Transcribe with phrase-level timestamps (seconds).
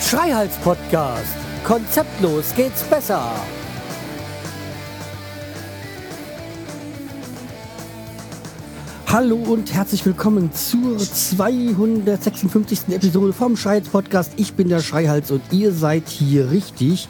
[0.00, 1.36] Schreihals Podcast.
[1.62, 3.30] Konzeptlos geht's besser.
[9.06, 12.88] Hallo und herzlich willkommen zur 256.
[12.88, 14.32] Episode vom Schreihals Podcast.
[14.38, 17.08] Ich bin der Schreihals und ihr seid hier richtig.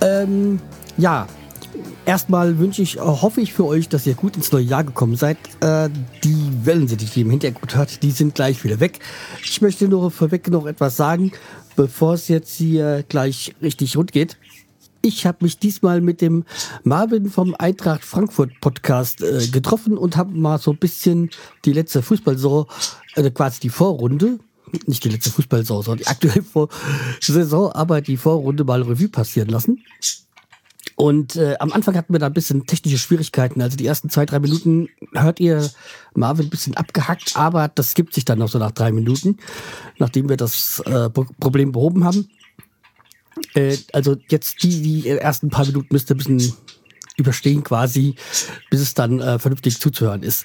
[0.00, 0.58] Ähm,
[0.96, 1.26] ja,
[2.06, 5.36] erstmal wünsche ich, hoffe ich für euch, dass ihr gut ins neue Jahr gekommen seid.
[5.60, 5.90] Äh,
[6.22, 9.00] die Wellen, die im Hintergrund hört, die sind gleich wieder weg.
[9.42, 11.32] Ich möchte nur vorweg noch etwas sagen,
[11.76, 14.36] bevor es jetzt hier gleich richtig rund geht.
[15.02, 16.44] Ich habe mich diesmal mit dem
[16.82, 21.30] Marvin vom Eintracht Frankfurt Podcast äh, getroffen und habe mal so ein bisschen
[21.66, 22.66] die letzte Fußballsaison,
[23.16, 24.38] äh, quasi die Vorrunde,
[24.86, 26.68] nicht die letzte Fußballsaison, sondern die aktuelle Vor
[27.20, 29.84] Saison, aber die Vorrunde mal Revue passieren lassen.
[30.96, 33.60] Und äh, am Anfang hatten wir da ein bisschen technische Schwierigkeiten.
[33.60, 35.70] Also die ersten zwei, drei Minuten hört ihr
[36.14, 39.38] Marvin ein bisschen abgehackt, aber das gibt sich dann noch so nach drei Minuten,
[39.98, 42.28] nachdem wir das äh, Problem behoben haben.
[43.54, 46.52] Äh, also jetzt die, die ersten paar Minuten müsst ihr ein bisschen
[47.16, 48.14] überstehen quasi,
[48.70, 50.44] bis es dann äh, vernünftig zuzuhören ist.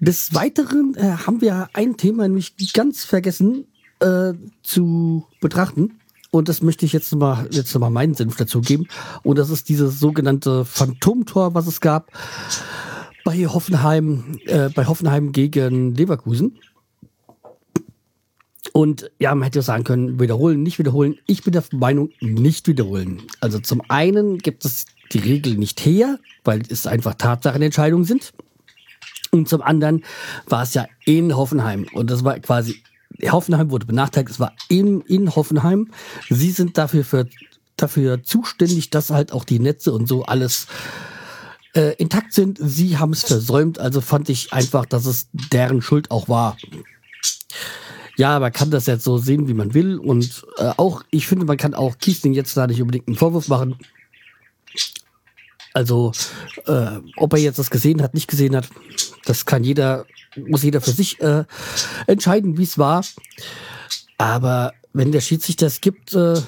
[0.00, 3.66] Des Weiteren äh, haben wir ein Thema nämlich ganz vergessen
[4.00, 6.00] äh, zu betrachten.
[6.32, 8.88] Und das möchte ich jetzt nochmal jetzt noch mal meinen Senf dazu geben.
[9.22, 12.10] Und das ist dieses sogenannte Phantomtor, was es gab
[13.22, 16.58] bei Hoffenheim, äh, bei Hoffenheim gegen Leverkusen.
[18.72, 21.18] Und ja, man hätte sagen können, wiederholen, nicht wiederholen.
[21.26, 23.22] Ich bin der Meinung, nicht wiederholen.
[23.40, 28.32] Also zum einen gibt es die Regel nicht her, weil es einfach Tatsachenentscheidungen sind.
[29.30, 30.02] Und zum anderen
[30.46, 31.86] war es ja in Hoffenheim.
[31.92, 32.82] Und das war quasi,
[33.30, 35.90] Hoffenheim wurde benachteiligt, es war in, in Hoffenheim.
[36.28, 37.26] Sie sind dafür, für,
[37.76, 40.66] dafür zuständig, dass halt auch die Netze und so alles
[41.74, 42.58] äh, intakt sind.
[42.60, 46.56] Sie haben es versäumt, also fand ich einfach, dass es deren Schuld auch war
[48.16, 49.98] ja, man kann das jetzt so sehen, wie man will.
[49.98, 53.48] Und äh, auch, ich finde, man kann auch Kiesling jetzt da nicht unbedingt einen Vorwurf
[53.48, 53.76] machen.
[55.74, 56.12] Also,
[56.66, 58.68] äh, ob er jetzt das gesehen hat, nicht gesehen hat,
[59.24, 60.04] das kann jeder,
[60.36, 61.44] muss jeder für sich äh,
[62.06, 63.04] entscheiden, wie es war.
[64.18, 66.40] Aber wenn der Schiedsrichter es gibt, äh,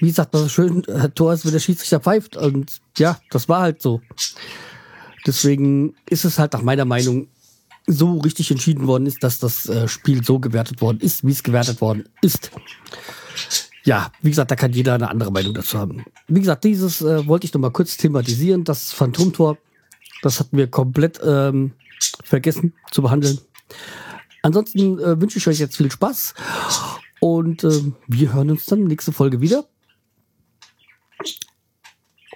[0.00, 0.82] wie sagt man so schön,
[1.14, 2.36] Tor ist, wenn der Schiedsrichter pfeift.
[2.36, 4.00] Und ja, das war halt so.
[5.26, 7.28] Deswegen ist es halt nach meiner Meinung
[7.86, 11.42] so richtig entschieden worden ist, dass das äh, Spiel so gewertet worden ist, wie es
[11.42, 12.50] gewertet worden ist.
[13.84, 16.04] Ja, wie gesagt, da kann jeder eine andere Meinung dazu haben.
[16.26, 18.64] Wie gesagt, dieses äh, wollte ich noch mal kurz thematisieren.
[18.64, 19.58] Das Phantomtor,
[20.22, 21.72] das hatten wir komplett ähm,
[22.24, 23.38] vergessen zu behandeln.
[24.42, 26.34] Ansonsten äh, wünsche ich euch jetzt viel Spaß
[27.20, 29.64] und äh, wir hören uns dann nächste Folge wieder.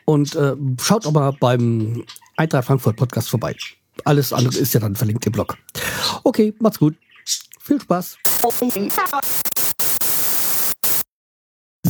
[0.04, 2.04] Und äh, schaut auch mal beim
[2.36, 3.56] Eintracht Frankfurt Podcast vorbei.
[4.04, 5.56] Alles andere ist ja dann verlinkt im Blog.
[6.24, 6.96] Okay, macht's gut.
[7.60, 8.18] Viel Spaß.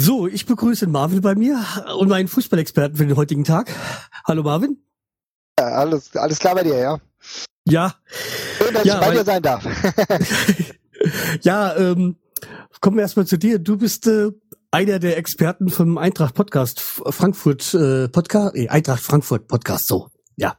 [0.04, 1.64] So, ich begrüße Marvin bei mir
[1.96, 3.70] und meinen Fußballexperten für den heutigen Tag.
[4.26, 4.78] Hallo Marvin.
[5.56, 6.98] Ja, alles, alles klar bei dir, ja?
[7.68, 7.94] Ja.
[8.58, 9.64] Schön, dass ja, ich bei dir sein darf.
[11.42, 12.16] ja, ähm,
[12.80, 13.60] kommen wir erstmal zu dir.
[13.60, 14.32] Du bist äh,
[14.72, 20.08] einer der Experten vom Eintracht Podcast Frankfurt äh, Podcast, äh, Eintracht Frankfurt Podcast, so.
[20.34, 20.56] Ja.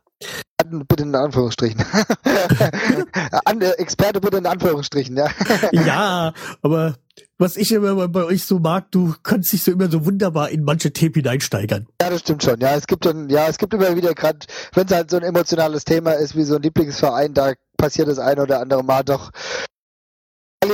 [0.87, 1.81] Bitte in Anführungsstrichen.
[3.43, 5.27] An, äh, Experte bitte in Anführungsstrichen, ja.
[5.73, 6.95] ja, aber
[7.37, 10.63] was ich immer bei euch so mag, du kannst dich so immer so wunderbar in
[10.63, 11.87] manche Themen hineinsteigern.
[12.01, 12.59] Ja, das stimmt schon.
[12.59, 14.39] Ja, es gibt dann, ja, es gibt immer wieder gerade,
[14.73, 18.19] wenn es halt so ein emotionales Thema ist wie so ein Lieblingsverein, da passiert das
[18.19, 19.31] ein oder andere Mal doch.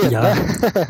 [0.10, 0.36] Ja.
[0.36, 0.88] Ne?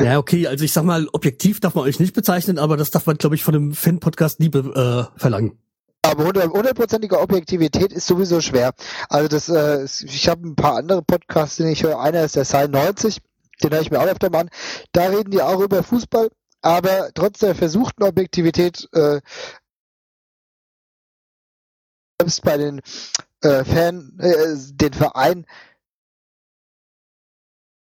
[0.00, 3.06] ja, okay, also ich sag mal, objektiv darf man euch nicht bezeichnen, aber das darf
[3.06, 5.58] man, glaube ich, von einem Fan-Podcast nie äh, verlangen.
[6.02, 8.72] Aber hundertprozentige Objektivität ist sowieso schwer.
[9.08, 12.00] Also das, äh, ich habe ein paar andere Podcasts, den ich höre.
[12.00, 13.18] Einer ist der Sign 90,
[13.62, 14.50] den höre ich mir auch öfter mal an.
[14.92, 16.30] Da reden die auch über Fußball,
[16.62, 19.20] aber trotz der versuchten Objektivität äh,
[22.20, 22.80] selbst bei den
[23.42, 25.46] äh, Fan, äh, den Verein.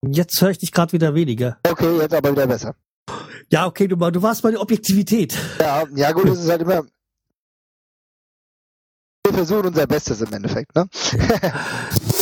[0.05, 1.59] Jetzt höre ich dich gerade wieder weniger.
[1.67, 2.75] Okay, jetzt aber wieder besser.
[3.49, 5.37] Ja, okay, du, du warst bei der Objektivität.
[5.59, 6.83] Ja, ja gut, es ist halt immer,
[9.25, 10.87] wir versuchen unser Bestes im Endeffekt, ne?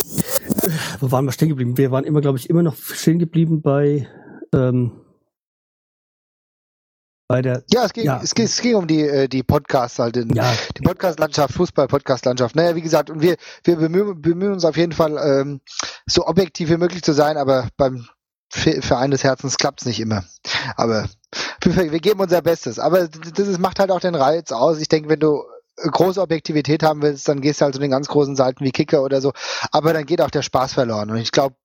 [1.02, 1.76] Wo waren wir stehen geblieben?
[1.76, 4.06] Wir waren immer, glaube ich, immer noch stehen geblieben bei
[4.54, 5.00] ähm,
[7.26, 7.64] bei der.
[7.72, 8.20] Ja, es ging, ja.
[8.22, 10.54] Es, ging, es ging um die äh, die Podcasts halt, in, ja.
[10.76, 12.54] die Podcast-Landschaft, Fußball-Podcast-Landschaft.
[12.54, 15.60] Naja, wie gesagt, und wir wir bemühen, bemühen uns auf jeden Fall ähm,
[16.06, 18.06] so objektiv wie möglich zu sein, aber beim
[18.50, 20.22] Verein des Herzens klappt's nicht immer.
[20.76, 21.08] Aber
[21.64, 22.78] wir, wir geben unser Bestes.
[22.78, 24.78] Aber das macht halt auch den Reiz aus.
[24.78, 25.42] Ich denke, wenn du
[25.76, 29.02] große Objektivität haben willst, dann gehst du halt zu den ganz großen Seiten wie Kicker
[29.02, 29.32] oder so.
[29.70, 31.10] Aber dann geht auch der Spaß verloren.
[31.10, 31.56] Und ich glaube,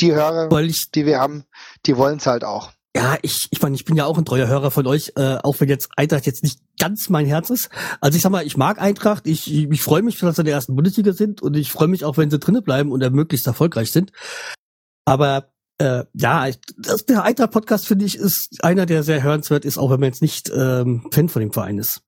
[0.00, 1.44] die Hörer, die wir haben,
[1.86, 2.72] die wollen es halt auch.
[2.94, 5.60] Ja, ich, ich meine, ich bin ja auch ein treuer Hörer von euch, äh, auch
[5.60, 7.70] wenn jetzt Eintracht jetzt nicht ganz mein Herz ist.
[8.02, 10.46] Also ich sag mal, ich mag Eintracht, ich, ich, ich freue mich, dass sie in
[10.46, 13.46] der ersten Bundesliga sind und ich freue mich auch, wenn sie drinnen bleiben und möglichst
[13.46, 14.12] erfolgreich sind.
[15.06, 19.90] Aber äh, ja, das, der Eintracht-Podcast, finde ich, ist einer, der sehr hörenswert ist, auch
[19.90, 22.02] wenn man jetzt nicht ähm, Fan von dem Verein ist.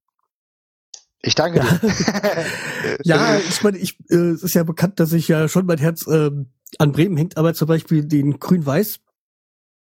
[1.25, 1.79] Ich danke dir.
[3.03, 6.05] ja, ich meine, ich, äh, es ist ja bekannt, dass ich ja schon mein Herz
[6.05, 6.29] äh,
[6.77, 8.99] an Bremen hängt, aber zum Beispiel den Grün-Weiß,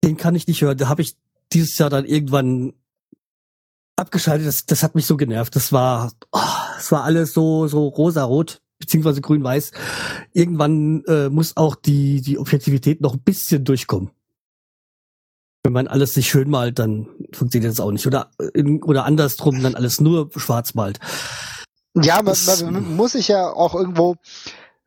[0.04, 0.78] den kann ich nicht hören.
[0.78, 1.18] Da habe ich
[1.52, 2.74] dieses Jahr dann irgendwann
[3.98, 4.48] abgeschaltet.
[4.48, 5.56] Das, das hat mich so genervt.
[5.58, 6.40] Das war, oh,
[6.76, 9.72] das war alles so so rosa-rot beziehungsweise grün-weiß.
[10.32, 14.12] Irgendwann äh, muss auch die die Objektivität noch ein bisschen durchkommen.
[15.66, 18.06] Wenn man alles nicht schön malt, dann funktioniert das auch nicht.
[18.06, 21.00] Oder in, oder andersrum dann alles nur schwarz malt.
[21.96, 22.36] Ja, man,
[22.72, 24.16] man muss sich ja auch irgendwo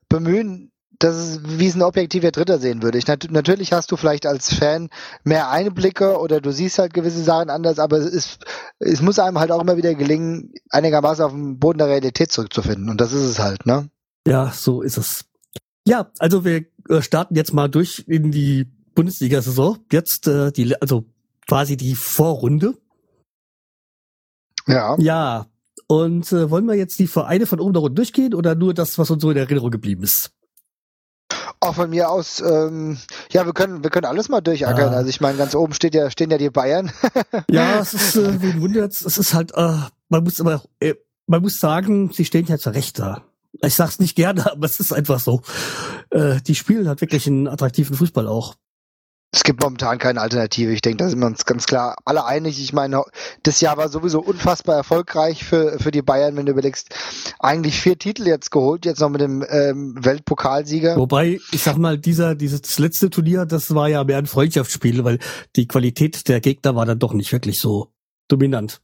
[0.08, 0.70] bemühen,
[1.00, 2.96] das ist, wie es ein objektiver Dritter sehen würde.
[2.98, 4.88] Ich, nat natürlich hast du vielleicht als Fan
[5.24, 8.44] mehr Einblicke oder du siehst halt gewisse Sachen anders, aber es, ist,
[8.78, 12.88] es muss einem halt auch immer wieder gelingen, einigermaßen auf den Boden der Realität zurückzufinden.
[12.88, 13.90] Und das ist es halt, ne?
[14.28, 15.24] Ja, so ist es.
[15.86, 19.78] Ja, also wir äh, starten jetzt mal durch in die Bundesliga-Saison.
[19.92, 21.04] Jetzt äh, die, also
[21.46, 22.74] quasi die Vorrunde.
[24.66, 24.96] Ja.
[24.98, 25.46] Ja.
[25.86, 28.98] Und äh, wollen wir jetzt die Vereine von oben nach unten durchgehen oder nur das,
[28.98, 30.32] was uns so in Erinnerung geblieben ist?
[31.60, 32.98] Auch von mir aus, ähm,
[33.30, 34.92] ja, wir können, wir können alles mal durchackern.
[34.92, 34.96] Ah.
[34.96, 36.90] Also ich meine, ganz oben steht ja, stehen ja die Bayern.
[37.50, 39.78] ja, es ist, äh, wen wundert's, es ist halt, äh,
[40.08, 40.94] man muss aber, äh,
[41.28, 43.22] man muss sagen, sie stehen ja zu Recht da.
[43.62, 45.42] Ich sag's nicht gerne, aber es ist einfach so.
[46.10, 48.56] Äh, die spielen halt wirklich einen attraktiven Fußball auch
[49.30, 50.72] es gibt momentan keine Alternative.
[50.72, 52.60] Ich denke, da sind wir uns ganz klar alle einig.
[52.60, 53.02] Ich meine,
[53.42, 56.88] das Jahr war sowieso unfassbar erfolgreich für, für die Bayern, wenn du überlegst.
[57.38, 60.96] Eigentlich vier Titel jetzt geholt, jetzt noch mit dem ähm, Weltpokalsieger.
[60.96, 65.18] Wobei, ich sag mal, dieser, dieses letzte Turnier, das war ja mehr ein Freundschaftsspiel, weil
[65.56, 67.92] die Qualität der Gegner war dann doch nicht wirklich so
[68.28, 68.80] dominant.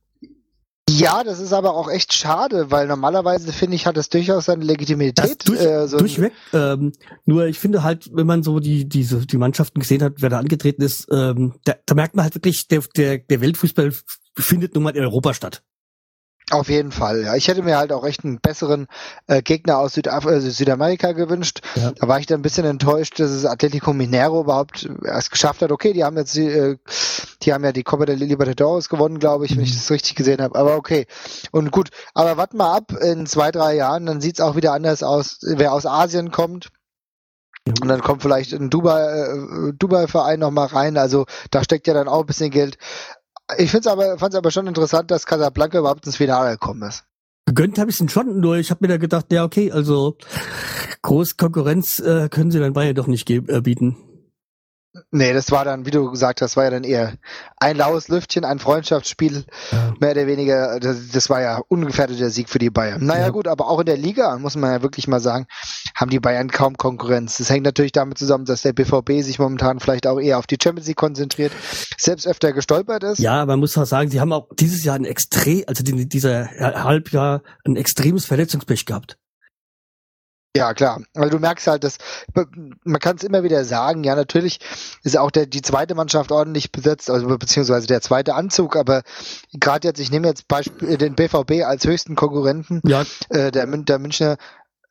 [0.99, 4.65] Ja, das ist aber auch echt schade, weil normalerweise finde ich, hat es durchaus seine
[4.65, 5.49] Legitimität.
[5.49, 6.33] Durch, äh, so durchweg.
[6.53, 6.93] Ähm,
[7.25, 10.39] nur ich finde halt, wenn man so die diese die Mannschaften gesehen hat, wer da
[10.39, 13.93] angetreten ist, ähm, da, da merkt man halt wirklich, der der der Weltfußball
[14.37, 15.63] findet nun mal in Europa statt.
[16.51, 17.35] Auf jeden Fall, ja.
[17.37, 18.87] Ich hätte mir halt auch echt einen besseren
[19.27, 21.61] äh, Gegner aus Südaf äh, Südamerika gewünscht.
[21.75, 21.93] Ja.
[21.93, 25.73] Da war ich dann ein bisschen enttäuscht, dass es Atletico Mineiro überhaupt erst geschafft hat.
[25.73, 26.77] Okay, die haben jetzt die, äh,
[27.43, 29.57] die haben ja die Copa de Libertadores gewonnen, glaube ich, mhm.
[29.59, 29.77] wenn ich mhm.
[29.79, 30.59] das richtig gesehen habe.
[30.59, 31.07] Aber okay.
[31.51, 35.03] Und gut, aber warten mal ab, in zwei, drei Jahren, dann sieht's auch wieder anders
[35.03, 36.69] aus, wer aus Asien kommt.
[37.67, 40.99] Und dann kommt vielleicht ein Dubai, äh, Dubai-Verein noch mal rein.
[40.99, 42.77] Also da steckt ja dann auch ein bisschen Geld.
[43.59, 47.05] Ich finde es aber, fand's aber schon interessant, dass Casablanca überhaupt ins Finale gekommen ist.
[47.47, 50.17] Gegönnt habe ich es schon, nur ich habe mir da gedacht, ja okay, also
[51.03, 53.97] groß Konkurrenz äh, können sie dann Bayern doch nicht äh, bieten.
[55.11, 57.15] Nee, das war dann, wie du gesagt hast, war ja dann eher
[57.57, 59.95] ein laues Lüftchen, ein Freundschaftsspiel, ja.
[59.99, 60.79] mehr oder weniger.
[60.79, 63.05] Das, das, war ja ungefährdeter Sieg für die Bayern.
[63.05, 63.31] Naja, ja.
[63.31, 65.47] gut, aber auch in der Liga, muss man ja wirklich mal sagen,
[65.97, 67.39] haben die Bayern kaum Konkurrenz.
[67.39, 70.59] Das hängt natürlich damit zusammen, dass der BVB sich momentan vielleicht auch eher auf die
[70.63, 71.53] Champions League konzentriert,
[71.99, 73.19] selbst öfter gestolpert ist.
[73.19, 77.43] Ja, man muss auch sagen, sie haben auch dieses Jahr ein extrem, also dieser Halbjahr
[77.65, 79.19] ein extremes Verletzungspech gehabt.
[80.57, 81.03] Ja, klar.
[81.15, 81.99] Also du merkst halt, dass
[82.85, 84.61] man kann es immer wieder sagen, ja, natürlich
[85.03, 89.03] ist auch der, die zweite Mannschaft ordentlich besetzt, also beziehungsweise der zweite Anzug, aber
[89.53, 93.05] gerade jetzt, ich nehme jetzt Beispiel den BVB als höchsten Konkurrenten, ja.
[93.31, 94.37] äh, der, der Münchner,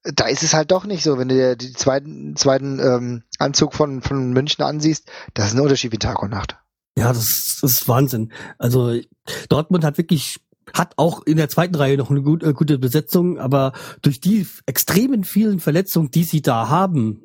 [0.03, 3.73] da ist es halt doch nicht so, wenn du dir den zweiten, zweiten ähm, Anzug
[3.73, 6.57] von, von München ansiehst, das ist ein Unterschied wie Tag und Nacht.
[6.97, 8.33] Ja, das, das ist Wahnsinn.
[8.57, 8.99] Also
[9.47, 10.41] Dortmund hat wirklich
[10.73, 14.47] hat auch in der zweiten Reihe noch eine gut, äh, gute Besetzung, aber durch die
[14.65, 17.21] extremen vielen Verletzungen, die sie da haben,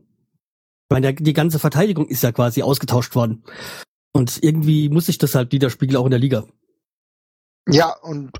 [0.90, 3.44] ich meine, die ganze Verteidigung ist ja quasi ausgetauscht worden.
[4.12, 6.46] Und irgendwie muss sich das halt widerspiegeln, auch in der Liga.
[7.70, 8.32] Ja, und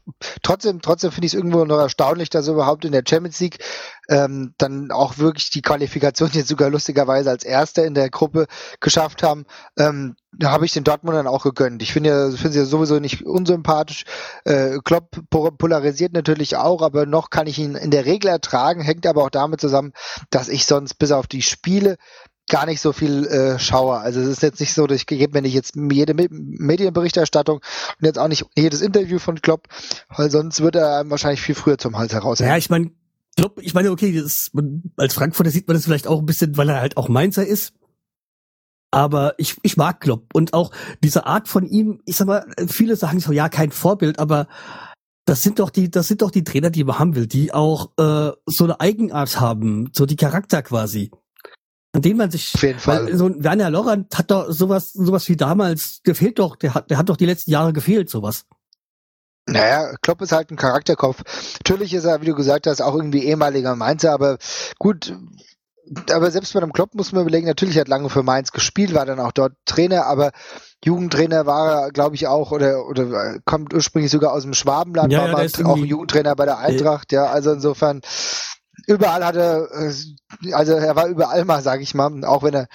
[0.43, 3.59] trotzdem, trotzdem finde ich es irgendwo noch erstaunlich, dass überhaupt in der Champions League
[4.09, 8.47] ähm, dann auch wirklich die Qualifikation jetzt sogar lustigerweise als Erster in der Gruppe
[8.81, 9.45] geschafft haben.
[9.79, 11.83] Ähm, da habe ich den Dortmundern auch gegönnt.
[11.83, 14.05] Ich finde ja, finde sie ja sowieso nicht unsympathisch.
[14.45, 19.07] Äh, Klopp polarisiert natürlich auch, aber noch kann ich ihn in der Regel ertragen, hängt
[19.07, 19.93] aber auch damit zusammen,
[20.31, 21.99] dass ich sonst bis auf die Spiele
[22.49, 23.99] gar nicht so viel äh, schaue.
[23.99, 28.07] Also es ist jetzt nicht so, dass ich gebe mir nicht jetzt jede Medienberichterstattung und
[28.07, 29.69] jetzt auch nicht jedes Interview von Klopp,
[30.09, 32.39] weil sonst würde er wahrscheinlich viel früher zum Hals heraus.
[32.39, 32.91] Ja, ich meine,
[33.37, 36.57] Klopp, ich meine, okay, das, man, als Frankfurter sieht man das vielleicht auch ein bisschen,
[36.57, 37.73] weil er halt auch Mainzer ist.
[38.91, 40.73] Aber ich, ich mag Klopp und auch
[41.05, 44.49] diese Art von ihm, ich sag mal, viele sagen so, ja, kein Vorbild, aber
[45.27, 47.91] das sind doch die, das sind doch die Trainer, die man haben will, die auch
[47.99, 51.11] äh, so eine Eigenart haben, so die Charakter quasi.
[51.99, 53.07] An denen man sich, Auf jeden Fall.
[53.07, 56.91] weil so ein Werner Lorand hat doch sowas, sowas wie damals gefehlt doch, der hat,
[56.91, 58.45] der hat doch die letzten Jahre gefehlt, sowas.
[59.47, 61.25] Naja, Klopp ist halt ein Charakterkopf.
[61.59, 64.39] Natürlich ist er, wie du gesagt hast, auch irgendwie ehemaliger Mainzer, aber
[64.79, 65.13] gut,
[66.13, 69.05] aber selbst bei dem Klopp muss man überlegen, natürlich hat lange für Mainz gespielt, war
[69.05, 70.31] dann auch dort Trainer, aber
[70.85, 75.33] Jugendtrainer war er, glaube ich, auch, oder, oder kommt ursprünglich sogar aus dem Schwabenland, Ja,
[75.33, 78.03] war ja, auch Jugendtrainer bei der Eintracht, ja, also insofern,
[78.89, 82.69] überall hat er, äh, also er war überall mal, sage ich mal, auch wenn er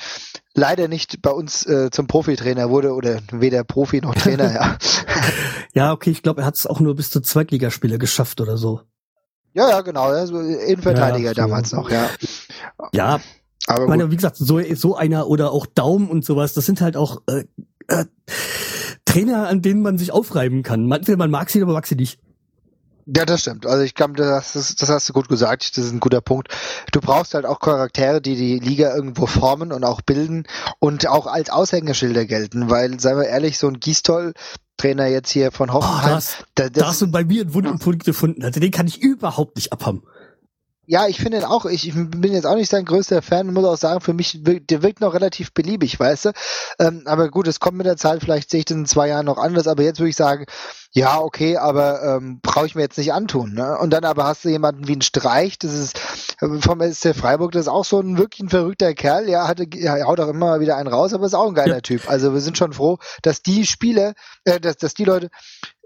[0.53, 4.77] leider nicht bei uns äh, zum Profitrainer wurde oder weder Profi noch Trainer, ja.
[5.73, 8.81] Ja, okay, ich glaube, er hat es auch nur bis zur Zweitligaspiele geschafft oder so.
[9.53, 12.09] Ja, ja, genau, also Innenverteidiger Ja, damals noch, ja.
[12.93, 13.19] Ja,
[13.67, 16.95] Aber meine, wie gesagt, so, so einer oder auch Daumen und sowas, das sind halt
[16.95, 17.45] auch äh,
[17.87, 18.05] äh,
[19.05, 20.87] Trainer, an denen man sich aufreiben kann.
[20.87, 22.19] Man, entweder man mag sie, aber mag sie nicht.
[23.05, 23.65] Ja, das stimmt.
[23.65, 25.77] Also ich glaube, das, ist- das hast du gut gesagt.
[25.77, 26.47] Das ist ein guter Punkt.
[26.91, 30.45] Du brauchst halt auch Charaktere, die die Liga irgendwo formen und auch bilden
[30.79, 34.33] und auch als Aushängeschilder gelten, weil, seien wir ehrlich, so ein Gistol,
[34.77, 37.77] Trainer jetzt hier von Oh, Hoffenheim, das, da, da hast du bei mir einen wunden
[37.79, 38.43] Punkt gefunden.
[38.43, 40.03] Also den kann ich überhaupt nicht abhaben.
[40.85, 43.63] Ja, ich finde ihn auch, ich, ich bin jetzt auch nicht sein größter Fan, muss
[43.65, 46.31] auch sagen, für mich, wirkt- der wirkt noch relativ beliebig, weißt du?
[46.79, 49.25] Ähm, aber gut, es kommt mit der Zeit, vielleicht sehe ich das in zwei Jahren
[49.25, 50.45] noch anders, aber jetzt würde ich sagen,
[50.91, 53.53] ja, okay, aber ähm, brauche ich mir jetzt nicht antun.
[53.53, 53.77] Ne?
[53.79, 55.99] Und dann aber hast du jemanden wie einen Streich, das ist
[56.41, 59.65] äh, vom SC Freiburg, das ist auch so ein wirklich ein verrückter Kerl, ja, hatte,
[59.73, 61.81] ja, haut auch immer wieder einen raus, aber ist auch ein geiler Ja.
[61.81, 62.09] Typ.
[62.09, 64.13] Also wir sind schon froh, dass die Spieler,
[64.43, 65.29] äh, dass, dass die Leute,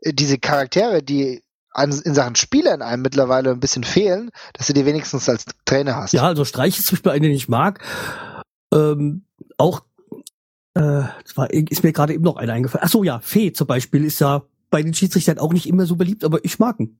[0.01, 1.43] äh, diese Charaktere, die
[1.83, 5.95] in Sachen Spieler in einem mittlerweile ein bisschen fehlen, dass du die wenigstens als Trainer
[5.95, 6.13] hast.
[6.13, 7.83] Ja, also Streich ist zum Beispiel einen, den ich mag.
[8.73, 9.23] Ähm,
[9.57, 9.81] auch,
[10.73, 11.03] äh,
[11.35, 12.83] war, ist mir gerade eben noch einer eingefallen.
[12.85, 15.95] Ach so, ja, Fee zum Beispiel ist ja bei den Schiedsrichtern auch nicht immer so
[15.95, 16.97] beliebt, aber ich mag ihn.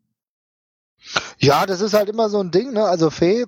[1.39, 2.83] Ja, das ist halt immer so ein Ding, ne?
[2.83, 3.45] Also Fee,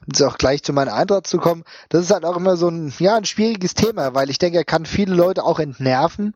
[0.00, 2.68] und jetzt auch gleich zu meiner Eintracht zu kommen, das ist halt auch immer so
[2.68, 6.34] ein, ja, ein schwieriges Thema, weil ich denke, er kann viele Leute auch entnerven.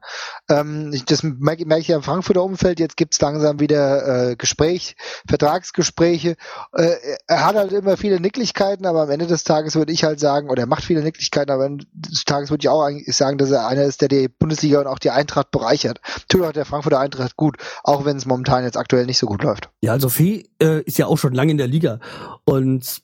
[0.48, 4.96] Ähm, das merke, merke ich ja im Frankfurter Umfeld, jetzt gibt's langsam wieder äh, Gespräch,
[5.28, 6.36] Vertragsgespräche.
[6.72, 6.96] Äh,
[7.26, 10.50] er hat halt immer viele Nicklichkeiten, aber am Ende des Tages würde ich halt sagen,
[10.50, 13.38] oder er macht viele Nicklichkeiten, aber am Ende des Tages würde ich auch eigentlich sagen,
[13.38, 16.00] dass er einer ist, der die Bundesliga und auch die Eintracht bereichert.
[16.28, 19.42] Tut auch der Frankfurter Eintracht gut, auch wenn es momentan jetzt aktuell nicht so gut
[19.42, 19.70] läuft.
[19.80, 22.00] Ja, also Fee äh, ist ja auch schon lange in der Liga.
[22.44, 23.02] Und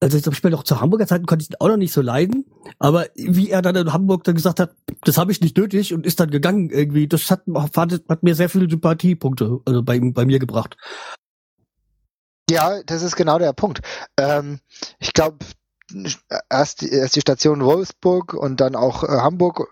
[0.00, 2.46] also ich glaube, noch zu Hamburger Zeiten konnte ich ihn auch noch nicht so leiden.
[2.78, 6.06] Aber wie er dann in Hamburg dann gesagt hat, das habe ich nicht nötig und
[6.06, 7.76] ist dann gegangen irgendwie, das hat, hat,
[8.08, 10.76] hat mir sehr viele Sympathiepunkte also bei, bei mir gebracht.
[12.50, 13.80] Ja, das ist genau der Punkt.
[14.18, 14.60] Ähm,
[14.98, 15.38] ich glaube,
[16.48, 19.68] erst, erst die Station Wolfsburg und dann auch äh, Hamburg.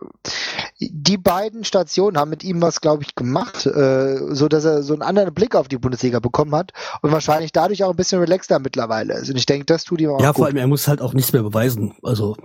[0.80, 4.92] Die beiden Stationen haben mit ihm was, glaube ich, gemacht, äh, so dass er so
[4.92, 6.72] einen anderen Blick auf die Bundesliga bekommen hat
[7.02, 9.28] und wahrscheinlich dadurch auch ein bisschen relaxter mittlerweile ist.
[9.30, 10.36] Und ich denke, das tut ihm auch Ja, gut.
[10.36, 11.94] vor allem, er muss halt auch nichts mehr beweisen.
[12.02, 12.36] Also,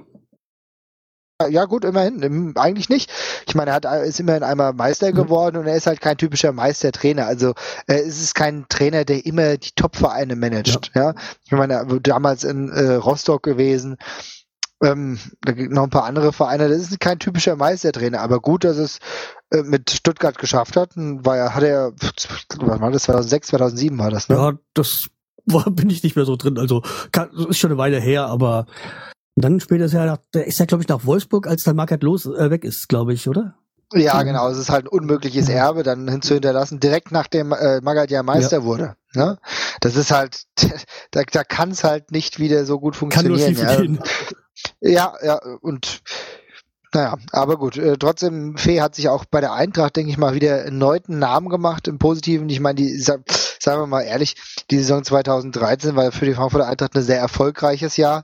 [1.48, 2.22] Ja gut, immerhin.
[2.22, 3.12] Im- Eigentlich nicht.
[3.48, 5.16] Ich meine, er hat, ist immerhin einmal Meister Mhm.
[5.16, 7.26] geworden und er ist halt kein typischer Meistertrainer.
[7.28, 7.54] Also
[7.88, 10.92] äh, es ist kein Trainer, der immer die Top-Vereine managt.
[10.96, 11.14] Ja.
[11.46, 13.98] Ich meine, er war damals in äh, Rostock gewesen.
[14.84, 16.68] Ähm, da gibt noch ein paar andere Vereine.
[16.68, 19.00] Das ist kein typischer Meistertrainer, aber gut, dass es
[19.52, 20.92] äh, mit Stuttgart geschafft hat.
[20.96, 24.36] War ja, hat er, was war das, 2006, 2007 war das, ne?
[24.36, 25.08] ja, das
[25.46, 26.58] war, bin ich nicht mehr so drin.
[26.58, 26.82] Also,
[27.14, 28.66] kann, ist schon eine Weile her, aber
[29.36, 32.26] dann später ist er, nach, ist ja, glaube ich, nach Wolfsburg, als dann Market los
[32.26, 33.56] äh, weg ist, glaube ich, oder?
[33.94, 34.50] Ja, genau.
[34.50, 38.96] Es ist halt ein unmögliches Erbe, dann hinzuhinterlassen, direkt nachdem äh, Magath ja Meister wurde.
[39.14, 39.38] Ne?
[39.82, 40.44] Das ist halt,
[41.12, 44.00] da, da kann es halt nicht wieder so gut Kann nur funktionieren.
[44.82, 44.90] ja.
[44.90, 46.02] ja, ja, und
[46.96, 47.78] naja, aber gut.
[47.78, 51.18] Äh, trotzdem, Fee hat sich auch bei der Eintracht, denke ich mal, wieder erneut einen
[51.20, 52.50] Namen gemacht im Positiven.
[52.50, 53.18] Ich meine, die, sa-
[53.60, 54.36] sagen wir mal ehrlich,
[54.70, 58.24] die Saison 2013 war für die Frankfurter Eintracht ein sehr erfolgreiches Jahr.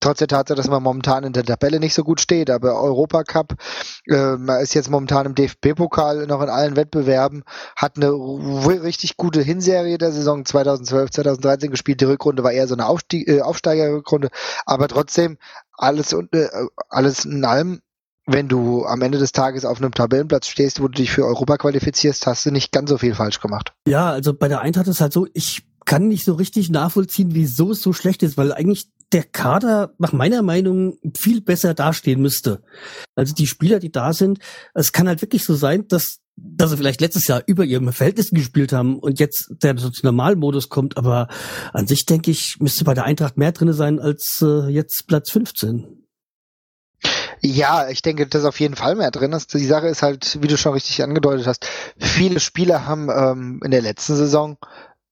[0.00, 3.54] Trotz der Tatsache, dass man momentan in der Tabelle nicht so gut steht, aber Europacup,
[4.06, 7.44] äh, man ist jetzt momentan im DFB-Pokal noch in allen Wettbewerben,
[7.76, 12.00] hat eine richtig gute Hinserie der Saison 2012, 2013 gespielt.
[12.02, 14.28] Die Rückrunde war eher so eine Aufstieg, äh, Aufsteigerrückrunde,
[14.66, 15.38] aber trotzdem
[15.72, 16.48] alles und äh,
[16.88, 17.80] alles in allem.
[18.28, 21.58] Wenn du am Ende des Tages auf einem Tabellenplatz stehst, wo du dich für Europa
[21.58, 23.72] qualifizierst, hast du nicht ganz so viel falsch gemacht.
[23.86, 27.70] Ja, also bei der Eintracht ist halt so, ich kann nicht so richtig nachvollziehen, wieso
[27.70, 32.62] es so schlecht ist, weil eigentlich der Kader nach meiner Meinung viel besser dastehen müsste.
[33.14, 34.38] Also die Spieler, die da sind,
[34.74, 38.36] es kann halt wirklich so sein, dass dass sie vielleicht letztes Jahr über ihrem Verhältnissen
[38.36, 41.28] gespielt haben und jetzt der so zum Normalmodus kommt, aber
[41.72, 45.30] an sich denke ich, müsste bei der Eintracht mehr drinne sein als äh, jetzt Platz
[45.30, 46.06] 15.
[47.40, 49.54] Ja, ich denke, dass auf jeden Fall mehr drin ist.
[49.54, 51.66] Die Sache ist halt, wie du schon richtig angedeutet hast,
[51.98, 54.58] viele Spieler haben ähm, in der letzten Saison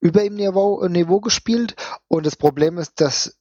[0.00, 1.74] über ihm Niveau, Niveau gespielt
[2.08, 3.36] und das Problem ist, dass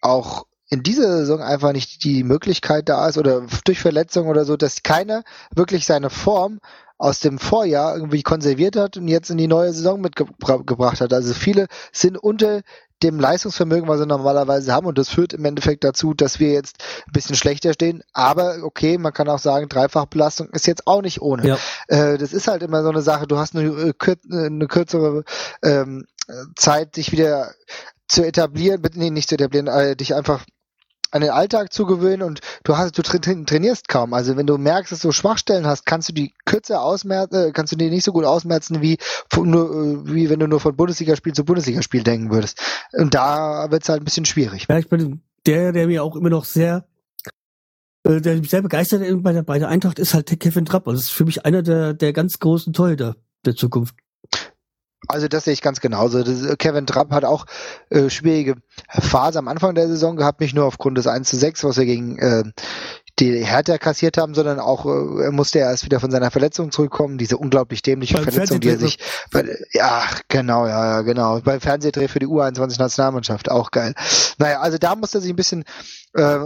[0.00, 4.56] auch in dieser Saison einfach nicht die Möglichkeit da ist oder durch Verletzung oder so,
[4.56, 5.24] dass keiner
[5.54, 6.60] wirklich seine Form
[6.98, 11.12] aus dem Vorjahr irgendwie konserviert hat und jetzt in die neue Saison mitgebracht hat.
[11.12, 12.62] Also viele sind unter
[13.04, 14.86] dem Leistungsvermögen, was sie normalerweise haben.
[14.86, 18.02] Und das führt im Endeffekt dazu, dass wir jetzt ein bisschen schlechter stehen.
[18.12, 21.46] Aber okay, man kann auch sagen, Dreifachbelastung ist jetzt auch nicht ohne.
[21.46, 21.58] Ja.
[21.86, 23.28] Äh, das ist halt immer so eine Sache.
[23.28, 25.22] Du hast eine, äh, eine kürzere
[25.62, 26.06] ähm,
[26.56, 27.52] Zeit, dich wieder
[28.08, 30.44] zu etablieren, nee, nicht zu etablieren, äh, dich einfach
[31.10, 34.12] an den Alltag zu gewöhnen und du hast, du trainierst kaum.
[34.12, 37.72] Also wenn du merkst, dass du Schwachstellen hast, kannst du die kürzer ausmerzen, äh, kannst
[37.72, 38.98] du die nicht so gut ausmerzen, wie,
[39.34, 42.60] nur, äh, wie wenn du nur von Bundesligaspiel zu Bundesligaspiel denken würdest.
[42.92, 44.66] Und da wird es halt ein bisschen schwierig.
[44.68, 46.86] Ja, ich bin der, der mir auch immer noch sehr,
[48.04, 50.86] äh, der mich sehr begeistert bei der, bei der Eintracht ist halt Kevin Trapp.
[50.86, 53.94] Also das ist für mich einer der, der ganz großen Torhüter der Zukunft.
[55.08, 56.22] Also das sehe ich ganz genauso.
[56.22, 57.46] Das, äh, Kevin Trapp hat auch
[57.90, 58.56] äh, schwierige
[58.88, 61.86] Phase am Anfang der Saison gehabt, nicht nur aufgrund des 1 zu 6, was wir
[61.86, 62.44] gegen äh,
[63.18, 67.18] die Hertha kassiert haben, sondern auch äh, er musste erst wieder von seiner Verletzung zurückkommen,
[67.18, 68.98] diese unglaublich dämliche Beim Verletzung, die er sich
[69.32, 73.94] bei, ja, genau, ja, ja, genau, beim Fernsehdreh für die U21 Nationalmannschaft, auch geil.
[74.38, 75.64] Naja, also da musste er sich ein bisschen
[76.14, 76.38] äh,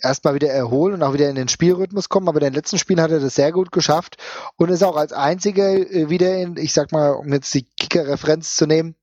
[0.00, 2.28] erstmal wieder erholen und auch wieder in den Spielrhythmus kommen.
[2.28, 4.16] Aber in den letzten Spielen hat er das sehr gut geschafft
[4.56, 8.56] und ist auch als einziger äh, wieder in, ich sag mal, um jetzt die Kicker-Referenz
[8.56, 8.94] zu nehmen,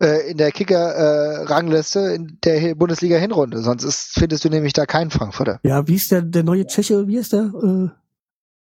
[0.00, 3.62] äh, in der Kicker-Rangliste in der Bundesliga-Hinrunde.
[3.62, 5.60] Sonst ist, findest du nämlich da keinen Frankfurter.
[5.62, 7.52] Ja, wie ist der, der neue Tscheche, wie ist der?
[7.62, 7.88] Äh,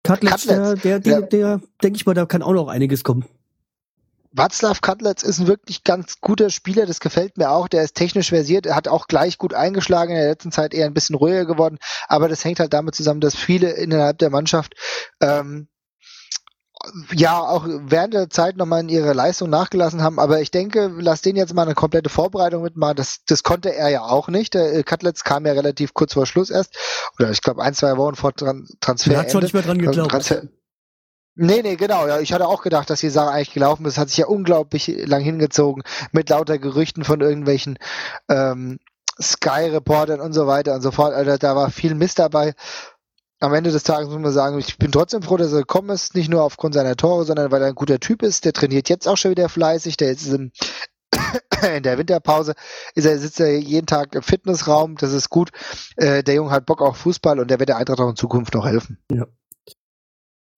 [0.03, 1.21] Katlitz, der, der, der, ja.
[1.21, 3.25] der denke ich mal, da kann auch noch einiges kommen.
[4.37, 7.67] Václav Katlitz ist ein wirklich ganz guter Spieler, das gefällt mir auch.
[7.67, 10.85] Der ist technisch versiert, er hat auch gleich gut eingeschlagen, in der letzten Zeit eher
[10.85, 11.77] ein bisschen ruhiger geworden,
[12.07, 14.75] aber das hängt halt damit zusammen, dass viele innerhalb der Mannschaft
[15.21, 15.67] ähm,
[17.13, 21.21] ja auch während der Zeit nochmal in ihre Leistung nachgelassen haben, aber ich denke, lass
[21.21, 22.95] den jetzt mal eine komplette Vorbereitung mitmachen.
[22.95, 24.53] Das, das konnte er ja auch nicht.
[24.53, 26.77] Der Katlitz kam ja relativ kurz vor Schluss erst,
[27.19, 29.13] oder ich glaube ein, zwei Wochen vor Transfer.
[29.13, 30.11] Er hat schon nicht mehr dran geglaubt.
[30.11, 30.43] Transfer
[31.39, 32.07] Nee, nee, genau.
[32.07, 33.99] Ja, ich hatte auch gedacht, dass die Sache eigentlich gelaufen ist.
[33.99, 37.77] Hat sich ja unglaublich lang hingezogen mit lauter Gerüchten von irgendwelchen
[38.27, 38.79] ähm,
[39.21, 41.13] Sky-Reportern und so weiter und so fort.
[41.13, 42.55] Also da war viel Mist dabei.
[43.39, 46.15] Am Ende des Tages muss man sagen, ich bin trotzdem froh, dass er gekommen ist.
[46.15, 48.43] Nicht nur aufgrund seiner Tore, sondern weil er ein guter Typ ist.
[48.45, 49.95] Der trainiert jetzt auch schon wieder fleißig.
[49.97, 50.51] Der ist im
[51.75, 52.55] in der Winterpause
[52.95, 55.51] ist er, sitzt er jeden Tag im Fitnessraum, das ist gut.
[55.95, 58.53] Äh, der Junge hat Bock auf Fußball und der wird der Eintracht auch in Zukunft
[58.55, 58.97] noch helfen.
[59.11, 59.27] Ja.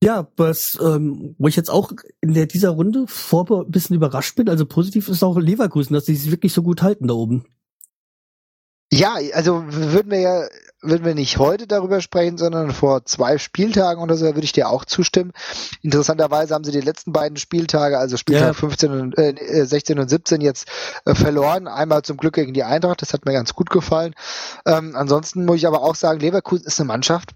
[0.01, 4.35] Ja, was, ähm, wo ich jetzt auch in der, dieser Runde vor ein bisschen überrascht
[4.35, 7.45] bin, also positiv ist auch Leverkusen, dass sie sich wirklich so gut halten da oben.
[8.91, 10.47] Ja, also würden wir ja,
[10.81, 14.69] würden wir nicht heute darüber sprechen, sondern vor zwei Spieltagen oder so, würde ich dir
[14.69, 15.31] auch zustimmen.
[15.81, 18.53] Interessanterweise haben sie die letzten beiden Spieltage, also Spieltag ja.
[18.53, 20.67] 15 und, äh, 16 und 17 jetzt
[21.05, 21.67] äh, verloren.
[21.67, 24.15] Einmal zum Glück gegen die Eintracht, das hat mir ganz gut gefallen.
[24.65, 27.35] Ähm, ansonsten muss ich aber auch sagen, Leverkusen ist eine Mannschaft,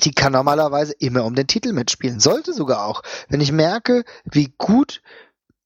[0.00, 2.20] die kann normalerweise immer um den Titel mitspielen.
[2.20, 3.02] Sollte sogar auch.
[3.28, 5.02] Wenn ich merke, wie gut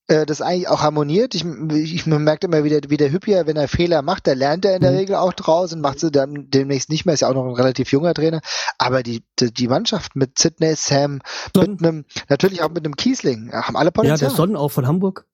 [0.08, 1.34] äh, das eigentlich auch harmoniert.
[1.34, 4.76] Ich, ich merke immer wieder, wie der Hüppier, wenn er Fehler macht, der lernt er
[4.76, 4.98] in der mhm.
[4.98, 7.14] Regel auch draus und macht sie dann demnächst nicht mehr.
[7.14, 8.40] Ist ja auch noch ein relativ junger Trainer.
[8.78, 11.22] Aber die, die, die Mannschaft mit Sidney, Sam,
[11.54, 11.72] Son.
[11.72, 14.18] mit einem, natürlich auch mit einem Kiesling, haben alle Potenzial.
[14.18, 15.26] Ja, der Sonnen auch von Hamburg.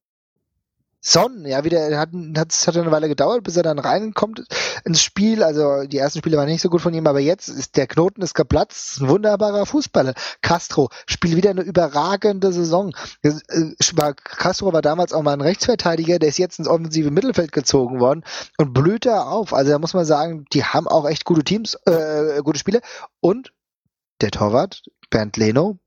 [1.04, 4.44] Son, ja, wieder hat hat hat eine Weile gedauert, bis er dann reinkommt
[4.84, 5.42] ins Spiel.
[5.42, 8.22] Also die ersten Spiele waren nicht so gut von ihm, aber jetzt ist der Knoten
[8.22, 9.00] ist geplatzt.
[9.00, 10.14] Ein wunderbarer Fußballer.
[10.42, 12.94] Castro spielt wieder eine überragende Saison.
[14.14, 18.22] Castro war damals auch mal ein Rechtsverteidiger, der ist jetzt ins offensive Mittelfeld gezogen worden
[18.58, 19.52] und blüht da auf.
[19.52, 22.80] Also da muss man sagen, die haben auch echt gute Teams, äh, gute Spiele
[23.18, 23.52] und
[24.20, 25.80] der Torwart Bernd Leno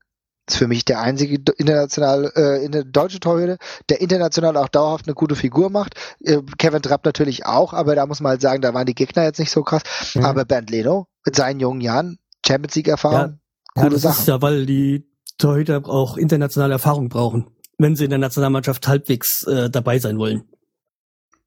[0.48, 5.34] ist für mich der einzige international, äh, deutsche Torhüter, der international auch dauerhaft eine gute
[5.34, 5.94] Figur macht.
[6.20, 9.24] Äh, Kevin Trapp natürlich auch, aber da muss man halt sagen, da waren die Gegner
[9.24, 9.82] jetzt nicht so krass.
[10.14, 10.24] Mhm.
[10.24, 13.38] Aber Bernd Leno mit seinen jungen Jahren, Champions League Erfahrung, ja.
[13.74, 14.20] coole ja, das Sache.
[14.20, 19.42] Ist ja, weil die Torhüter auch internationale Erfahrung brauchen, wenn sie in der Nationalmannschaft halbwegs
[19.44, 20.44] äh, dabei sein wollen.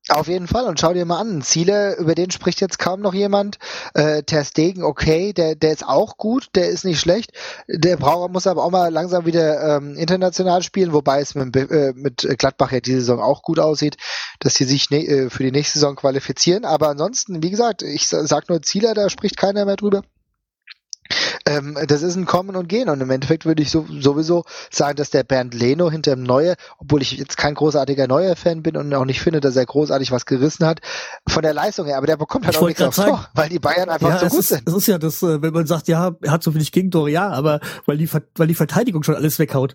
[0.10, 1.44] Auf jeden Fall und schau dir mal an.
[1.44, 3.60] Ziele, über den spricht jetzt kaum noch jemand.
[3.94, 7.32] Äh, Ter Stegen, okay, der, der ist auch gut, der ist nicht schlecht.
[7.68, 11.94] Der braucht, muss aber auch mal langsam wieder ähm, international spielen, wobei es mit, äh,
[11.96, 13.98] mit Gladbach ja diese Saison auch gut aussieht,
[14.40, 16.66] dass sie sich ne, äh, für die nächste Saison qualifizieren.
[16.66, 20.02] Aber ansonsten, wie gesagt, ich sag nur Ziele, da spricht keiner mehr drüber.
[21.50, 22.90] Ähm, das ist ein Kommen und Gehen.
[22.90, 26.56] Und im Endeffekt würde ich so, sowieso sagen, dass der Bernd Leno hinter dem Neue,
[26.78, 30.26] obwohl ich jetzt kein großartiger Neuer-Fan bin und auch nicht finde, dass er großartig was
[30.26, 30.80] gerissen hat,
[31.28, 33.60] von der Leistung her, aber der bekommt halt Ich auch nichts aufs Tor, weil die
[33.60, 34.68] Bayern einfach Ja, so gut ist, sind.
[34.68, 37.30] es ist ja das, äh, wenn man sagt, ja, er hat so wenig Gegentore, ja,
[37.30, 39.74] aber weil die, weil die Verteidigung schon alles weghaut.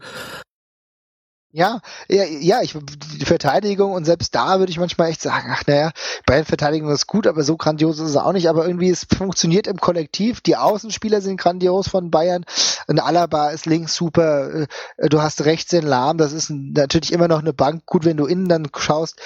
[1.56, 2.76] Ja, ja, ja, ich,
[3.16, 5.92] die Verteidigung und selbst da würde ich manchmal echt sagen, ach naja,
[6.26, 9.76] Bayern-Verteidigung ist gut, aber so grandios ist es auch nicht, aber irgendwie es funktioniert im
[9.76, 12.44] Kollektiv, die Außenspieler sind grandios von Bayern,
[12.88, 14.62] ein Alaba ist links super,
[14.96, 18.16] äh, du hast rechts den Lahm, das ist natürlich immer noch eine Bank, gut, wenn
[18.16, 19.20] du innen dann schaust,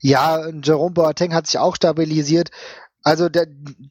[0.00, 2.50] ja, Jerome Boateng hat sich auch stabilisiert,
[3.02, 3.46] also der,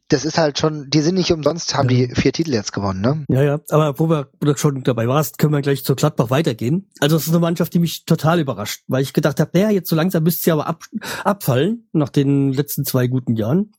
[0.07, 3.25] das ist halt schon, die sind nicht umsonst, haben die vier Titel jetzt gewonnen, ne?
[3.29, 3.59] Ja, ja.
[3.69, 6.89] Aber wo wir schon dabei warst, können wir gleich zur Gladbach weitergehen.
[6.99, 9.89] Also es ist eine Mannschaft, die mich total überrascht, weil ich gedacht habe, naja, jetzt
[9.89, 10.83] so langsam müsste sie aber ab,
[11.23, 13.73] abfallen nach den letzten zwei guten Jahren.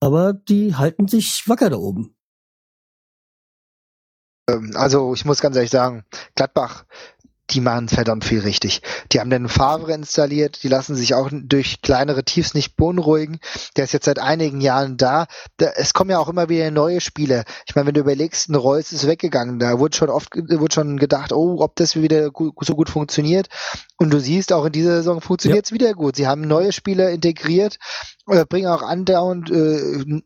[0.00, 2.14] Aber die halten sich wacker da oben.
[4.48, 6.04] Ähm, Also ich muss ganz ehrlich sagen,
[6.34, 6.84] Gladbach,
[7.50, 8.82] die machen verdammt viel richtig.
[9.12, 13.38] Die haben den Favre installiert, die lassen sich auch durch kleinere Tiefs nicht beunruhigen.
[13.76, 15.26] Der ist jetzt seit einigen Jahren da.
[15.56, 17.44] da es kommen ja auch immer wieder neue Spiele.
[17.66, 20.98] Ich meine, wenn du überlegst, ein Reus ist weggegangen, da wurde schon oft wurde schon
[20.98, 23.48] gedacht, oh, ob das wieder gu so gut funktioniert.
[23.96, 26.16] Und du siehst, auch in dieser Saison funktioniert es wieder gut.
[26.16, 27.78] Sie haben neue Spieler integriert,
[28.28, 30.22] äh, bringen auch andauernd äh,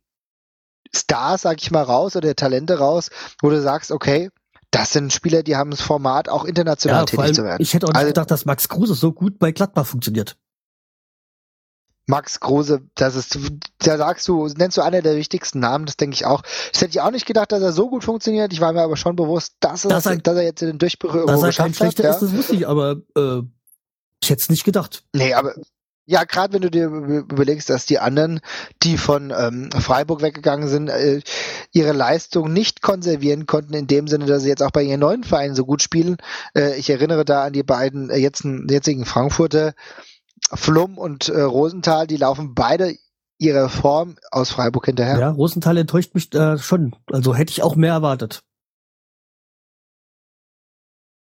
[0.95, 4.31] Stars, sag ich mal, raus oder Talente raus, wo du sagst, okay,
[4.73, 7.63] das sind Spieler, die haben das Format, auch international Ja, tätig zu werden.
[7.63, 10.37] ich hätte auch nicht Also- gedacht, dass Max Kruse so gut bei Gladbach funktioniert.
[12.09, 13.39] Max Kruse, das ist,
[13.79, 16.43] da sagst du, nennst du einer der wichtigsten Namen, das denke ich auch.
[16.73, 18.53] Das hätte ich auch nicht gedacht, dass er so gut funktioniert.
[18.53, 21.43] Ich war mir aber schon bewusst, dass, Dass er, dass er jetzt den Durchbruch irgendwo
[21.43, 21.95] Dass er kein geschafft hat.
[21.95, 22.11] schlechter Ja.
[22.15, 23.43] ist, das wusste ich, aber äh,
[24.21, 25.05] ich hätte es nicht gedacht.
[25.15, 25.55] Nee, aber
[26.13, 28.41] ja, gerade wenn du dir über- überlegst, dass die anderen,
[28.83, 31.23] die von ähm, Freiburg weggegangen sind, äh,
[31.73, 35.25] ihre Leistung nicht konservieren konnten, in dem Sinne, dass sie jetzt auch bei ihren neuen
[35.25, 36.19] Vereinen so gut spielen.
[36.55, 39.73] Äh, ich erinnere da an die beiden äh, jetzt, jetzigen Frankfurter,
[40.53, 42.95] Flum und äh, Rosenthal, die laufen beide
[43.39, 45.19] ihrer Form aus Freiburg hinterher.
[45.19, 46.95] Ja, Rosenthal enttäuscht mich äh, schon.
[47.07, 48.43] Also hätte ich auch mehr erwartet.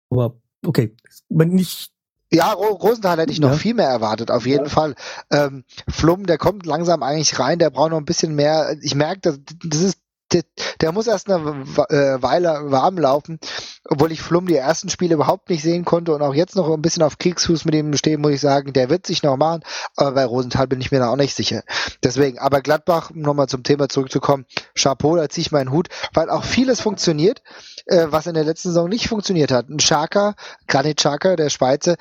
[0.09, 0.95] Aber okay,
[1.29, 1.90] wenn nicht.
[2.33, 3.57] Ja, Ro Rosenthal hätte ich noch Ja.
[3.57, 4.95] viel mehr erwartet, auf jeden Fall.
[5.31, 8.75] Ähm, Flum, der kommt langsam eigentlich rein, der braucht noch ein bisschen mehr.
[8.81, 9.97] Ich merke, das, das ist,
[10.31, 10.43] der,
[10.79, 13.39] der muss erst eine äh, Weile warm laufen,
[13.85, 16.81] obwohl ich Flum die ersten Spiele überhaupt nicht sehen konnte und auch jetzt noch ein
[16.81, 19.63] bisschen auf Kriegsfuß mit ihm stehen, muss ich sagen, der wird sich noch machen,
[19.95, 21.63] aber bei Rosenthal bin ich mir da auch nicht sicher.
[22.03, 26.29] Deswegen, aber Gladbach, um nochmal zum Thema zurückzukommen, Chapeau, da ziehe ich meinen Hut, weil
[26.29, 27.41] auch vieles funktioniert,
[27.85, 29.69] äh, was in der letzten Saison nicht funktioniert hat.
[29.69, 30.35] Ein Schaka,
[30.67, 31.95] Granit Xhaka, der Schweizer,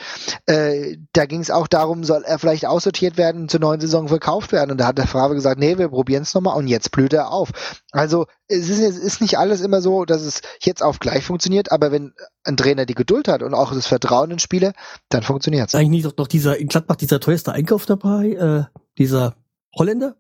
[0.47, 4.53] äh, da ging es auch darum, soll er vielleicht aussortiert werden, zur neuen Saison verkauft
[4.53, 4.71] werden.
[4.71, 7.33] Und da hat der Favre gesagt, nee, wir probieren es nochmal und jetzt blüht er
[7.33, 7.51] auf.
[7.93, 11.73] Also es ist, es ist nicht alles immer so, dass es jetzt auf gleich funktioniert,
[11.73, 12.13] aber wenn
[12.45, 14.73] ein Trainer die Geduld hat und auch das Vertrauen in Spieler,
[15.09, 15.75] dann funktioniert es.
[15.75, 18.69] eigentlich nicht noch dieser in Gladbach dieser teuerste Einkauf dabei?
[18.71, 19.35] Äh, dieser
[19.77, 20.17] Holländer?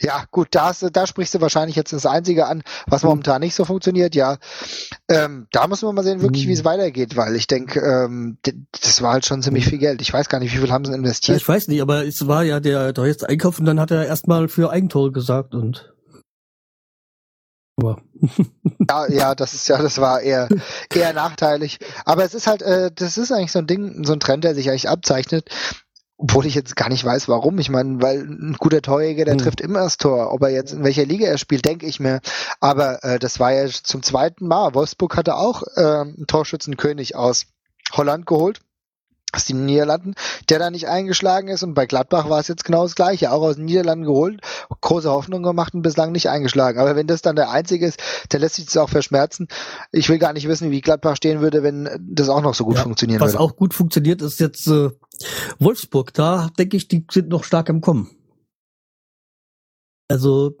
[0.00, 3.08] Ja, gut, da, hast, da sprichst du wahrscheinlich jetzt das Einzige an, was Mhm.
[3.08, 4.14] momentan nicht so funktioniert.
[4.14, 4.38] Ja,
[5.08, 6.50] ähm, da müssen wir mal sehen, wirklich, Mhm.
[6.50, 8.38] wie es weitergeht, weil ich denke, ähm,
[8.80, 10.00] das war halt schon ziemlich viel Geld.
[10.00, 11.36] Ich weiß gar nicht, wie viel haben sie Ja, investiert.
[11.40, 14.46] ich weiß nicht, aber es war ja der teuerste Einkauf und dann hat er erstmal
[14.46, 15.92] für Eigentore gesagt und.
[17.78, 18.02] Aber
[18.90, 20.48] Ja, ja, das ist ja, das war eher
[20.92, 21.78] eher nachteilig.
[22.04, 24.54] Aber es ist halt, äh, das ist eigentlich so ein Ding, so ein Trend, der
[24.54, 25.48] sich eigentlich abzeichnet.
[26.20, 27.60] Obwohl ich jetzt gar nicht weiß, warum.
[27.60, 29.38] Ich meine, weil ein guter Torjäger, der Hm.
[29.40, 30.32] trifft immer das Tor.
[30.32, 32.20] Ob er jetzt in welcher Liga er spielt, denke ich mir.
[32.58, 34.74] Aber äh, das war ja zum zweiten Mal.
[34.74, 37.46] Wolfsburg hatte auch äh, einen Torschützenkönig aus
[37.92, 38.58] Holland geholt.
[39.32, 40.14] Aus den Niederlanden,
[40.48, 41.62] der da nicht eingeschlagen ist.
[41.62, 43.30] Und bei Gladbach war es jetzt genau das Gleiche.
[43.30, 44.40] Auch aus den Niederlanden geholt,
[44.80, 46.78] große Hoffnung gemacht und bislang nicht eingeschlagen.
[46.80, 48.00] Aber wenn das dann der einzige ist,
[48.32, 49.48] der lässt sich das auch verschmerzen.
[49.92, 52.76] Ich will gar nicht wissen, wie Gladbach stehen würde, wenn das auch noch so gut
[52.76, 53.40] Ja, funktionieren was würde.
[53.44, 54.90] auch gut funktioniert, ist jetzt äh,
[55.58, 56.14] Wolfsburg.
[56.14, 58.10] Da denke ich, die sind noch stark im Kommen.
[60.08, 60.56] Also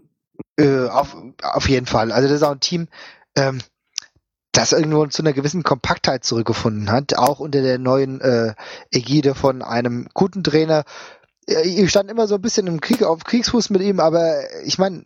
[0.58, 2.12] Äh, auf, auf jeden Fall.
[2.12, 2.88] Also das ist auch ein Team,
[3.36, 3.58] ähm,
[4.58, 8.54] das irgendwo zu einer gewissen Kompaktheit zurückgefunden hat, auch unter der neuen äh,
[8.90, 10.84] Ägide von einem guten Trainer.
[11.46, 14.78] Äh, Ich stand immer so ein bisschen im Krieg auf Kriegsfuß mit ihm, aber ich
[14.78, 15.04] meine,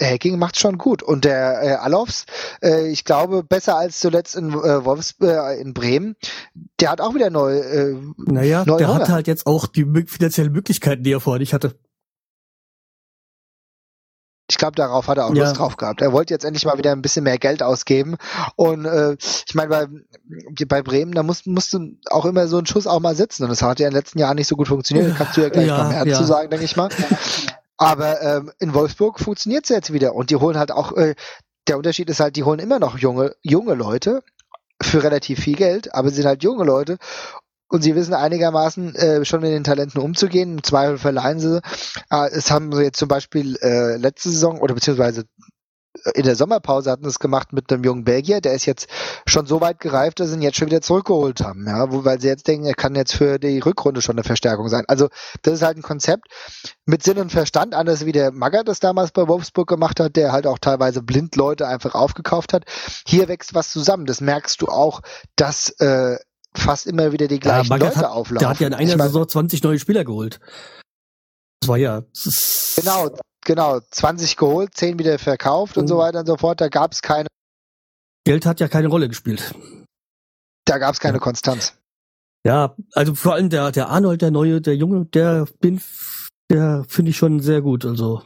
[0.00, 1.02] der Hacking macht schon gut.
[1.02, 2.24] Und der äh, Alofs,
[2.62, 6.14] äh, ich glaube, besser als zuletzt in äh, Wolfs äh, in Bremen,
[6.80, 7.58] der hat auch wieder neu.
[7.58, 9.00] Äh, Naja, Neue der Hunger.
[9.00, 11.74] hat halt jetzt auch die finanziellen Möglichkeiten, die er vorher nicht hatte.
[14.52, 15.44] Ich glaube, darauf hat er auch Ja.
[15.44, 16.02] Lust drauf gehabt.
[16.02, 18.16] Er wollte jetzt endlich mal wieder ein bisschen mehr Geld ausgeben.
[18.56, 19.14] Und äh,
[19.46, 19.86] ich meine, bei,
[20.66, 23.44] bei Bremen, da musst, musst du auch immer so einen Schuss auch mal sitzen.
[23.44, 25.10] Und das hat ja in den letzten Jahren nicht so gut funktioniert.
[25.10, 26.18] Da kannst du ja gleich Ja, noch mehr ja.
[26.18, 26.90] zu sagen, denke ich mal.
[27.78, 30.14] Aber ähm, in Wolfsburg funktioniert es jetzt wieder.
[30.14, 31.14] Und die holen halt auch, äh,
[31.68, 34.22] der Unterschied ist halt, die holen immer noch junge, junge Leute
[34.82, 36.98] für relativ viel Geld, aber sie sind halt junge Leute
[37.72, 40.58] und sie wissen einigermaßen äh, schon mit den Talenten umzugehen.
[40.58, 41.62] Im Zweifel verleihen sie.
[42.10, 45.24] Äh, es haben sie jetzt zum Beispiel äh, letzte Saison oder beziehungsweise
[46.14, 48.88] in der Sommerpause hatten es gemacht mit einem jungen Belgier, der ist jetzt
[49.26, 52.28] schon so weit gereift, dass sie ihn jetzt schon wieder zurückgeholt haben, ja, weil sie
[52.28, 54.84] jetzt denken, er kann jetzt für die Rückrunde schon eine Verstärkung sein.
[54.88, 55.08] Also
[55.42, 56.28] das ist halt ein Konzept
[56.86, 60.32] mit Sinn und Verstand, anders wie der Magger das damals bei Wolfsburg gemacht hat, der
[60.32, 62.64] halt auch teilweise blind Leute einfach aufgekauft hat.
[63.06, 64.06] Hier wächst was zusammen.
[64.06, 65.02] Das merkst du auch,
[65.36, 66.16] dass äh,
[66.56, 68.38] fast immer wieder die gleichen ja, Leute hat, auflaufen.
[68.38, 70.40] Der hat ja in einer ich mein, Saison 20 neue Spieler geholt.
[71.60, 72.02] Das war ja.
[72.24, 73.10] Das genau,
[73.44, 76.60] genau, 20 geholt, 10 wieder verkauft und, und so weiter und so fort.
[76.60, 77.28] Da gab es keine.
[78.24, 79.54] Geld hat ja keine Rolle gespielt.
[80.64, 81.20] Da gab es keine ja.
[81.20, 81.74] Konstanz.
[82.44, 85.80] Ja, also vor allem der, der Arnold, der Neue, der Junge, der bin,
[86.50, 87.84] der finde ich schon sehr gut.
[87.84, 88.22] Also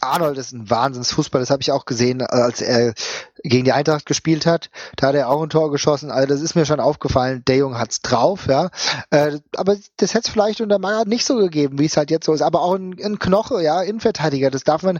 [0.00, 2.94] Arnold ist ein Wahnsinnsfußball, das habe ich auch gesehen, als er
[3.42, 4.70] gegen die Eintracht gespielt hat.
[4.96, 6.10] Da hat er auch ein Tor geschossen.
[6.10, 7.42] Also das ist mir schon aufgefallen.
[7.46, 8.70] Der Junge hat's drauf, ja.
[9.10, 12.24] Äh, aber das hätte es vielleicht unter Magath nicht so gegeben, wie es halt jetzt
[12.24, 12.42] so ist.
[12.42, 14.98] Aber auch ein, ein Knoche, ja, Innenverteidiger, das darf man,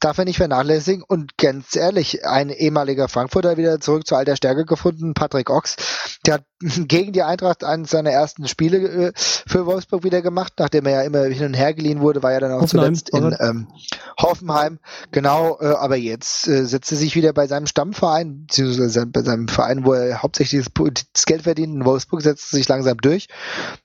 [0.00, 1.04] darf man nicht vernachlässigen.
[1.06, 5.76] Und ganz ehrlich, ein ehemaliger Frankfurter wieder zurück zur alter Stärke gefunden, Patrick Ochs.
[6.26, 6.44] Der hat
[6.88, 11.02] gegen die Eintracht eines seiner ersten Spiele äh, für Wolfsburg wieder gemacht, nachdem er ja
[11.02, 13.68] immer hin und her geliehen wurde, war er dann auch Hoffenheim, zuletzt in ähm,
[14.20, 14.78] Hoffenheim.
[15.10, 19.48] Genau, äh, aber jetzt äh, setzt er sich wieder bei seinem Stammverein, beziehungsweise bei seinem
[19.48, 20.66] Verein, wo er hauptsächlich
[21.12, 23.28] das Geld verdient, in Wolfsburg, setzt sich langsam durch.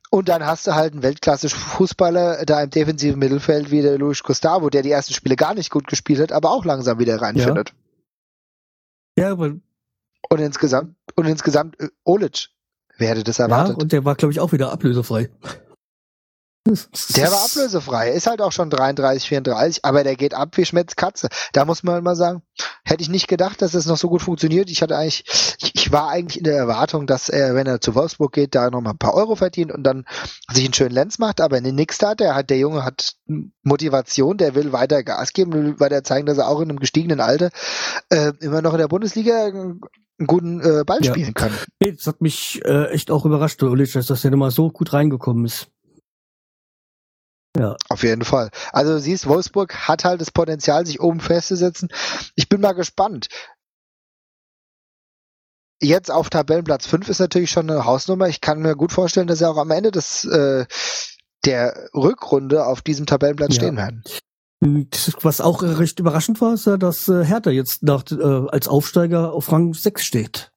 [0.10, 4.70] Und dann hast du halt einen Weltklasse-Fußballer da im defensiven Mittelfeld wie der Luis Gustavo,
[4.70, 7.74] der die ersten Spiele gar nicht gut gespielt hat, aber auch langsam wieder reinfindet.
[9.18, 9.56] Ja, ja aber
[10.30, 12.50] und insgesamt und insgesamt äh, Olic
[12.97, 13.77] Wer hätte das erwartet?
[13.77, 15.29] Ja, und der war, glaube ich, auch wieder ablösefrei.
[17.15, 20.95] Der war ablösefrei, ist halt auch schon 33, 34, aber der geht ab wie Schmetz
[20.95, 21.29] Katze.
[21.53, 22.41] Da muss man mal sagen,
[22.83, 24.69] hätte ich nicht gedacht, dass das noch so gut funktioniert.
[24.69, 25.23] Ich hatte eigentlich,
[25.62, 28.69] ich, ich war eigentlich in der Erwartung, dass er, wenn er zu Wolfsburg geht, da
[28.69, 30.05] nochmal ein paar Euro verdient und dann
[30.51, 33.13] sich einen schönen Lenz macht, aber in nix da, der hat, der Junge hat
[33.63, 37.21] Motivation, der will weiter Gas geben, will weiter zeigen, dass er auch in einem gestiegenen
[37.21, 37.49] Alter
[38.10, 39.51] äh, immer noch in der Bundesliga
[40.19, 41.12] einen guten äh, Ball ja.
[41.12, 41.51] spielen kann.
[41.80, 45.45] Nee, das hat mich äh, echt auch überrascht, Ulic, dass der immer so gut reingekommen
[45.45, 45.69] ist.
[47.58, 47.75] Ja.
[47.89, 48.51] Auf jeden Fall.
[48.71, 51.89] Also du siehst, Wolfsburg hat halt das Potenzial, sich oben festzusetzen.
[52.36, 53.30] Ich bin mal gespannt.
[55.82, 58.27] Jetzt auf Tabellenplatz 5 ist natürlich schon eine Hausnummer.
[58.27, 60.65] Ich kann mir gut vorstellen, dass sie auch am Ende des, äh,
[61.45, 63.62] der Rückrunde auf diesem Tabellenplatz ja.
[63.62, 64.03] stehen werden.
[64.60, 69.34] Was auch recht überraschend war, ist ja, dass äh, Hertha jetzt nach, äh, als Aufsteiger
[69.34, 70.52] auf Rang 6 steht.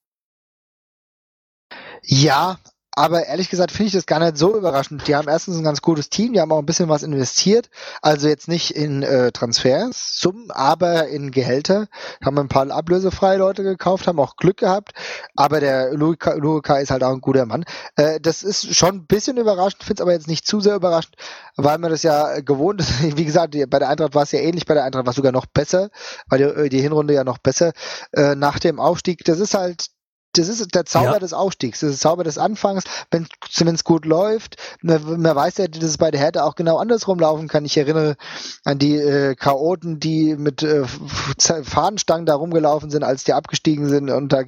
[2.03, 2.59] Ja,
[3.01, 5.09] aber ehrlich gesagt finde ich das gar nicht so überraschend.
[5.09, 7.71] Die haben erstens ein ganz gutes Team, die haben auch ein bisschen was investiert.
[8.03, 11.89] Also jetzt nicht in äh, Transfers, Summen, aber in Gehälter.
[12.23, 14.93] Haben ein paar ablösefreie Leute gekauft, haben auch Glück gehabt.
[15.35, 17.65] Aber der Luka, Luka ist halt auch ein guter Mann.
[17.97, 21.15] Äh, das ist schon ein bisschen überraschend, finde es aber jetzt nicht zu sehr überraschend,
[21.57, 22.93] weil man das ja gewohnt ist.
[23.17, 25.33] Wie gesagt, bei der Eintracht war es ja ähnlich, bei der Eintracht war es sogar
[25.33, 25.89] noch besser,
[26.29, 27.73] weil die, die Hinrunde ja noch besser
[28.13, 29.25] äh, nach dem Aufstieg.
[29.25, 29.87] Das ist halt
[30.33, 31.19] das ist der Zauber ja.
[31.19, 33.27] des Aufstiegs, das ist der Zauber des Anfangs, wenn
[33.75, 34.57] es gut läuft.
[34.83, 37.64] Man, man, weiß ja, dass es bei der Härte auch genau andersrum laufen kann.
[37.64, 38.16] Ich erinnere
[38.64, 44.11] an die äh, Chaoten, die mit äh, Fahnenstangen da rumgelaufen sind, als die abgestiegen sind
[44.11, 44.43] und da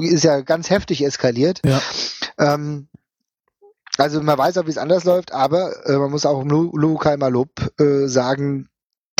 [0.00, 1.60] ist ja ganz heftig eskaliert.
[1.64, 1.80] Ja.
[2.38, 2.88] Ähm,
[3.96, 7.50] also man weiß auch, wie es anders läuft, aber äh, man muss auch Lukai Lob
[7.78, 8.68] äh, sagen,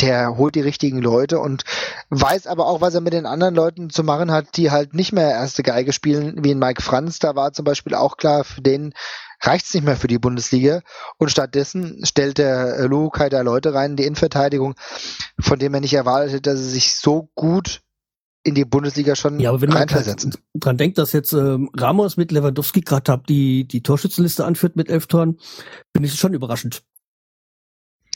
[0.01, 1.63] der holt die richtigen Leute und
[2.09, 5.13] weiß aber auch, was er mit den anderen Leuten zu machen hat, die halt nicht
[5.13, 7.19] mehr erste Geige spielen, wie in Mike Franz.
[7.19, 8.93] Da war zum Beispiel auch klar, für den
[9.41, 10.81] reicht es nicht mehr für die Bundesliga.
[11.17, 14.75] Und stattdessen stellt der äh, Lukai da Leute rein in die Innenverteidigung,
[15.39, 17.81] von dem er nicht erwartet hätte, dass sie sich so gut
[18.43, 22.15] in die Bundesliga schon ja, aber wenn man halt dran denkt, dass jetzt ähm, Ramos
[22.15, 25.39] mit Lewandowski gerade die, die Torschützenliste anführt mit elf Toren,
[25.93, 26.83] finde ich es schon überraschend.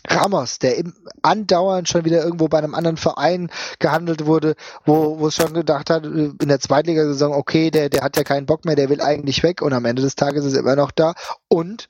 [0.08, 5.28] Ramos, der eben andauernd schon wieder irgendwo bei einem anderen Verein gehandelt wurde, wo, wo
[5.28, 8.66] es schon gedacht hat, äh, in der Zweitligasaison, okay, der, der hat ja keinen Bock
[8.66, 11.14] mehr, der will eigentlich weg und am Ende des Tages ist er immer noch da
[11.48, 11.88] und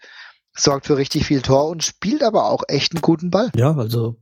[0.56, 3.52] sorgt für richtig viel Tor und spielt aber auch echt einen guten Ball.
[3.56, 4.18] Ja, also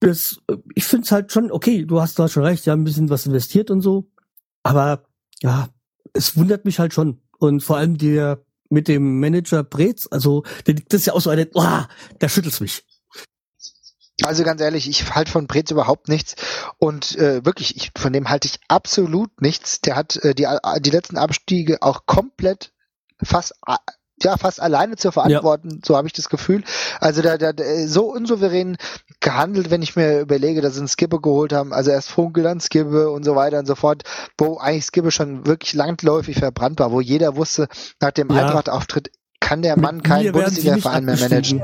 [0.00, 0.40] das,
[0.74, 3.26] ich finde es halt schon, okay, du hast da schon recht, ja, ein bisschen was
[3.26, 4.10] investiert und so,
[4.62, 5.04] aber
[5.40, 5.68] ja,
[6.12, 7.20] es wundert mich halt schon.
[7.38, 11.48] Und vor allem der mit dem Manager Brez, also das ist ja auch so eine,
[11.54, 11.82] oh,
[12.18, 12.84] da schüttelt's mich.
[14.24, 16.34] Also ganz ehrlich, ich halte von Brez überhaupt nichts
[16.78, 19.80] und äh, wirklich, ich, von dem halte ich absolut nichts.
[19.80, 20.46] Der hat äh, die,
[20.80, 22.72] die letzten Abstiege auch komplett
[23.22, 23.54] fast
[24.24, 25.78] ja fast alleine zu verantworten, ja.
[25.84, 26.62] so habe ich das Gefühl.
[27.00, 27.52] Also da, da
[27.86, 28.76] so unsouverän
[29.20, 32.60] gehandelt, wenn ich mir überlege, dass sie einen Skipper geholt haben, also erst Funkel, dann
[32.60, 34.04] Skibbe und so weiter und so fort,
[34.36, 37.68] wo eigentlich Skibbe schon wirklich langläufig verbrannt war, wo jeder wusste,
[38.00, 38.46] nach dem ja.
[38.46, 41.62] Eintracht-Auftritt kann der Mann keinen Bundesliga-Verein mehr managen.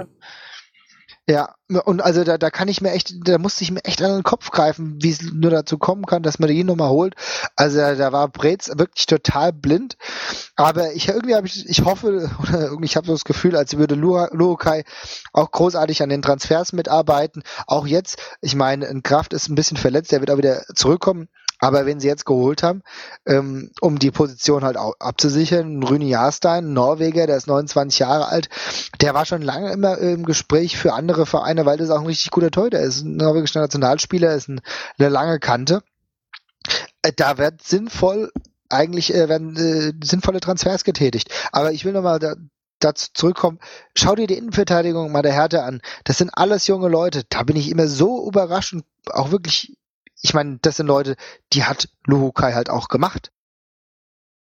[1.26, 1.54] Ja,
[1.86, 4.22] und also da, da kann ich mir echt, da musste ich mir echt an den
[4.22, 7.14] Kopf greifen, wie es nur dazu kommen kann, dass man die nochmal holt.
[7.56, 9.96] Also da war Brez wirklich total blind.
[10.54, 13.94] Aber ich irgendwie habe ich, ich hoffe, oder ich habe so das Gefühl, als würde
[13.94, 14.84] Luokai
[15.32, 17.42] auch großartig an den Transfers mitarbeiten.
[17.66, 21.28] Auch jetzt, ich meine, ein Kraft ist ein bisschen verletzt, der wird auch wieder zurückkommen.
[21.64, 22.82] Aber wenn sie jetzt geholt haben,
[23.24, 28.50] ähm, um die Position halt auch abzusichern, Rüni Jahrstein, Norweger, der ist 29 Jahre alt,
[29.00, 32.32] der war schon lange immer im Gespräch für andere Vereine, weil das auch ein richtig
[32.32, 33.00] guter Torhüter ist.
[33.00, 34.60] Ein norwegischer Nationalspieler, ist ein,
[34.98, 35.82] eine lange Kante.
[37.00, 38.30] Äh, da wird sinnvoll
[38.68, 41.30] eigentlich äh, werden äh, sinnvolle Transfers getätigt.
[41.50, 42.34] Aber ich will nochmal da,
[42.78, 43.58] dazu zurückkommen.
[43.96, 45.80] Schau dir die Innenverteidigung mal der Härte an.
[46.04, 47.22] Das sind alles junge Leute.
[47.30, 49.78] Da bin ich immer so überrascht und auch wirklich
[50.24, 51.16] ich meine, das sind Leute,
[51.52, 53.30] die hat Luhukai halt auch gemacht.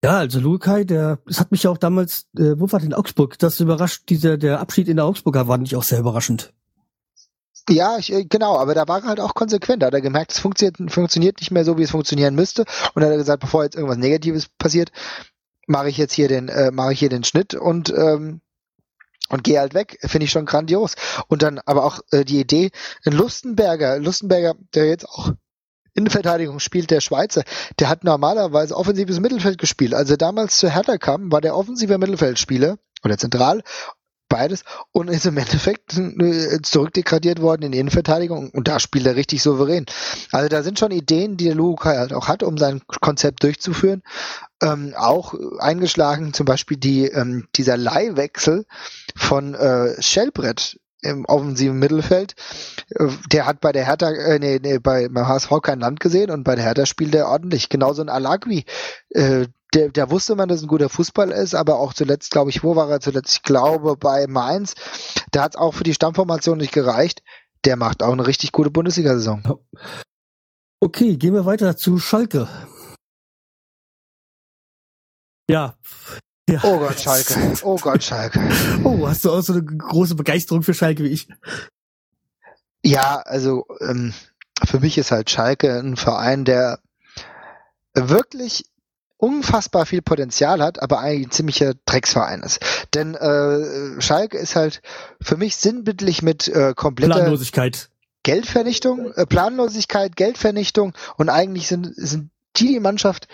[0.02, 3.38] Ja, also Luhukai, der, das hat mich ja auch damals, äh, wo war denn Augsburg?
[3.40, 6.54] Das überrascht, dieser, der Abschied in der Augsburger war nicht auch sehr überraschend.
[7.70, 9.82] Ja, ich, äh, genau, aber da war er halt auch konsequent.
[9.82, 12.62] Da hat er gemerkt, es funktioniert, funktioniert nicht mehr so, wie es funktionieren müsste.
[12.94, 14.92] Und dann hat er gesagt, bevor jetzt irgendwas Negatives passiert,
[15.68, 18.40] mache ich jetzt hier den, äh, mache ich hier den Schnitt und ähm,
[19.30, 20.96] und gehe halt weg, finde ich schon grandios.
[21.28, 22.72] Und dann aber auch äh, die Idee,
[23.06, 25.32] ein Lustenberger, Lustenberger, der jetzt auch
[25.96, 27.44] Innenverteidigung spielt der Schweizer,
[27.80, 29.94] der hat normalerweise offensives Mittelfeld gespielt.
[29.94, 33.62] Als er damals zu Hertha kam, war der offensive Mittelfeldspieler oder zentral
[34.34, 39.44] beides und ist im Endeffekt äh, zurückdegradiert worden in Innenverteidigung und da spielt er richtig
[39.44, 39.86] souverän.
[40.32, 44.02] Also da sind schon Ideen, die der Luca halt auch hat, um sein Konzept durchzuführen.
[44.60, 48.66] Ähm, auch eingeschlagen zum Beispiel die, ähm, dieser Leihwechsel
[49.16, 52.36] von äh, Schellbrett im offensiven Mittelfeld.
[52.90, 56.44] Äh, der hat bei der Hertha, äh, nee, nee, bei, HSV kein Land gesehen und
[56.44, 57.70] bei der Hertha spielt er ordentlich.
[57.70, 58.66] Genauso ein Alagui.
[59.10, 62.64] Äh, der, der wusste man, dass ein guter Fußball ist, aber auch zuletzt, glaube ich,
[62.64, 63.34] wo war er zuletzt?
[63.34, 64.76] Ich glaube bei Mainz.
[65.34, 67.24] Der hat es auch für die Stammformation nicht gereicht.
[67.66, 69.60] Der macht auch eine richtig gute Bundesliga-Saison.
[70.80, 72.48] Okay, gehen wir weiter zu Schalke.
[75.50, 75.76] Ja,
[76.50, 76.60] ja.
[76.64, 77.36] Oh Gott, Schalke.
[77.64, 78.40] Oh Gott, Schalke.
[78.84, 81.28] Oh, hast du auch so eine große Begeisterung für Schalke wie ich?
[82.84, 84.14] Ja, also ähm,
[84.66, 86.80] für mich ist halt Schalke ein Verein, der
[87.94, 88.66] wirklich
[89.18, 92.60] unfassbar viel Potenzial hat, aber eigentlich ein ziemlicher Drecksverein ist.
[92.94, 94.82] Denn äh, Schalke ist halt
[95.22, 97.90] für mich sinnbildlich mit äh, kompletter Planlosigkeit.
[98.24, 103.28] Geldvernichtung, äh, Planlosigkeit, Geldvernichtung und eigentlich sind, sind die Mannschaft,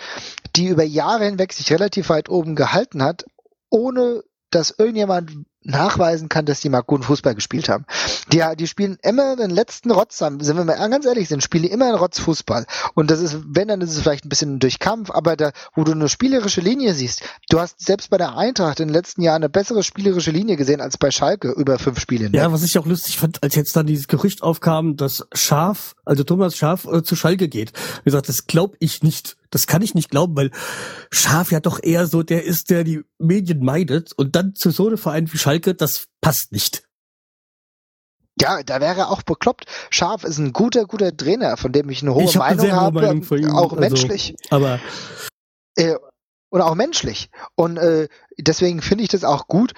[0.55, 3.25] die über Jahre hinweg sich relativ weit oben gehalten hat,
[3.69, 5.32] ohne dass irgendjemand
[5.63, 7.86] nachweisen kann, dass die mal guten Fußball gespielt haben.
[8.32, 11.72] Die, die spielen immer den letzten Rotz, sind wir mal ganz ehrlich sind, spielen die
[11.72, 12.65] immer einen Rotzfußball.
[12.93, 15.84] Und das ist, wenn, dann ist es vielleicht ein bisschen durch Kampf, aber da, wo
[15.84, 19.43] du eine spielerische Linie siehst, du hast selbst bei der Eintracht in den letzten Jahren
[19.43, 22.30] eine bessere spielerische Linie gesehen als bei Schalke über fünf Spiele.
[22.30, 22.38] Ne?
[22.38, 26.24] Ja, was ich auch lustig fand, als jetzt dann dieses Gerücht aufkam, dass Schaf, also
[26.24, 27.74] Thomas Schaf äh, zu Schalke geht.
[28.04, 29.36] Wie gesagt, das glaube ich nicht.
[29.52, 30.52] Das kann ich nicht glauben, weil
[31.12, 34.88] Schaf ja doch eher so der ist, der die Medien meidet und dann zu so
[34.88, 36.84] einem Verein wie Schalke, das passt nicht.
[38.42, 39.66] Ja, da wäre auch bekloppt.
[39.90, 43.02] Schaf ist ein guter, guter Trainer, von dem ich eine hohe ich hab Meinung habe,
[43.02, 44.36] Meinung ihm, auch also, menschlich.
[44.50, 44.80] Aber
[45.76, 45.96] äh,
[46.50, 47.30] und auch menschlich.
[47.56, 48.08] Und äh,
[48.38, 49.74] deswegen finde ich das auch gut,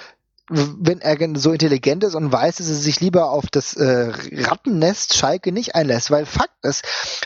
[0.50, 5.16] wenn er so intelligent ist und weiß, dass er sich lieber auf das äh, Rattennest
[5.16, 6.84] Schalke nicht einlässt, weil Fakt ist,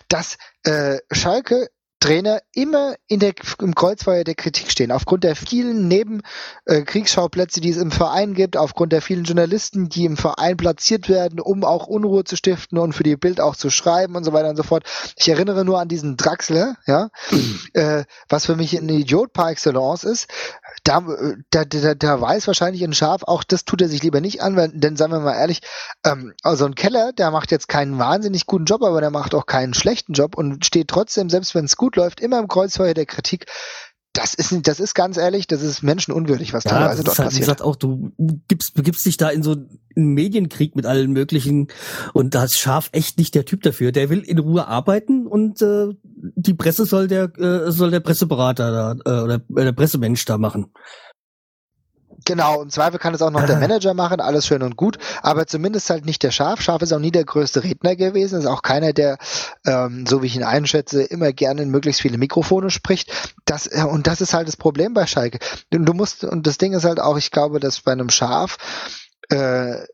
[0.08, 1.70] dass äh, Schalke
[2.06, 4.91] Trainer immer in der, im Kreuzfeuer der Kritik stehen.
[4.91, 10.06] Aufgrund der vielen Nebenkriegsschauplätze, äh, die es im Verein gibt, aufgrund der vielen Journalisten, die
[10.06, 13.72] im Verein platziert werden, um auch Unruhe zu stiften und für die Bild auch zu
[13.72, 14.84] schreiben und so weiter und so fort.
[15.15, 17.10] Ich erinnere nur an diesen Draxler, ja,
[17.74, 20.28] äh, was für mich ein Idiot par excellence ist.
[20.84, 21.04] Da,
[21.50, 24.80] da, da, da weiß wahrscheinlich ein Schaf, auch das tut er sich lieber nicht anwenden,
[24.80, 25.62] denn sagen wir mal ehrlich,
[26.06, 29.48] ähm, also ein Keller, der macht jetzt keinen wahnsinnig guten Job, aber der macht auch
[29.48, 33.06] keinen schlechten Job und steht trotzdem, selbst wenn es gut läuft, immer im Kreuzfeuer der
[33.06, 33.46] Kritik.
[34.14, 37.42] Das ist, das ist ganz ehrlich, das ist menschenunwürdig, was ja, teilweise dort halt, passiert.
[37.42, 38.14] Wie gesagt, auch du
[38.48, 39.58] gibst, begibst dich da in so
[39.98, 41.68] einen Medienkrieg mit allen möglichen
[42.14, 43.92] und da ist Scharf echt nicht der Typ dafür.
[43.92, 48.72] Der will in Ruhe arbeiten und äh, die Presse soll der äh, soll der Presseberater
[48.72, 50.72] da äh, oder der Pressemensch da machen.
[52.26, 55.45] Genau, im Zweifel kann es auch noch der Manager machen, alles schön und gut, aber
[55.45, 56.59] zumindest halt nicht der Schaf.
[56.59, 59.17] Schaf ist auch nie der größte Redner gewesen, ist auch keiner, der,
[59.65, 63.11] ähm, so wie ich ihn einschätze, immer gerne in möglichst viele Mikrofone spricht.
[63.45, 65.38] Das, äh, und das ist halt das Problem bei Schalke.
[65.69, 68.57] Du, du musst, und das Ding ist halt auch, ich glaube, dass bei einem Schaf
[69.30, 69.86] äh,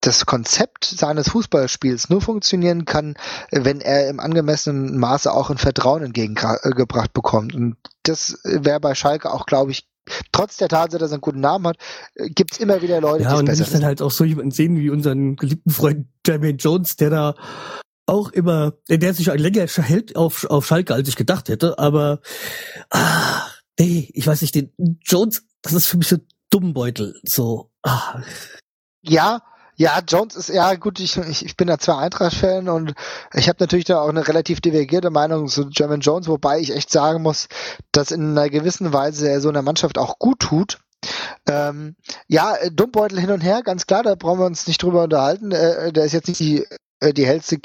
[0.00, 3.14] das Konzept seines Fußballspiels nur funktionieren kann,
[3.50, 7.54] wenn er im angemessenen Maße auch ein Vertrauen entgegengebracht bekommt.
[7.54, 9.88] Und das wäre bei Schalke auch, glaube ich,
[10.32, 11.76] trotz der Tatsache, dass er einen guten Namen hat,
[12.14, 14.02] gibt es immer wieder Leute, ja, die es besser Ja, und wenn ich dann halt
[14.02, 17.34] auch so jemanden sehen wie unseren geliebten Freund Jermaine Jones, der da
[18.06, 22.20] auch immer, der sich länger hält auf, auf Schalke, als ich gedacht hätte, aber
[22.90, 23.42] ah,
[23.78, 26.18] nee, ich weiß nicht, den Jones, das ist für mich so
[26.50, 27.70] Dummbeutel, so.
[27.82, 28.22] Ah.
[29.02, 29.42] Ja,
[29.76, 32.94] ja, Jones ist, ja gut, ich, ich, bin ja zwar Eintracht-Fan und
[33.32, 36.90] ich habe natürlich da auch eine relativ divergierte Meinung zu German Jones, wobei ich echt
[36.90, 37.48] sagen muss,
[37.92, 40.78] dass in einer gewissen Weise er so einer Mannschaft auch gut tut.
[41.48, 41.96] Ähm,
[42.28, 45.52] ja, Dummbeutel hin und her, ganz klar, da brauchen wir uns nicht drüber unterhalten.
[45.52, 46.66] Äh, der ist jetzt nicht die,
[47.00, 47.58] äh, die hellste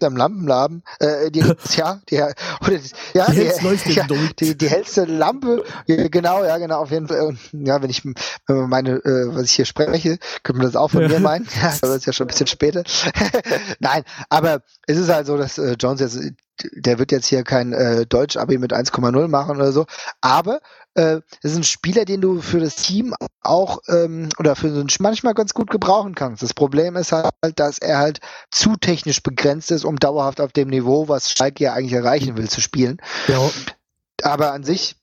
[0.00, 1.40] am Lampenladen, äh, die,
[1.76, 2.78] ja, die, oder,
[3.14, 3.50] ja, die,
[3.84, 4.06] die, ja,
[4.38, 8.02] die, die hellste Lampe, ja, genau, ja, genau, auf jeden Fall, ja, wenn ich,
[8.46, 11.96] meine, äh, was ich hier spreche, könnte man das auch von mir meinen, ja, das
[11.96, 12.82] ist ja schon ein bisschen später,
[13.80, 16.18] nein, aber es ist halt so, dass äh, Jones jetzt
[16.72, 19.86] der wird jetzt hier kein äh, Deutsch-Abi mit 1,0 machen oder so,
[20.20, 20.60] aber
[20.98, 24.80] äh, das ist ein Spieler, den du für das Team auch ähm, oder für so
[24.80, 26.42] ein manchmal ganz gut gebrauchen kannst.
[26.42, 28.20] Das Problem ist halt, dass er halt
[28.50, 32.48] zu technisch begrenzt ist, um dauerhaft auf dem Niveau, was Schalke ja eigentlich erreichen will,
[32.48, 32.98] zu spielen.
[33.28, 33.38] Ja.
[34.22, 34.96] Aber an sich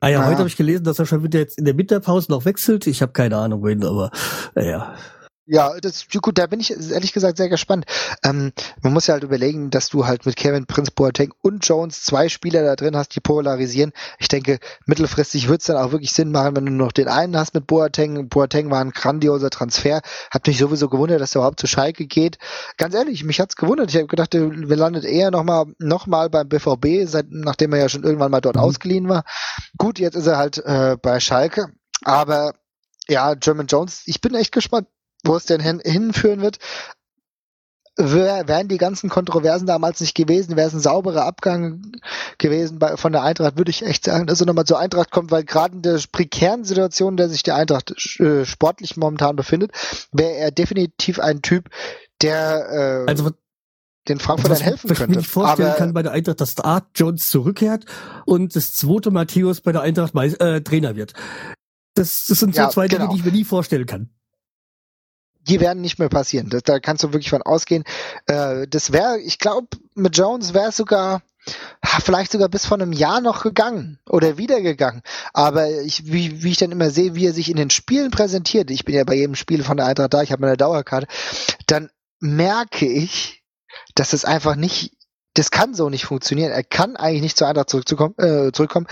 [0.00, 2.44] Ah ja, heute habe ich gelesen, dass er schon wieder jetzt in der Winterpause noch
[2.44, 2.88] wechselt.
[2.88, 4.10] Ich habe keine Ahnung, wohin, aber
[4.56, 4.96] naja.
[5.44, 7.84] Ja, das gut, da bin ich ehrlich gesagt sehr gespannt.
[8.22, 12.04] Ähm, man muss ja halt überlegen, dass du halt mit Kevin Prince Boateng und Jones
[12.04, 13.92] zwei Spieler da drin hast, die polarisieren.
[14.20, 17.36] Ich denke, mittelfristig wird es dann auch wirklich Sinn machen, wenn du noch den einen
[17.36, 18.28] hast mit Boateng.
[18.28, 20.00] Boateng war ein grandioser Transfer.
[20.30, 22.38] Hat mich sowieso gewundert, dass er überhaupt zu Schalke geht.
[22.76, 23.90] Ganz ehrlich, mich hat's gewundert.
[23.90, 27.88] Ich habe gedacht, wir landet eher nochmal noch mal beim BVB, seit, nachdem er ja
[27.88, 28.62] schon irgendwann mal dort mhm.
[28.62, 29.24] ausgeliehen war.
[29.76, 31.72] Gut, jetzt ist er halt äh, bei Schalke.
[32.04, 32.54] Aber
[33.08, 34.86] ja, German Jones, ich bin echt gespannt
[35.22, 36.58] wo es denn hin, hinführen wird.
[37.96, 41.92] Wär, wären die ganzen Kontroversen damals nicht gewesen, wäre es ein sauberer Abgang
[42.38, 45.30] gewesen bei, von der Eintracht, würde ich echt sagen, dass er nochmal zur Eintracht kommt,
[45.30, 49.72] weil gerade in der prekären Situation, in der sich die Eintracht äh, sportlich momentan befindet,
[50.10, 51.68] wäre er definitiv ein Typ,
[52.22, 53.30] der äh, also,
[54.08, 55.16] den Frankfurtern helfen was könnte.
[55.16, 57.84] Was ich mir vorstellen Aber, kann bei der Eintracht, dass Art Jones zurückkehrt
[58.24, 61.12] und das zweite Matthäus bei der Eintracht äh, Trainer wird.
[61.94, 63.12] Das, das sind so ja, zwei Dinge, genau.
[63.12, 64.08] die ich mir nie vorstellen kann
[65.48, 66.48] die werden nicht mehr passieren.
[66.48, 67.84] Das, da kannst du wirklich von ausgehen.
[68.26, 71.22] Äh, das wäre, ich glaube, mit Jones wäre es sogar
[72.04, 75.02] vielleicht sogar bis vor einem Jahr noch gegangen oder wieder gegangen.
[75.32, 78.70] Aber ich, wie, wie ich dann immer sehe, wie er sich in den Spielen präsentiert,
[78.70, 81.08] ich bin ja bei jedem Spiel von der Eintracht da, ich habe meine Dauerkarte,
[81.66, 81.90] dann
[82.20, 83.42] merke ich,
[83.94, 84.92] dass es einfach nicht
[85.34, 86.52] das kann so nicht funktionieren.
[86.52, 88.86] Er kann eigentlich nicht zur Eintracht zurückzukommen, äh, zurückkommen,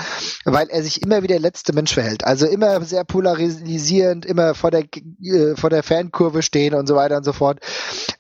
[0.45, 2.24] weil er sich immer wie der letzte Mensch verhält.
[2.24, 4.84] Also immer sehr polarisierend, immer vor der,
[5.22, 7.61] äh, vor der Fankurve stehen und so weiter und so fort.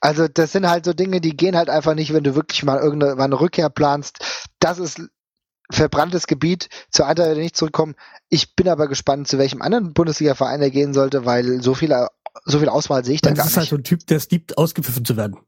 [0.00, 2.78] Also das sind halt so Dinge, die gehen halt einfach nicht, wenn du wirklich mal
[2.78, 4.18] irgendeine Rückkehr planst.
[4.58, 5.00] Das ist
[5.70, 7.94] verbranntes Gebiet, zur Eintracht nicht zurückkommen.
[8.28, 11.94] Ich bin aber gespannt, zu welchem anderen Bundesliga-Verein er gehen sollte, weil so viel,
[12.44, 13.44] so viel Auswahl sehe ich da gar nicht.
[13.44, 15.38] Das ist halt so ein Typ, der es liebt, ausgepfiffen zu werden.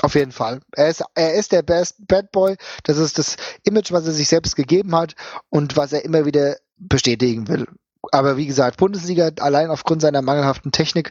[0.00, 0.60] Auf jeden Fall.
[0.72, 2.56] Er ist, er ist der Best Bad Boy.
[2.84, 5.14] Das ist das Image, was er sich selbst gegeben hat
[5.50, 7.66] und was er immer wieder bestätigen will.
[8.12, 11.10] Aber wie gesagt, Bundesliga allein aufgrund seiner mangelhaften Technik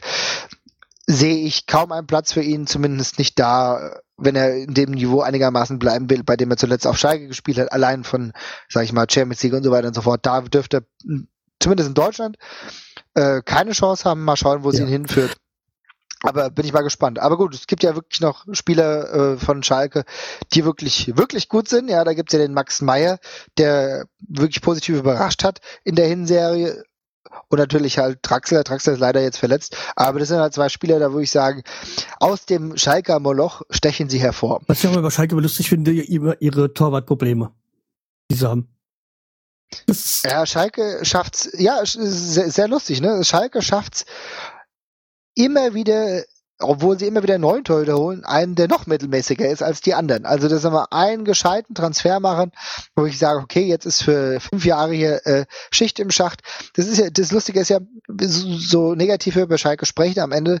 [1.06, 5.20] sehe ich kaum einen Platz für ihn, zumindest nicht da, wenn er in dem Niveau
[5.20, 8.32] einigermaßen bleiben will, bei dem er zuletzt auf Schalke gespielt hat, allein von,
[8.68, 10.26] sag ich mal, Champions League und so weiter und so fort.
[10.26, 11.18] Da dürfte er
[11.60, 12.36] zumindest in Deutschland
[13.14, 14.24] äh, keine Chance haben.
[14.24, 14.76] Mal schauen, wo ja.
[14.76, 15.36] sie ihn hinführt.
[16.22, 17.18] Aber bin ich mal gespannt.
[17.18, 20.04] Aber gut, es gibt ja wirklich noch Spieler äh, von Schalke,
[20.52, 21.88] die wirklich, wirklich gut sind.
[21.88, 23.18] Ja, da gibt's ja den Max Meyer,
[23.56, 26.82] der wirklich positiv überrascht hat in der Hinserie.
[27.48, 28.64] Und natürlich halt Draxler.
[28.64, 29.76] Draxler ist leider jetzt verletzt.
[29.94, 31.62] Aber das sind halt zwei Spieler, da würde ich sagen,
[32.18, 34.60] aus dem Schalker Moloch stechen sie hervor.
[34.66, 37.52] Was ich auch bei Schalke lustig finde, ihre, ihre Torwartprobleme,
[38.30, 38.68] die sie haben.
[40.24, 43.22] Ja, Schalke schafft's, ja, sehr, sehr lustig, ne?
[43.22, 44.06] Schalke schafft's
[45.38, 46.24] immer wieder,
[46.58, 50.26] obwohl sie immer wieder neuen Torhüter holen, einen, der noch mittelmäßiger ist als die anderen.
[50.26, 52.50] Also, dass wir einen gescheiten Transfer machen,
[52.96, 56.42] wo ich sage, okay, jetzt ist für fünf Jahre hier äh, Schicht im Schacht.
[56.74, 57.78] Das ist ja, das Lustige ist ja,
[58.20, 60.60] so, so negativ über Schalke sprechen, am Ende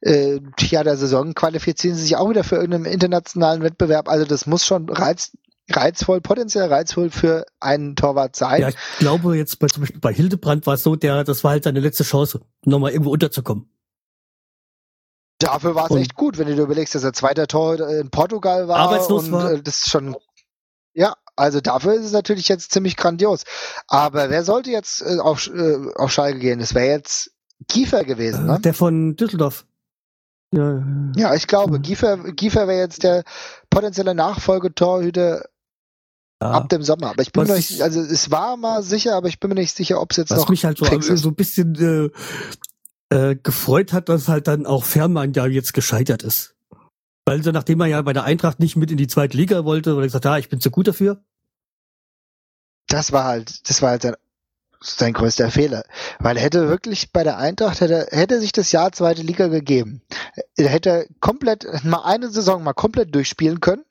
[0.00, 4.08] äh, ja, der Saison qualifizieren sie sich auch wieder für irgendeinen internationalen Wettbewerb.
[4.08, 5.32] Also, das muss schon reiz,
[5.70, 8.62] reizvoll, potenziell reizvoll für einen Torwart sein.
[8.62, 11.50] Ja, ich glaube jetzt bei, zum Beispiel bei Hildebrand war es so, der, das war
[11.50, 13.68] halt seine letzte Chance, nochmal irgendwo unterzukommen.
[15.38, 18.68] Dafür war es echt gut, wenn du dir überlegst, dass er zweiter Tor in Portugal
[18.68, 18.76] war.
[18.76, 19.52] Arbeitslos und, war.
[19.52, 20.16] Äh, das ist schon,
[20.94, 23.44] ja, also dafür ist es natürlich jetzt ziemlich grandios.
[23.88, 26.60] Aber wer sollte jetzt äh, auf, äh, auf Schalke gehen?
[26.60, 27.32] Das wäre jetzt
[27.68, 28.60] Kiefer gewesen, ne?
[28.60, 29.66] Der von Düsseldorf.
[30.52, 30.82] Ja,
[31.16, 33.24] ja ich glaube, Giefer, Giefer wäre jetzt der
[33.70, 35.44] potenzielle Nachfolgetorhüter
[36.40, 36.50] ja.
[36.50, 37.10] ab dem Sommer.
[37.10, 39.74] Aber ich bin mir nicht, also es war mal sicher, aber ich bin mir nicht
[39.74, 40.44] sicher, ob es jetzt was noch.
[40.44, 42.10] Was mich halt so, so ein bisschen äh,
[43.14, 46.54] äh, gefreut hat, dass halt dann auch Fährmann ja jetzt gescheitert ist.
[47.24, 49.96] Weil so nachdem er ja bei der Eintracht nicht mit in die zweite Liga wollte,
[49.96, 51.22] weil er gesagt, ja, ich bin zu gut dafür.
[52.88, 54.14] Das war halt, das war halt sein,
[54.82, 55.84] sein größter Fehler.
[56.18, 60.02] Weil er hätte wirklich bei der Eintracht, hätte, hätte sich das Jahr zweite Liga gegeben.
[60.56, 63.84] Er hätte komplett, mal eine Saison mal komplett durchspielen können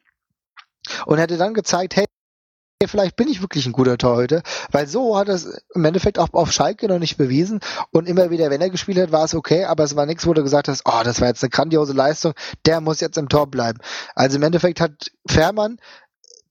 [1.08, 2.06] und hätte dann gezeigt, hey,
[2.88, 6.30] vielleicht bin ich wirklich ein guter Torhüter, weil so hat er es im Endeffekt auch
[6.34, 7.60] auf Schalke noch nicht bewiesen.
[7.92, 10.34] Und immer wieder, wenn er gespielt hat, war es okay, aber es war nichts, wo
[10.34, 12.34] du gesagt hast, oh, das war jetzt eine grandiose Leistung,
[12.66, 13.80] der muss jetzt im Tor bleiben.
[14.16, 15.78] Also im Endeffekt hat Fährmann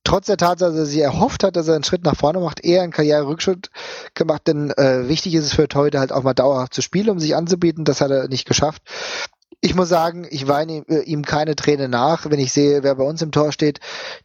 [0.04, 2.64] trotz der Tatsache, dass er sich erhofft hat, dass er einen Schritt nach vorne macht,
[2.64, 3.70] eher einen Karriererückschritt
[4.14, 7.20] gemacht, denn äh, wichtig ist es für Torhüter halt auch mal dauerhaft zu spielen, um
[7.20, 8.82] sich anzubieten, das hat er nicht geschafft
[9.64, 13.04] ich muss sagen, ich weine äh, ihm keine Träne nach, wenn ich sehe, wer bei
[13.04, 13.78] uns im Tor steht.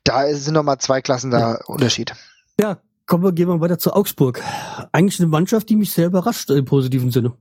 [0.04, 1.66] Da sind nochmal zwei Klassen da ja.
[1.68, 2.14] Unterschied.
[2.60, 4.44] Ja, kommen wir, gehen wir weiter zu Augsburg.
[4.92, 7.38] Eigentlich eine Mannschaft, die mich sehr überrascht im positiven Sinne.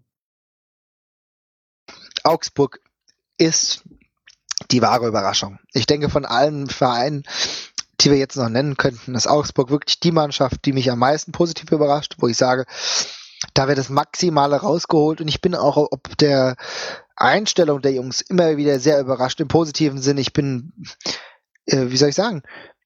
[2.22, 2.80] Augsburg
[3.38, 3.82] ist
[4.70, 5.58] die wahre Überraschung.
[5.72, 7.22] Ich denke, von allen Vereinen,
[8.00, 11.32] die wir jetzt noch nennen könnten, ist Augsburg wirklich die Mannschaft, die mich am meisten
[11.32, 12.66] positiv überrascht, wo ich sage,
[13.54, 16.56] da wird das Maximale rausgeholt und ich bin auch ob der
[17.16, 20.18] Einstellung der Jungs immer wieder sehr überrascht im positiven Sinn.
[20.18, 20.72] Ich bin,
[21.66, 22.42] äh, wie soll ich sagen,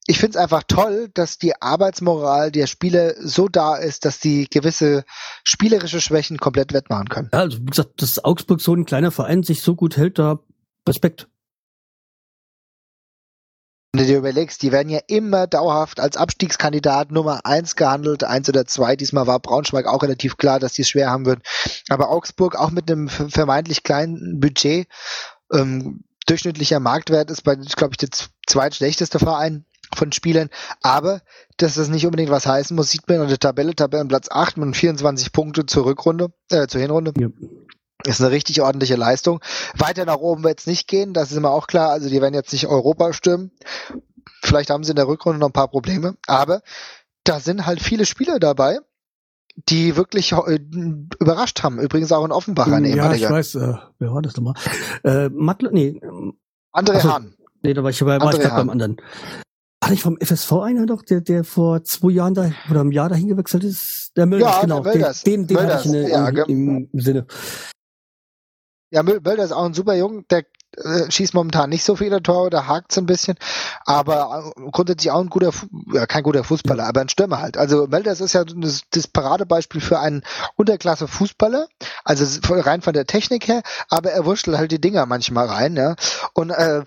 [0.07, 4.49] ich finde es einfach toll, dass die Arbeitsmoral der Spieler so da ist, dass die
[4.49, 5.05] gewisse
[5.45, 7.31] spielerische Schwächen komplett wettmachen können.
[7.33, 10.41] Ja, also wie gesagt, dass Augsburg so ein kleiner Verein sich so gut hält, da
[10.89, 11.29] Respekt.
[13.93, 18.49] Wenn du dir überlegst, die werden ja immer dauerhaft als Abstiegskandidat Nummer eins gehandelt, eins
[18.49, 18.95] oder zwei.
[18.95, 21.43] Diesmal war Braunschweig auch relativ klar, dass die es schwer haben würden.
[21.89, 24.87] Aber Augsburg auch mit einem vermeintlich kleinen Budget,
[25.53, 28.11] ähm, durchschnittlicher Marktwert ist bei, glaube ich, der
[28.47, 30.51] zweitschlechteste Verein von Spielern.
[30.83, 31.21] Aber,
[31.57, 34.77] dass das nicht unbedingt was heißen muss, sieht man in der Tabelle, Tabellenplatz 8 mit
[34.77, 37.13] 24 Punkte zur Rückrunde, äh, zur Hinrunde.
[37.19, 37.29] Ja.
[38.05, 39.41] Ist eine richtig ordentliche Leistung.
[39.77, 41.91] Weiter nach oben wird es nicht gehen, das ist immer auch klar.
[41.91, 43.51] Also die werden jetzt nicht Europa stürmen.
[44.43, 46.63] Vielleicht haben sie in der Rückrunde noch ein paar Probleme, aber
[47.25, 48.79] da sind halt viele Spieler dabei,
[49.69, 50.59] die wirklich äh,
[51.19, 51.79] überrascht haben.
[51.79, 53.27] Übrigens auch in Offenbach ein Ja, ehemaliger.
[53.27, 54.55] ich weiß, äh, wer war das nochmal?
[55.05, 56.01] Äh, Matle, nee.
[56.73, 57.35] André also, Hahn.
[57.63, 58.97] Nee, da war ich, war, war ich beim anderen.
[59.83, 63.09] Hatte ich vom FSV einer doch, der, der vor zwei Jahren da oder einem Jahr
[63.09, 64.13] dahin gewechselt ist?
[64.17, 64.81] Der Mölders, ja, genau.
[64.83, 65.23] Der Mölders.
[65.25, 67.27] Den, den, den hatte ich in, ja, im, im Sinne.
[68.91, 70.45] Ja, Mölder ist auch ein super Jung, der
[70.77, 73.37] äh, schießt momentan nicht so viele Tore, da hakt ein bisschen,
[73.87, 75.53] aber äh, grundsätzlich auch ein guter,
[75.93, 77.57] ja, kein guter Fußballer, aber ein Stürmer halt.
[77.57, 80.23] Also Mölders ist ja das, das Paradebeispiel für einen
[80.57, 81.67] Unterklasse-Fußballer,
[82.05, 85.97] also rein von der Technik her, aber er wurschtelt halt die Dinger manchmal rein, ja.
[86.35, 86.83] Und äh,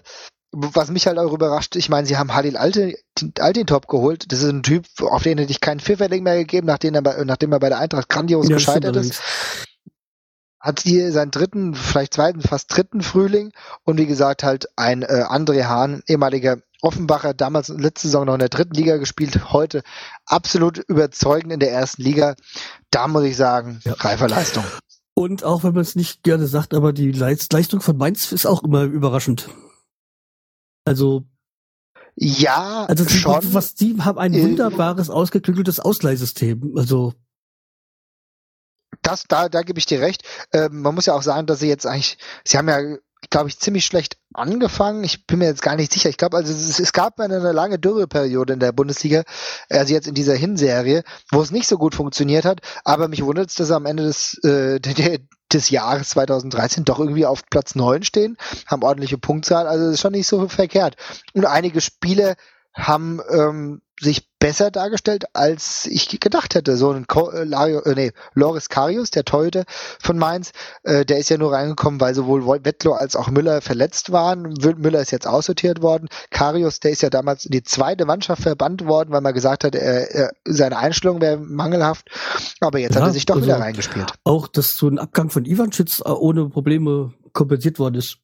[0.51, 2.95] was mich halt auch überrascht, ich meine, sie haben Halil Alte,
[3.39, 4.31] Altintop geholt.
[4.31, 7.23] Das ist ein Typ, auf den hätte ich keinen Pfifferling mehr gegeben, nachdem er bei,
[7.25, 9.19] nachdem er bei der Eintracht grandios ja, gescheitert ist
[10.63, 13.51] hat hier seinen dritten, vielleicht zweiten, fast dritten Frühling
[13.83, 18.39] und wie gesagt halt ein äh, André Hahn, ehemaliger Offenbacher, damals letzte Saison noch in
[18.39, 19.83] der dritten Liga gespielt, heute
[20.25, 22.35] absolut überzeugend in der ersten Liga.
[22.91, 23.93] Da muss ich sagen, ja.
[23.93, 24.63] reifer Leistung.
[25.13, 28.63] Und auch wenn man es nicht gerne sagt, aber die Leistung von Mainz ist auch
[28.63, 29.49] immer überraschend.
[30.85, 31.25] Also
[32.15, 33.53] ja, also die, schon.
[33.53, 36.73] Was die haben ein äh, wunderbares ausgeklügeltes Ausleihsystem.
[36.77, 37.13] Also
[39.03, 40.23] das, da, da gebe ich dir recht.
[40.51, 42.79] Ähm, man muss ja auch sagen, dass sie jetzt eigentlich, sie haben ja,
[43.29, 45.03] glaube ich, ziemlich schlecht angefangen.
[45.03, 46.09] Ich bin mir jetzt gar nicht sicher.
[46.09, 49.23] Ich glaube, also es, es gab eine, eine lange Dürreperiode in der Bundesliga,
[49.69, 52.61] also jetzt in dieser Hinserie, wo es nicht so gut funktioniert hat.
[52.83, 55.19] Aber mich wundert es, dass sie am Ende des, äh, der,
[55.51, 60.13] des Jahres 2013 doch irgendwie auf Platz 9 stehen, haben ordentliche Punktzahl, also ist schon
[60.13, 60.95] nicht so verkehrt.
[61.33, 62.35] Und einige Spiele
[62.73, 66.75] haben ähm, sich besser dargestellt, als ich gedacht hätte.
[66.75, 69.63] So ein Ko äh, Lario, äh, nee, Loris Karius, der Torhüter
[70.01, 70.51] von Mainz,
[70.83, 74.53] äh, der ist ja nur reingekommen, weil sowohl Wettlo als auch Müller verletzt waren.
[74.77, 76.09] Müller ist jetzt aussortiert worden.
[76.29, 79.75] Karius, der ist ja damals in die zweite Mannschaft verbannt worden, weil man gesagt hat,
[79.75, 82.09] er, er, seine Einstellung wäre mangelhaft.
[82.59, 84.11] Aber jetzt ja, hat er sich doch also wieder reingespielt.
[84.25, 88.17] Auch, dass so ein Abgang von Ivanschitz äh, ohne Probleme kompensiert worden ist.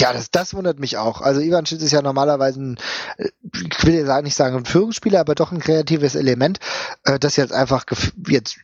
[0.00, 1.20] Ja, das, das wundert mich auch.
[1.20, 2.76] Also Ivan Schitz ist ja normalerweise ein,
[3.18, 6.58] äh, ich will ja nicht sagen ein Führungsspieler, aber doch ein kreatives Element,
[7.04, 7.84] äh, das jetzt einfach
[8.26, 8.58] jetzt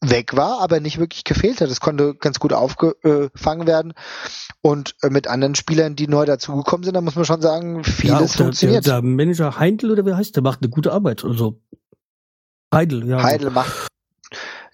[0.00, 1.70] weg war, aber nicht wirklich gefehlt hat.
[1.70, 3.94] Es konnte ganz gut aufgefangen werden.
[4.60, 8.34] Und äh, mit anderen Spielern, die neu dazugekommen sind, da muss man schon sagen, vieles
[8.34, 8.86] ja, funktioniert.
[8.86, 11.24] Der, der Manager Heindl oder wie heißt der, macht eine gute Arbeit.
[11.24, 11.60] Also
[12.72, 13.22] Heidel, ja.
[13.22, 13.88] Heidel macht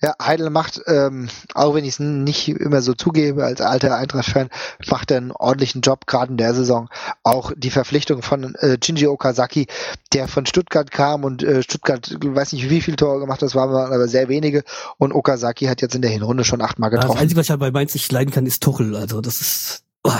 [0.02, 4.48] ja, Heidel macht, ähm, auch wenn ich es nicht immer so zugebe als alter Eintracht-Fan,
[4.88, 6.88] macht er einen ordentlichen Job, gerade in der Saison.
[7.22, 9.66] Auch die Verpflichtung von äh, Shinji Okazaki,
[10.14, 13.74] der von Stuttgart kam und äh, Stuttgart, weiß nicht wie viele Tore gemacht, das waren
[13.74, 14.64] aber sehr wenige.
[14.96, 17.14] Und Okazaki hat jetzt in der Hinrunde schon achtmal getroffen.
[17.14, 18.96] das Einzige, was ich halt bei Mainz nicht leiden kann, ist Tuchel.
[18.96, 19.84] Also das ist...
[20.02, 20.12] Oh.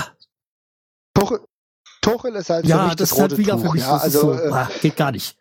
[1.15, 1.41] Tuchel,
[2.03, 3.63] Tuchel ist halt ja, für mich das, das rote rote halt wieder Tuch.
[3.63, 5.37] Für mich, ja, also so, äh, ah, geht gar nicht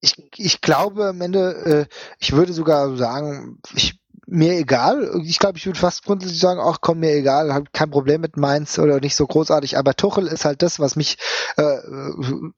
[0.00, 5.10] ich, ich glaube am Ende, äh, ich würde sogar sagen, ich, mir egal.
[5.24, 8.36] Ich glaube, ich würde fast grundsätzlich sagen, ach komm, mir egal, hab kein Problem mit
[8.36, 9.76] Mainz oder nicht so großartig.
[9.76, 11.18] Aber Tuchel ist halt das, was mich,
[11.56, 11.78] äh,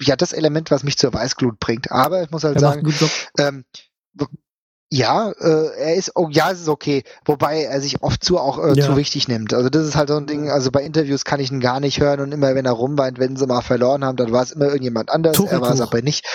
[0.01, 1.90] ja, das Element, was mich zur Weißglut bringt.
[1.90, 2.95] Aber ich muss halt er sagen,
[3.38, 3.64] ähm,
[4.90, 8.62] ja, äh, er ist, oh ja, es ist okay, wobei er sich oft zu auch
[8.62, 8.84] äh, ja.
[8.84, 9.55] zu wichtig nimmt.
[9.55, 11.99] Also das ist halt so ein Ding, also bei Interviews kann ich ihn gar nicht
[11.99, 14.66] hören und immer wenn er rumweint, wenn sie mal verloren haben, dann war es immer
[14.66, 16.26] irgendjemand anders, Tuchel, er war es aber nicht.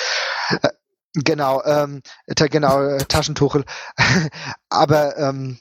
[0.50, 0.70] Äh,
[1.14, 3.66] Genau, ähm, genau, äh, Taschentuchel.
[4.70, 5.58] Aber ähm,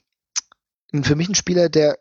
[1.03, 1.99] für mich ein Spieler, der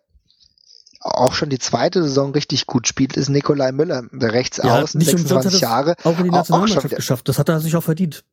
[1.00, 5.00] auch schon die zweite Saison richtig gut spielt, ist Nikolai Müller, der rechts ja, außen,
[5.00, 5.96] 26 Jahre.
[6.04, 7.30] Auch in die Nationalmannschaft auch geschafft.
[7.30, 8.24] Das hat er sich auch verdient.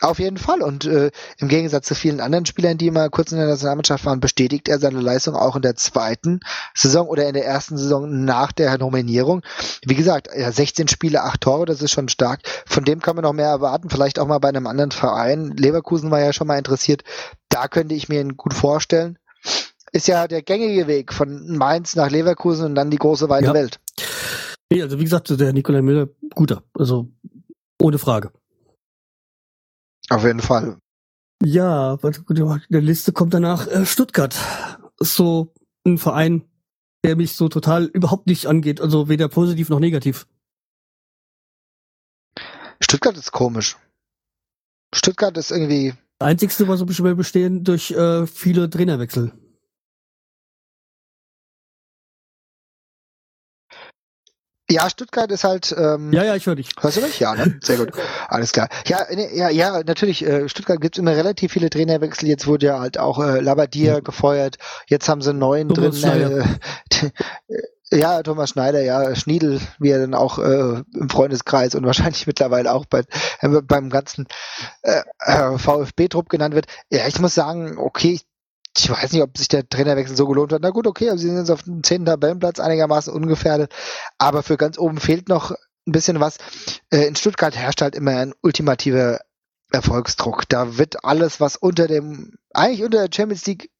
[0.00, 0.62] Auf jeden Fall.
[0.62, 4.20] Und äh, im Gegensatz zu vielen anderen Spielern, die mal kurz in der Nationalmannschaft waren,
[4.20, 6.40] bestätigt er seine Leistung auch in der zweiten
[6.74, 9.42] Saison oder in der ersten Saison nach der Nominierung.
[9.84, 12.40] Wie gesagt, ja, 16 Spiele, 8 Tore, das ist schon stark.
[12.66, 15.50] Von dem kann man noch mehr erwarten, vielleicht auch mal bei einem anderen Verein.
[15.56, 17.02] Leverkusen war ja schon mal interessiert.
[17.50, 19.18] Da könnte ich mir ihn gut vorstellen.
[19.92, 23.54] Ist ja der gängige Weg von Mainz nach Leverkusen und dann die große weite ja.
[23.54, 23.80] Welt.
[24.72, 26.62] Also wie gesagt, der Nikolai Müller, guter.
[26.74, 27.08] Also
[27.78, 28.30] ohne Frage.
[30.10, 30.78] Auf jeden Fall.
[31.42, 34.36] Ja, der Liste kommt danach äh, Stuttgart.
[34.98, 35.54] So
[35.86, 36.44] ein Verein,
[37.04, 40.26] der mich so total überhaupt nicht angeht, also weder positiv noch negativ.
[42.82, 43.76] Stuttgart ist komisch.
[44.94, 45.94] Stuttgart ist irgendwie.
[46.18, 49.32] Das Einzigste, was so bestehen durch äh, viele Trainerwechsel.
[54.70, 55.74] Ja, Stuttgart ist halt.
[55.76, 56.70] Ähm, ja, ja, ich höre dich.
[56.80, 57.18] Hörst du mich?
[57.18, 57.58] Ja, ne?
[57.62, 57.90] Sehr gut.
[58.28, 58.68] Alles klar.
[58.86, 60.24] Ja, ne, ja, ja, natürlich.
[60.24, 62.28] Äh, Stuttgart gibt es immer relativ viele Trainerwechsel.
[62.28, 64.04] Jetzt wurde ja halt auch äh, Labadier mhm.
[64.04, 64.58] gefeuert.
[64.86, 66.44] Jetzt haben sie einen neuen Thomas drin.
[67.00, 67.10] Äh,
[67.90, 72.72] ja, Thomas Schneider, ja, Schniedel, wie er dann auch äh, im Freundeskreis und wahrscheinlich mittlerweile
[72.72, 73.02] auch bei,
[73.40, 74.28] äh, beim ganzen
[74.82, 76.66] äh, äh VfB-Trupp genannt wird.
[76.90, 78.29] Ja, ich muss sagen, okay, ich
[78.84, 80.62] ich weiß nicht, ob sich der Trainerwechsel so gelohnt hat.
[80.62, 83.72] Na gut, okay, also sie sind jetzt auf dem zehnten Tabellenplatz einigermaßen ungefährdet,
[84.18, 85.52] aber für ganz oben fehlt noch
[85.86, 86.38] ein bisschen was.
[86.90, 89.20] Äh, in Stuttgart herrscht halt immer ein ultimativer
[89.72, 90.48] Erfolgsdruck.
[90.48, 93.70] Da wird alles, was unter dem, eigentlich unter der Champions League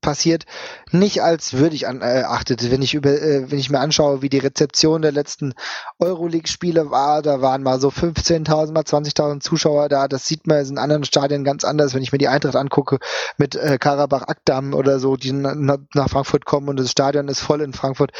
[0.00, 0.44] passiert,
[0.92, 2.70] nicht als würdig erachtet.
[2.70, 5.54] Wenn ich über, äh, wenn ich mir anschaue, wie die Rezeption der letzten
[5.98, 10.08] Euroleague-Spiele war, da waren mal so 15.000, mal 20.000 Zuschauer da.
[10.08, 11.94] Das sieht man in anderen Stadien ganz anders.
[11.94, 12.98] Wenn ich mir die Eintracht angucke
[13.36, 17.60] mit äh, Karabach Akdam oder so, die nach Frankfurt kommen und das Stadion ist voll
[17.60, 18.12] in Frankfurt.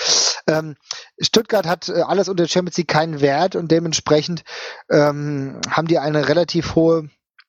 [0.46, 0.76] Ähm,
[1.20, 4.42] Stuttgart hat äh, alles unter Champions League keinen Wert und dementsprechend
[4.90, 7.08] ähm, haben die eine relativ hohe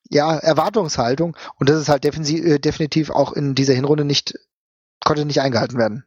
[0.10, 4.34] ja, Erwartungshaltung und das ist halt äh, definitiv auch in dieser Hinrunde nicht,
[5.04, 6.04] konnte nicht eingehalten werden.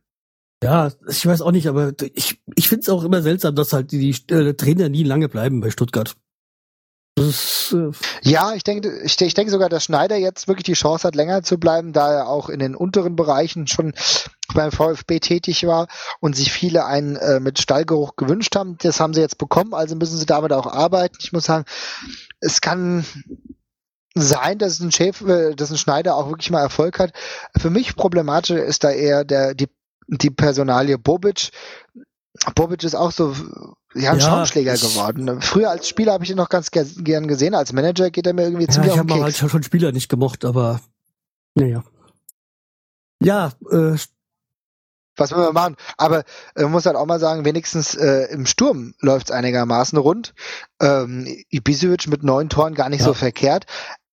[0.63, 3.91] Ja, ich weiß auch nicht, aber ich, ich finde es auch immer seltsam, dass halt
[3.91, 6.15] die, die äh, Trainer nie lange bleiben bei Stuttgart.
[7.19, 7.91] Ist, äh
[8.23, 11.43] ja, ich denke, ich, ich denke sogar, dass Schneider jetzt wirklich die Chance hat, länger
[11.43, 13.93] zu bleiben, da er auch in den unteren Bereichen schon
[14.55, 15.89] beim VfB tätig war
[16.21, 18.77] und sich viele einen äh, mit Stallgeruch gewünscht haben.
[18.79, 21.17] Das haben sie jetzt bekommen, also müssen sie damit auch arbeiten.
[21.21, 21.65] Ich muss sagen,
[22.41, 23.05] es kann
[24.15, 27.13] sein, dass ein Chef, äh, dass ein Schneider auch wirklich mal Erfolg hat.
[27.57, 29.69] Für mich problematisch ist da eher der, die,
[30.07, 31.51] die Personalie Bobic.
[32.55, 33.35] Bobic ist auch so
[33.95, 35.41] ja, ein ja, Schaumschläger geworden.
[35.41, 37.55] Früher als Spieler habe ich ihn noch ganz gern gesehen.
[37.55, 39.63] Als Manager geht er mir irgendwie ja, ziemlich ich auf den Ich habe halt schon
[39.63, 40.81] Spieler nicht gemocht, aber
[41.55, 41.85] naja.
[43.21, 43.97] Ja, äh,
[45.17, 45.77] was wollen wir machen?
[45.99, 50.35] Aber äh, muss halt auch mal sagen, wenigstens äh, im Sturm läuft es einigermaßen rund.
[50.81, 53.07] Ähm, Ibisevic mit neun Toren gar nicht ja.
[53.07, 53.67] so verkehrt.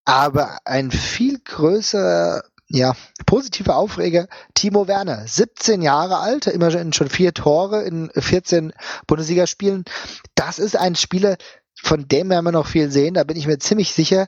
[0.09, 2.95] Aber ein viel größerer, ja,
[3.27, 8.73] positiver Aufreger, Timo Werner, 17 Jahre alt, immerhin schon vier Tore in 14
[9.05, 9.85] Bundesligaspielen.
[10.33, 11.37] Das ist ein Spieler,
[11.75, 14.25] von dem werden wir noch viel sehen, da bin ich mir ziemlich sicher.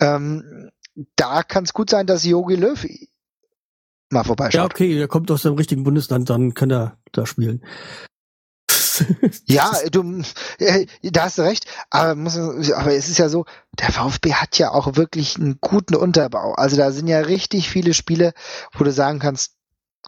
[0.00, 0.70] Ähm,
[1.14, 2.84] da kann es gut sein, dass Jogi Löw
[4.10, 4.54] mal vorbeischaut.
[4.54, 7.64] Ja, okay, er kommt aus dem richtigen Bundesland, dann kann er da spielen.
[9.46, 10.22] ja, du,
[10.58, 13.44] äh, da hast du recht, aber, muss, aber es ist ja so,
[13.78, 16.52] der VfB hat ja auch wirklich einen guten Unterbau.
[16.54, 18.32] Also da sind ja richtig viele Spiele,
[18.72, 19.52] wo du sagen kannst,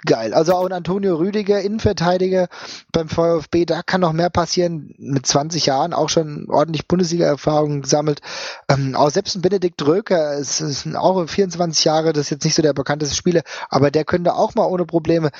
[0.04, 0.34] geil.
[0.34, 2.48] Also auch ein Antonio Rüdiger, Innenverteidiger
[2.92, 4.94] beim VfB, da kann noch mehr passieren.
[4.98, 8.20] Mit 20 Jahren auch schon ordentlich Bundesliga-Erfahrung gesammelt.
[8.68, 12.54] Ähm, auch selbst ein Benedikt Röker, es ist auch 24 Jahre, das ist jetzt nicht
[12.54, 15.30] so der bekannteste Spieler, aber der könnte auch mal ohne Probleme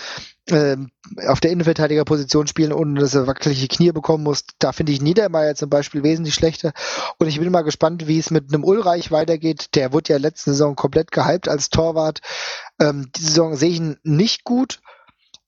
[0.51, 4.45] auf der Innenverteidigerposition spielen, ohne dass er wackelige Knie bekommen muss.
[4.59, 6.73] Da finde ich Niedermeyer zum Beispiel wesentlich schlechter.
[7.19, 9.75] Und ich bin mal gespannt, wie es mit einem Ulreich weitergeht.
[9.77, 12.21] Der wurde ja letzte Saison komplett gehypt als Torwart.
[12.81, 14.81] Ähm, die Saison sehe ich ihn nicht gut,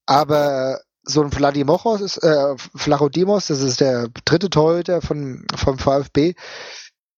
[0.07, 6.35] aber so ein Vladimos ist, äh, Flachodimos, das ist der dritte Torhüter von, vom VfB,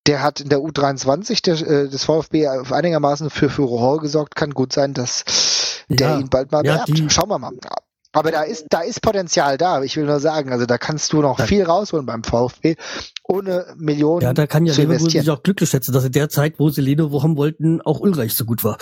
[0.07, 4.35] der hat in der U23 der, äh, des VfB einigermaßen für Furore gesorgt.
[4.35, 5.25] Kann gut sein, dass
[5.89, 7.13] der ja, ihn bald mal ja, beerbt.
[7.13, 7.53] Schauen wir mal.
[8.13, 9.83] Aber da ist, da ist Potenzial da.
[9.83, 11.47] Ich will nur sagen, also da kannst du noch ja.
[11.47, 12.77] viel rausholen beim VfB
[13.25, 14.23] ohne Millionen.
[14.23, 16.81] Ja, da kann ja Leverkusen sich auch glücklich schätzen, dass in der Zeit, wo sie
[16.81, 18.79] Leno haben wollten, auch Ulreich so gut war.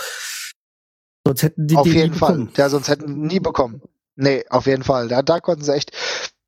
[1.27, 2.33] Sonst hätten die auf jeden Fall.
[2.33, 2.51] Bekommen.
[2.55, 3.81] Ja, sonst hätten nie bekommen.
[4.15, 5.09] Nee, auf jeden Fall.
[5.09, 5.91] Da, da konnten sie echt,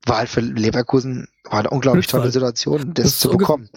[0.06, 2.20] war halt für Leverkusen war eine unglaublich Glücksfall.
[2.20, 3.68] tolle Situation, das, das zu bekommen.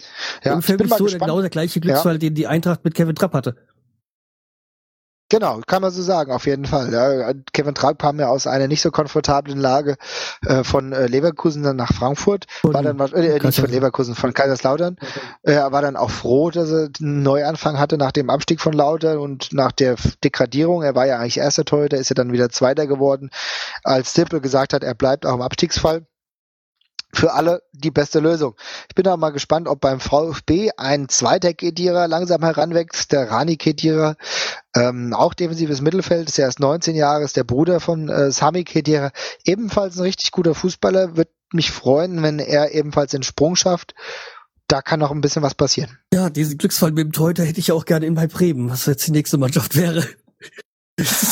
[0.44, 1.24] Ja, ich bin mal so gespannt.
[1.24, 2.18] genau der gleiche Glücksfall, ja.
[2.18, 3.56] den die Eintracht mit Kevin Trapp hatte.
[5.32, 6.92] Genau, kann man so sagen, auf jeden Fall.
[6.92, 7.32] Ja.
[7.54, 9.96] Kevin Trapp kam ja aus einer nicht so komfortablen Lage
[10.44, 14.34] äh, von äh, Leverkusen dann nach Frankfurt, und war dann äh, nicht von Leverkusen, von
[14.34, 14.98] Kaiserslautern.
[15.42, 18.74] Äh, er war dann auch froh, dass er einen Neuanfang hatte nach dem Abstieg von
[18.74, 20.82] Lautern und nach der Degradierung.
[20.82, 23.30] Er war ja eigentlich erster Torhüter, ist er dann wieder Zweiter geworden,
[23.84, 26.04] als Tippel gesagt hat, er bleibt auch im Abstiegsfall
[27.14, 28.54] für alle die beste Lösung.
[28.88, 33.56] Ich bin auch mal gespannt, ob beim VfB ein zweiter Kedierer langsam heranwächst, der Rani
[33.56, 34.16] Kedierer,
[34.74, 39.12] ähm, auch defensives Mittelfeld, ist erst 19 Jahre, ist der Bruder von äh, Sami Kedierer,
[39.44, 43.94] ebenfalls ein richtig guter Fußballer, wird mich freuen, wenn er ebenfalls den Sprung schafft.
[44.68, 45.98] Da kann noch ein bisschen was passieren.
[46.14, 49.06] Ja, diesen Glücksfall mit dem Torhüter hätte ich auch gerne in bei Bremen, was jetzt
[49.06, 50.06] die nächste Mannschaft wäre.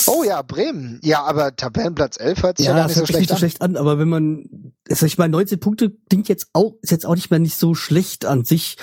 [0.06, 1.00] Oh ja, Bremen.
[1.02, 3.76] Ja, aber Tabellenplatz 11 hört sich ja, ja nicht so schlecht, nicht so schlecht an.
[3.76, 7.30] Aber wenn man, also ich meine, 19 Punkte klingt jetzt auch, ist jetzt auch nicht
[7.30, 8.76] mehr nicht so schlecht an sich.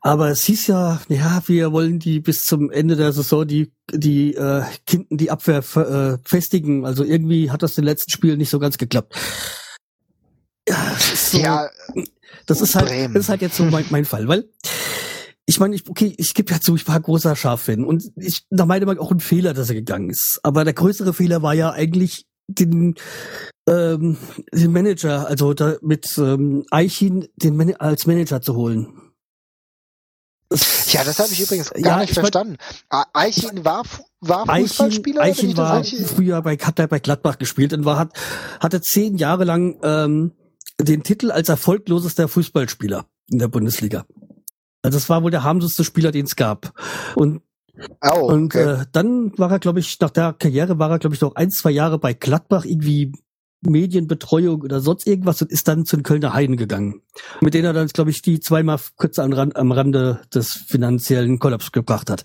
[0.00, 4.34] Aber es hieß ja, ja, wir wollen die bis zum Ende der Saison die, die,
[4.34, 6.86] äh, Kinden, die Abwehr äh, festigen.
[6.86, 9.14] Also irgendwie hat das in den letzten Spielen nicht so ganz geklappt.
[10.68, 11.68] Ja, das ist, so, ja,
[12.46, 14.48] das ist halt, das ist halt jetzt so mein, mein Fall, weil
[15.46, 18.66] ich meine, ich, okay, ich gebe ja zu, ich war großer Schaf-Fan und ich da
[18.66, 20.40] meine man auch ein Fehler, dass er gegangen ist.
[20.42, 22.96] Aber der größere Fehler war ja eigentlich den,
[23.68, 24.16] ähm,
[24.52, 28.92] den Manager, also da mit ähm, Eichin den Man als Manager zu holen.
[30.88, 32.56] Ja, das habe ich übrigens gar ja, nicht verstanden.
[33.12, 33.82] Eichin war
[34.20, 35.22] war Fußballspieler?
[35.22, 36.06] Eichin, Eichin war Eichin?
[36.06, 38.12] früher bei hat er bei Gladbach gespielt und war hat
[38.60, 40.32] hatte zehn Jahre lang ähm,
[40.80, 44.06] den Titel als erfolglosester Fußballspieler in der Bundesliga.
[44.82, 46.72] Also das war wohl der harmloseste Spieler, den es gab.
[47.14, 47.42] Und
[48.00, 48.80] Oh, und okay.
[48.80, 51.50] äh, dann war er, glaube ich, nach der Karriere war er, glaube ich, noch ein,
[51.50, 53.12] zwei Jahre bei Gladbach irgendwie
[53.62, 57.02] Medienbetreuung oder sonst irgendwas und ist dann zu den Kölner Heiden gegangen.
[57.40, 61.38] Mit denen er dann, glaube ich, die zweimal kurz am, Rand, am Rande des finanziellen
[61.38, 62.24] Kollaps gebracht hat.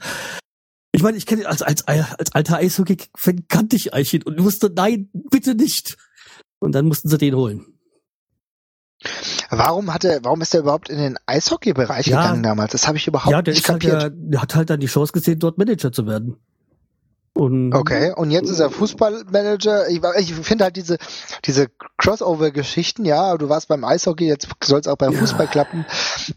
[0.94, 4.72] Ich meine, ich kenne ihn als, als, als alter Eishockey-Fan kannte ich Eichin und wusste,
[4.74, 5.98] nein, bitte nicht.
[6.60, 7.66] Und dann mussten sie den holen.
[9.50, 12.72] Warum hat er, warum ist er überhaupt in den Eishockey-Bereich ja, gegangen damals?
[12.72, 14.02] Das habe ich überhaupt ja, der nicht halt kapiert.
[14.02, 16.38] Halt, der hat halt dann die Chance gesehen, dort Manager zu werden.
[17.34, 19.88] Und okay, und jetzt ist er Fußballmanager.
[19.88, 20.98] Ich, ich finde halt diese,
[21.46, 25.20] diese Crossover-Geschichten, ja, du warst beim Eishockey, jetzt soll es auch beim ja.
[25.20, 25.86] Fußball klappen.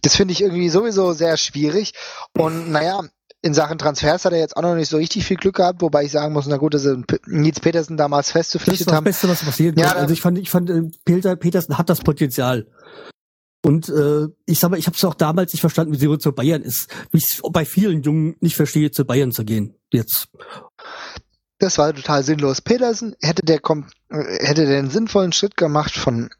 [0.02, 1.94] Das finde ich irgendwie sowieso sehr schwierig.
[2.36, 3.00] Und naja,
[3.45, 6.05] in Sachen Transfers hat er jetzt auch noch nicht so richtig viel Glück gehabt, wobei
[6.05, 9.05] ich sagen muss, na gut, dass sie Nils Petersen damals festverpflichtet haben.
[9.05, 11.76] Das ist das Beste, was passiert ja, Also ich fand, ich fand, äh, Peter, Petersen
[11.76, 12.66] hat das Potenzial.
[13.62, 16.32] Und äh, ich sag mal, ich habe es auch damals nicht verstanden, wie sie zu
[16.32, 16.88] Bayern ist.
[17.12, 19.74] Wie ich bei vielen Jungen nicht verstehe, zu Bayern zu gehen.
[19.92, 20.28] Jetzt.
[21.59, 22.62] Das war total sinnlos.
[22.62, 26.30] Petersen hätte der äh, hätte den sinnvollen Schritt gemacht von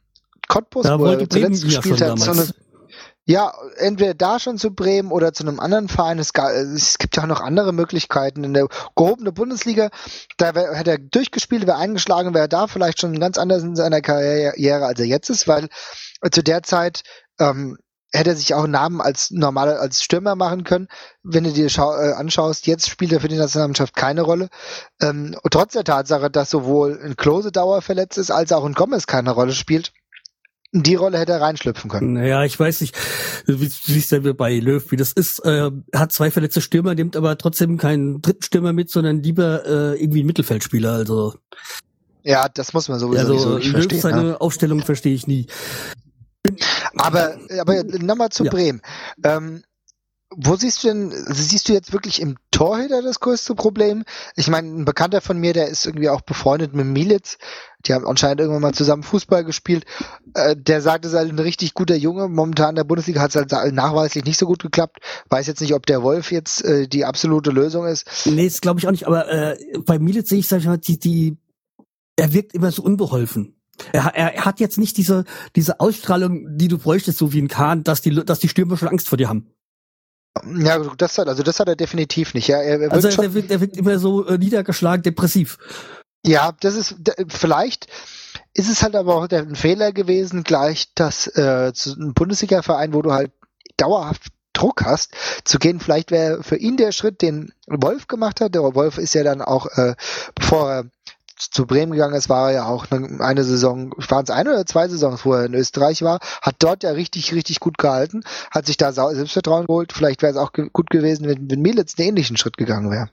[0.49, 2.49] Cottbus, da wo er zuletzt gespielt hat, so eine,
[3.27, 6.19] ja, entweder da schon zu Bremen oder zu einem anderen Verein.
[6.19, 6.33] Es,
[6.99, 8.45] gibt ja auch noch andere Möglichkeiten.
[8.45, 9.89] In der gehobene Bundesliga,
[10.37, 14.03] da wär, hätte er durchgespielt, wäre eingeschlagen, wäre da vielleicht schon ganz anders in seiner
[14.03, 15.69] Karriere, als er jetzt ist, weil
[16.31, 17.03] zu der Zeit
[17.39, 17.79] ähm,
[18.13, 20.89] hätte er sich auch einen Namen als normaler als Stürmer machen können.
[21.23, 24.51] Wenn du dir äh, anschaust, jetzt spielt er für die Nationalmannschaft keine Rolle.
[25.01, 29.07] Ähm, trotz der Tatsache, dass sowohl ein Klose Dauer verletzt ist, als auch ein Gomez
[29.07, 29.93] keine Rolle spielt
[30.77, 32.15] die Rolle hätte er reinschlüpfen können.
[32.15, 32.97] Naja, ich weiß nicht,
[33.47, 35.39] wie siehst du bei Löw, wie das ist.
[35.45, 40.03] Äh, hat zwei verletzte Stürmer, nimmt aber trotzdem keinen dritten Stürmer mit, sondern lieber äh,
[40.03, 40.93] irgendwie einen Mittelfeldspieler.
[40.93, 41.35] Also
[42.25, 44.01] Ja, das muss man sowieso also, nicht so richtig Löw verstehen.
[44.01, 44.41] seine Ne?
[44.41, 45.47] Aufstellung verstehe ich nie.
[46.97, 48.51] Aber, aber nochmal zu Ja.
[48.51, 48.83] Bremen.
[49.25, 49.63] Ähm,
[50.37, 54.05] wo siehst du denn, siehst du jetzt wirklich im Torhüter das größte Problem?
[54.37, 57.39] Ich meine, ein Bekannter von mir, der ist irgendwie auch befreundet mit Militz.
[57.87, 59.85] Die haben anscheinend irgendwann mal zusammen Fußball gespielt.
[60.35, 62.29] Äh, der sagt, es ist halt ein richtig guter Junge.
[62.29, 64.99] Momentan in der Bundesliga hat es halt nachweislich nicht so gut geklappt.
[65.29, 68.09] Weiß jetzt nicht, ob der Wolf jetzt äh, die absolute Lösung ist.
[68.27, 70.79] Nee, das glaube ich auch nicht, aber äh, bei Militz sehe ich, sag ich mal,
[70.79, 71.37] die, die,
[72.17, 73.57] er wirkt immer so unbeholfen.
[73.93, 75.25] Er, er, hat jetzt nicht diese,
[75.57, 78.89] diese Ausstrahlung, die du bräuchtest, so wie ein Kahn, dass die, dass die Stürmer schon
[78.89, 79.54] Angst vor dir haben.
[80.59, 82.49] Ja, das hat, also das hat er definitiv nicht.
[82.49, 85.59] Ja, er, er Also schon, der wirkt, der wirkt immer so äh, niedergeschlagen, depressiv.
[86.27, 86.97] Ja, das ist
[87.29, 87.87] vielleicht
[88.55, 93.03] ist es halt aber auch ein Fehler gewesen, gleich das äh, zu einem Bundesliga-Verein, wo
[93.03, 93.33] du halt
[93.77, 95.13] dauerhaft Druck hast,
[95.45, 95.81] zu gehen.
[95.81, 98.55] Vielleicht wäre für ihn der Schritt, den Wolf gemacht hat.
[98.55, 99.97] Der Wolf ist ja dann auch, äh,
[100.37, 100.85] bevor er
[101.37, 104.89] zu Bremen gegangen ist, war er ja auch eine, Saison, waren es eine oder zwei
[104.89, 108.77] Saisons, wo er in Österreich war, hat dort ja richtig, richtig gut gehalten, hat sich
[108.77, 109.93] da Selbstvertrauen geholt.
[109.93, 113.11] Vielleicht wäre es auch ge gut gewesen, wenn, wenn Militz einen ähnlichen Schritt gegangen wäre.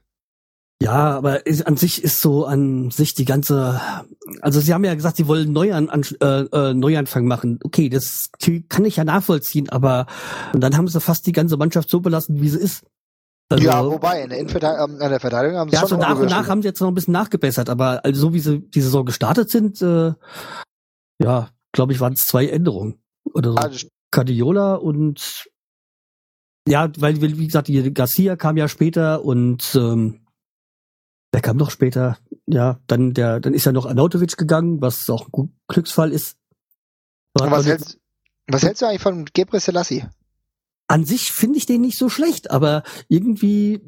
[0.82, 3.80] Ja, aber ist, an sich ist so an sich die ganze,
[4.42, 7.60] also sie haben ja gesagt, sie wollen Neuan, an, äh, äh, Neuanfang machen.
[7.64, 8.32] Okay, das
[8.68, 10.08] kann ich ja nachvollziehen, aber
[10.54, 12.84] dann haben sie fast die ganze Mannschaft so belassen, wie sie ist.
[13.52, 15.97] Also, ja, wobei, in der, Innenverteidigung, ähm, an der Verteidigung haben sie ja, schon so
[15.97, 18.60] nach und nach haben sie jetzt noch ein bisschen nachgebessert, aber also so wie sie
[18.60, 20.14] die Saison gestartet sind, äh,
[21.22, 23.02] ja, glaube ich, waren es zwei Änderungen
[23.34, 23.56] oder so.
[23.58, 25.47] Das Cadiola und
[26.68, 30.26] ja, weil wie gesagt, die Garcia kam ja später und ähm,
[31.34, 32.18] der kam noch später.
[32.45, 36.38] Ja, dann der, dann ist ja noch Arnautovic gegangen, was auch ein Glücksfall ist.
[37.34, 37.99] Was, jetzt- hältst,
[38.47, 40.06] was hältst du eigentlich von Gebre Selassie?
[40.92, 43.82] An sich finde ich den nicht so schlecht, aber irgendwie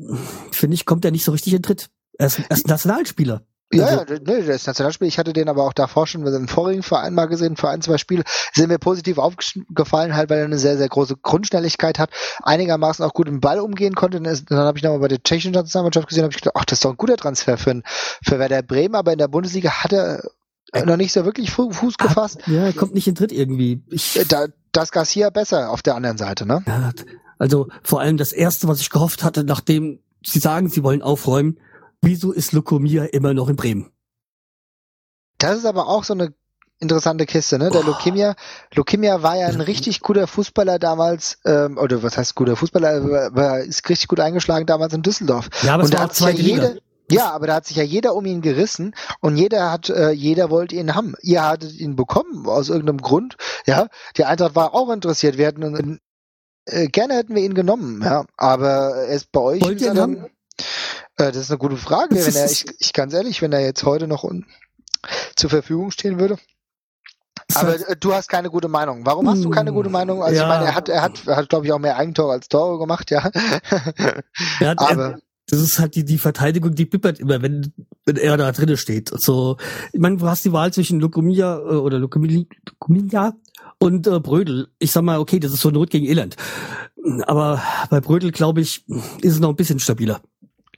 [0.52, 1.90] finde ich kommt er nicht so richtig in Tritt.
[2.18, 3.42] Er ist, er ist ein Nationalspieler.
[3.74, 5.08] Ja, Also- ja, nee, der ist Nationalspieler.
[5.08, 7.82] Ich hatte den aber auch davor schon mit einem vorigen Verein mal gesehen, für ein,
[7.82, 8.24] zwei Spiele.
[8.54, 12.12] Sind mir positiv aufgefallen, halt, weil er eine sehr, sehr große Grundschnelligkeit hat,
[12.44, 14.18] einigermaßen auch gut im Ball umgehen konnte.
[14.20, 16.78] Und dann habe ich nochmal bei der tschechischen Nationalmannschaft gesehen, habe ich gedacht, ach, das
[16.78, 17.82] ist doch ein guter Transfer für,
[18.24, 20.24] für Werder Bremen, aber in der Bundesliga hat er
[20.86, 22.40] noch nicht so wirklich Fu- Fuß gefasst.
[22.48, 23.84] Ja, er kommt nicht in Tritt irgendwie.
[23.90, 26.64] Ich, Äh, Da, das Garcia besser auf der anderen Seite, ne?
[26.68, 26.92] Ja,
[27.40, 31.60] also vor allem das erste, was ich gehofft hatte, nachdem sie sagen, sie wollen aufräumen,
[32.02, 33.92] wieso ist Lukomir immer noch in Bremen?
[35.38, 36.34] Das ist aber auch so eine
[36.80, 37.70] interessante Kiste, ne?
[37.70, 37.86] Der Oh.
[37.86, 38.36] Lukemia,
[38.74, 43.10] Lukemia war ja ein richtig guter Fußballer damals, ähm, oder was heißt guter Fußballer, Er
[43.10, 45.50] war, war, ist richtig gut eingeschlagen damals in Düsseldorf.
[45.64, 46.76] Ja, aber und es da hat ja jeder,
[47.14, 50.50] ja, aber da hat sich ja jeder um ihn gerissen und jeder hat, äh, jeder
[50.50, 51.16] wollte ihn haben.
[51.22, 53.36] Ihr hattet ihn bekommen aus irgendeinem Grund,
[53.66, 53.88] ja.
[54.18, 55.38] Die Eintracht war auch interessiert.
[55.38, 56.00] Wir hätten ihn,
[56.66, 58.26] äh, gerne hätten wir ihn genommen, ja.
[58.38, 59.62] Aber er ist bei euch.
[59.62, 60.26] Wollt ihr ihn haben?
[61.18, 62.16] äh, das ist eine gute Frage.
[62.16, 64.46] Wenn er, ich, ich ganz ehrlich, wenn er jetzt heute noch un,
[65.36, 66.38] zur Verfügung stehen würde.
[67.56, 69.06] Aber äh, du hast keine gute Meinung.
[69.06, 70.24] Warum hast du keine gute Meinung?
[70.24, 70.44] Also Ja.
[70.44, 72.80] ich meine, er hat, er hat, er hat, glaube ich, auch mehr Eigentore als Tore
[72.80, 73.30] gemacht, ja.
[74.60, 77.74] Er hat, aber er, das ist halt die, die Verteidigung, die bippert immer, wenn,
[78.06, 79.10] wenn er da drinnen steht.
[79.10, 79.58] So,
[79.92, 83.34] ich meine, du hast die Wahl zwischen Lukomia äh, oder Lukomia
[83.80, 84.70] und äh, Brödel.
[84.80, 86.38] Ich sag mal, okay, das ist so Not gegen Elend.
[87.24, 88.86] Aber bei Brödel, glaube ich,
[89.22, 90.22] ist es noch ein bisschen stabiler.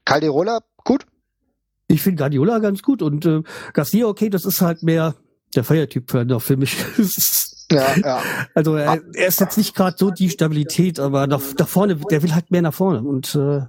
[0.05, 1.05] Calderola, gut.
[1.87, 3.43] Ich finde Guardiola ganz gut und äh,
[3.73, 5.15] Garcia, okay, das ist halt mehr
[5.55, 6.75] der Feiertyp für, noch für mich.
[7.71, 8.21] Ja, ja.
[8.53, 12.21] also er, er ist jetzt nicht gerade so die Stabilität, aber nach, nach vorne, der
[12.21, 13.61] will halt mehr nach vorne und äh,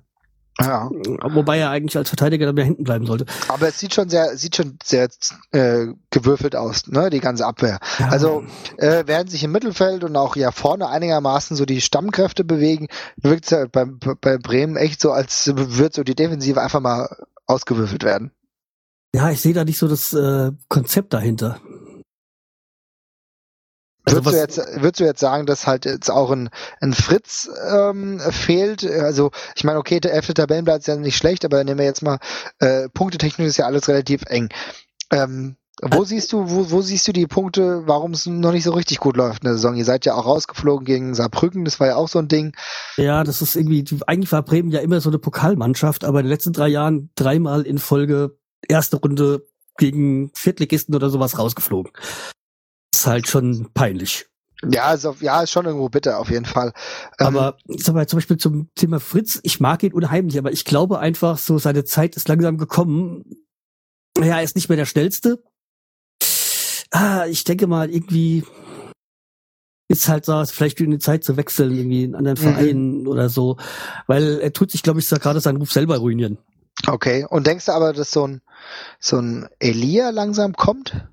[0.61, 0.91] ja.
[1.23, 3.27] wobei er eigentlich als Verteidiger dann mehr hinten bleiben sollte.
[3.49, 5.09] Aber es sieht schon sehr, sieht schon sehr
[5.53, 7.79] äh, gewürfelt aus, ne, die ganze Abwehr.
[7.99, 8.09] Ja.
[8.09, 8.45] Also
[8.79, 13.45] äh, werden sich im Mittelfeld und auch ja vorne einigermaßen so die Stammkräfte bewegen, wirkt
[13.45, 17.09] es ja bei, bei Bremen echt so, als wird so die Defensive einfach mal
[17.47, 18.33] ausgewürfelt werden.
[19.15, 21.59] Ja, ich sehe da nicht so das äh, Konzept dahinter.
[24.07, 26.49] Also würdest, du jetzt, würdest du jetzt sagen, dass halt jetzt auch ein,
[26.81, 28.85] ein Fritz ähm, fehlt?
[28.85, 32.03] Also ich meine, okay, der elfte Tabellenplatz ist ja nicht schlecht, aber nehmen wir jetzt
[32.03, 32.19] mal,
[32.61, 34.49] äh, punktetechnisch ist ja alles relativ eng.
[35.11, 38.73] Ähm, wo siehst du, wo, wo siehst du die Punkte, warum es noch nicht so
[38.73, 39.75] richtig gut läuft in der Saison?
[39.75, 42.57] Ihr seid ja auch rausgeflogen gegen Saarbrücken, das war ja auch so ein Ding.
[42.97, 46.33] ja, das ist irgendwie, eigentlich war Bremen ja immer so eine Pokalmannschaft, aber in den
[46.33, 49.47] letzten drei Jahren dreimal in Folge erste Runde
[49.77, 51.93] gegen Viertligisten oder sowas rausgeflogen.
[52.97, 54.27] Ist halt schon peinlich.
[54.65, 56.73] Ja, ist auf, ja, ist schon irgendwo bitter auf jeden Fall.
[57.21, 60.65] Ähm, Aber sag mal, zum Beispiel zum Thema Fritz, ich mag ihn unheimlich, aber ich
[60.65, 63.25] glaube einfach, so seine Zeit ist langsam gekommen.
[64.17, 65.43] Ja, er ist nicht mehr der schnellste.
[66.91, 68.45] Ah, ich denke mal, irgendwie
[69.89, 72.43] ist halt so, vielleicht eine Zeit zu wechseln, irgendwie in anderen Mhm.
[72.55, 73.59] Verein oder so.
[74.07, 76.39] Weil er tut sich, glaube ich, gerade seinen Ruf selber ruinieren.
[76.87, 78.41] Okay, und denkst du aber, dass so ein,
[78.99, 81.07] so ein Elia langsam kommt?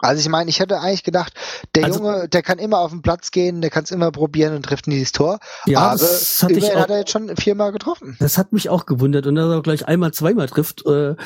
[0.00, 1.34] Also ich meine, ich hätte eigentlich gedacht,
[1.74, 4.54] der also, Junge, der kann immer auf den Platz gehen, der kann es immer probieren
[4.54, 5.38] und trifft nie das Tor.
[5.66, 8.16] Ja, aber das hat, ich auch, hat er jetzt schon viermal getroffen.
[8.18, 10.86] Das hat mich auch gewundert und dass er gleich einmal, zweimal trifft.
[10.86, 11.16] Äh,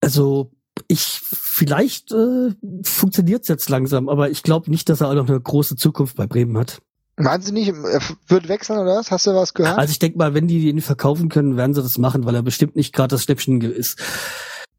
[0.00, 0.50] also
[0.88, 2.50] ich vielleicht äh,
[2.82, 6.16] funktioniert es jetzt langsam, aber ich glaube nicht, dass er auch noch eine große Zukunft
[6.16, 6.80] bei Bremen hat.
[7.16, 9.12] Meinen Sie nicht, er wird wechseln oder was?
[9.12, 9.78] Hast du was gehört?
[9.78, 12.42] Also ich denke mal, wenn die ihn verkaufen können, werden sie das machen, weil er
[12.42, 14.00] bestimmt nicht gerade das Schnäppchen ist.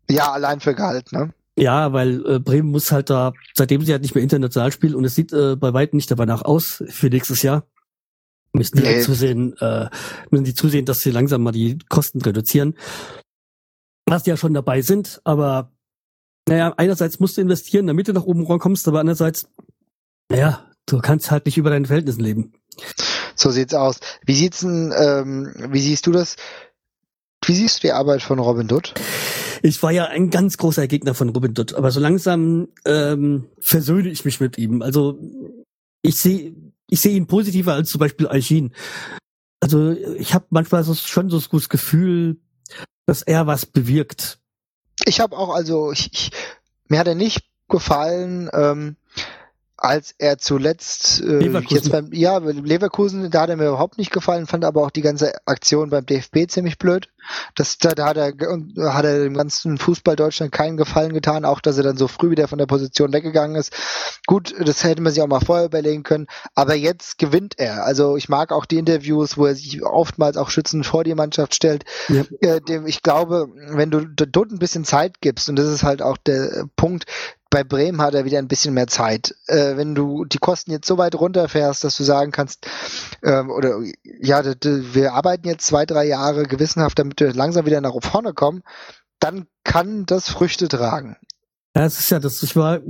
[0.10, 1.34] Ja, allein für Gehalt, ne?
[1.58, 5.06] Ja, weil äh, Bremen muss halt da, seitdem sie halt nicht mehr international spielen und
[5.06, 7.66] es sieht äh, bei weitem nicht danach aus für nächstes Jahr,
[8.52, 8.96] müssen die nee.
[8.96, 9.90] halt zusehen, äh,
[10.32, 12.76] müssen die zusehen, dass sie langsam mal die Kosten reduzieren.
[14.06, 15.72] Was die ja schon dabei sind, aber
[16.48, 19.48] naja, einerseits musst du investieren, damit du nach oben kommst, aber andererseits,
[20.30, 22.54] naja, du kannst halt nicht über deinen Verhältnissen leben.
[23.36, 24.00] So sieht's aus.
[24.26, 26.36] Wie sieht's denn, ähm, wie siehst du das?
[27.46, 28.94] Wie siehst du die Arbeit von Robin Dutt?
[29.66, 34.10] Ich war ja ein ganz großer Gegner von Robin Dutt, aber so langsam ähm, versöhne
[34.10, 34.84] ich mich mit ihm.
[34.84, 35.18] Also
[36.04, 36.54] ich sehe
[36.88, 38.76] ich sehe ihn positiver als zum Beispiel Algin.
[39.60, 42.38] Also ich habe manchmal so, schon so das Gefühl,
[43.08, 44.38] dass er was bewirkt.
[45.06, 46.32] Ich habe auch, also ich, ich,
[46.88, 48.98] mir hat er nicht gefallen, ähm,
[49.86, 54.48] als er zuletzt äh, jetzt beim ja Leverkusen da hat er mir überhaupt nicht gefallen
[54.48, 57.10] fand aber auch die ganze Aktion beim DFB ziemlich blöd.
[57.56, 58.34] Das da, da hat er
[58.94, 62.30] hat er dem ganzen Fußball Deutschland keinen Gefallen getan auch dass er dann so früh
[62.32, 63.74] wieder von der Position weggegangen ist.
[64.28, 67.86] Gut das hätte man sich auch mal vorher überlegen können aber jetzt gewinnt er.
[67.86, 71.56] Also ich mag auch die Interviews wo er sich oftmals auch schützend vor die Mannschaft
[71.56, 71.86] stellt.
[72.10, 72.24] Ja.
[72.42, 76.02] äh, dem ich glaube wenn du dort ein bisschen Zeit gibst und das ist halt
[76.02, 77.06] auch der Punkt
[77.56, 79.34] bei Bremen hat er wieder ein bisschen mehr Zeit.
[79.48, 82.68] Äh, wenn du die Kosten jetzt so weit runterfährst, dass du sagen kannst,
[83.24, 87.94] ähm, oder ja, wir arbeiten jetzt zwei, drei Jahre gewissenhaft, damit wir langsam wieder nach
[88.02, 88.62] vorne kommen,
[89.22, 91.16] dann kann das Früchte tragen.
[91.74, 92.82] Ja, es ist ja das, ich war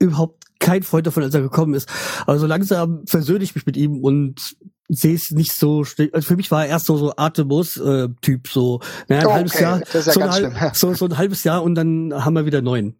[0.00, 1.88] überhaupt kein Freund davon, als er gekommen ist.
[2.26, 4.56] Aber so langsam versöhne ich mich mit ihm und
[4.88, 8.48] sehe es nicht so also für mich war er erst so so Artemus äh, Typ
[8.48, 11.74] so naja, ein okay, halbes Jahr ja so, ein so, so ein halbes Jahr und
[11.74, 12.96] dann haben wir wieder neun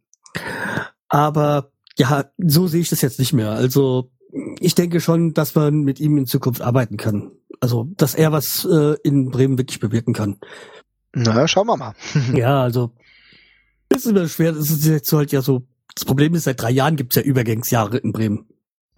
[1.09, 3.51] aber ja, so sehe ich das jetzt nicht mehr.
[3.51, 4.11] Also
[4.61, 7.33] ich denke schon, dass man mit ihm in Zukunft arbeiten kann.
[7.61, 10.39] Also, dass er was äh, in Bremen wirklich bewirken kann.
[11.13, 11.95] Na, schauen wir mal.
[12.35, 12.93] ja, also
[13.89, 14.53] ist immer schwer.
[14.53, 15.67] Das ist jetzt halt ja so.
[15.95, 18.47] Das Problem ist, seit drei Jahren gibt's ja Übergangsjahre in Bremen.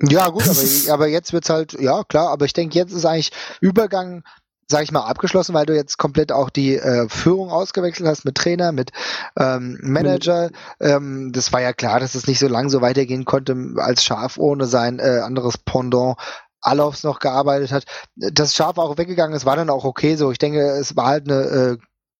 [0.02, 3.32] Ja, gut, aber, aber jetzt wird's halt, ja klar, aber ich denke, jetzt ist eigentlich
[3.61, 4.22] Übergang
[4.71, 8.37] sag ich mal, abgeschlossen, weil du jetzt komplett auch die äh, Führung ausgewechselt hast mit
[8.37, 8.93] Trainer, mit
[9.37, 10.51] ähm, Manager.
[10.81, 14.39] Ähm, das war ja klar, dass es nicht so lang so weitergehen konnte, als Schaf
[14.39, 16.16] ohne sein äh, anderes Pendant
[16.62, 17.85] Alofs noch gearbeitet hat.
[18.14, 20.31] Das Schaf auch weggegangen ist, war dann auch okay so.
[20.31, 21.77] Ich denke, es war halt eine äh,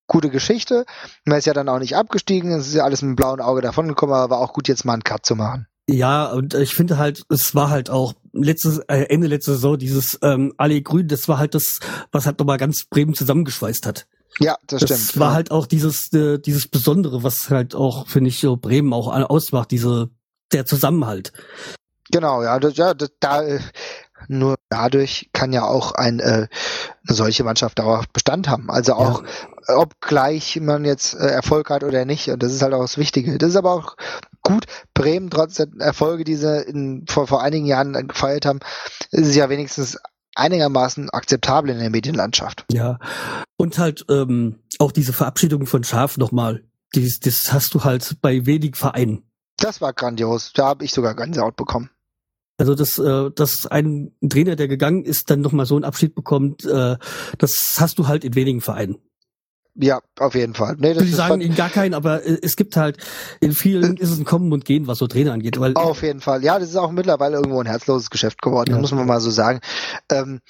[0.09, 0.87] gute Geschichte.
[1.25, 3.61] Man ist ja dann auch nicht abgestiegen, es ist ja alles mit dem blauen Auge
[3.61, 5.67] davongekommen, aber war auch gut, jetzt mal einen Cut zu machen.
[5.89, 10.19] Ja, und ich finde halt, es war halt auch letztes, äh, Ende letzte Saison dieses
[10.23, 11.81] ähm, Alle Grün, das war halt das,
[12.13, 14.07] was halt nochmal ganz Bremen zusammengeschweißt hat.
[14.39, 15.09] Ja, das, das stimmt.
[15.11, 15.35] Das war ja.
[15.35, 19.71] halt auch dieses, äh, dieses Besondere, was halt auch, finde ich, so Bremen auch ausmacht,
[19.71, 20.11] diese,
[20.53, 21.33] der Zusammenhalt.
[22.11, 23.61] Genau, ja, das, ja, das, da, äh,
[24.29, 26.49] nur dadurch kann ja auch ein, äh,
[27.07, 28.71] eine solche Mannschaft dauerhaft Bestand haben.
[28.71, 29.23] Also auch,
[29.69, 29.77] ja.
[29.77, 32.29] ob gleich man jetzt äh, Erfolg hat oder nicht.
[32.29, 33.39] Und das ist halt auch das Wichtige.
[33.39, 33.97] Das ist aber auch
[34.43, 34.67] gut.
[34.95, 38.61] Bremen, trotz der Erfolge, die sie in, vor, vor einigen Jahren gefeiert haben,
[39.11, 39.99] ist es ja wenigstens
[40.35, 42.65] einigermaßen akzeptabel in der Medienlandschaft.
[42.71, 42.99] Ja.
[43.57, 46.65] Und halt ähm, auch diese Verabschiedung von Schaf nochmal.
[46.93, 49.25] Das, das hast du halt bei wenigen Vereinen.
[49.59, 50.53] Das war grandios.
[50.55, 51.91] Da habe ich sogar Gänsehaut bekommen.
[52.59, 56.65] Also dass, äh, dass ein Trainer, der gegangen ist, dann nochmal so einen Abschied bekommt,
[56.65, 56.97] äh,
[57.39, 58.99] das hast du halt in wenigen Vereinen.
[59.83, 60.77] Ja, auf jeden Fall.
[60.79, 62.99] Nee, das die sagen in gar keinen, aber äh, es gibt halt,
[63.41, 65.59] in vielen ist es ein Kommen und Gehen, was so Trainer angeht.
[65.59, 66.45] Weil auf jeden Fall.
[66.45, 68.79] Ja, das ist auch mittlerweile irgendwo ein herzloses Geschäft geworden, ja.
[68.79, 69.61] muss man mal so sagen.
[70.11, 70.41] Ähm,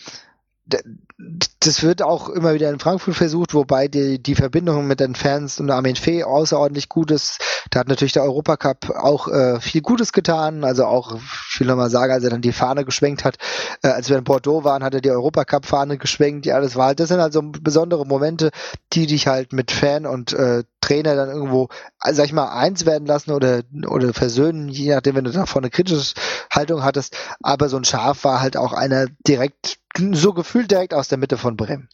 [1.60, 5.60] das wird auch immer wieder in Frankfurt versucht, wobei die, die Verbindung mit den Fans
[5.60, 7.38] und Armin Fee außerordentlich gut ist.
[7.70, 10.64] Da hat natürlich der Europacup auch äh, viel Gutes getan.
[10.64, 11.18] Also auch,
[11.52, 13.36] ich will nochmal sagen, als er dann die Fahne geschwenkt hat,
[13.82, 16.46] äh, als wir in Bordeaux waren, hat er die Europacup-Fahne geschwenkt.
[16.46, 18.50] Ja, das war halt, das sind also besondere Momente,
[18.92, 21.68] die dich halt mit Fan und äh, Trainer dann irgendwo,
[22.02, 25.62] äh, sag ich mal, eins werden lassen oder, oder versöhnen, je nachdem, wenn du davor
[25.62, 26.14] eine kritische
[26.52, 27.16] Haltung hattest.
[27.42, 29.78] Aber so ein Schaf war halt auch einer direkt
[30.12, 31.88] so gefühlt direkt aus der Mitte von Bremen.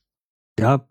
[0.58, 0.88] Ja.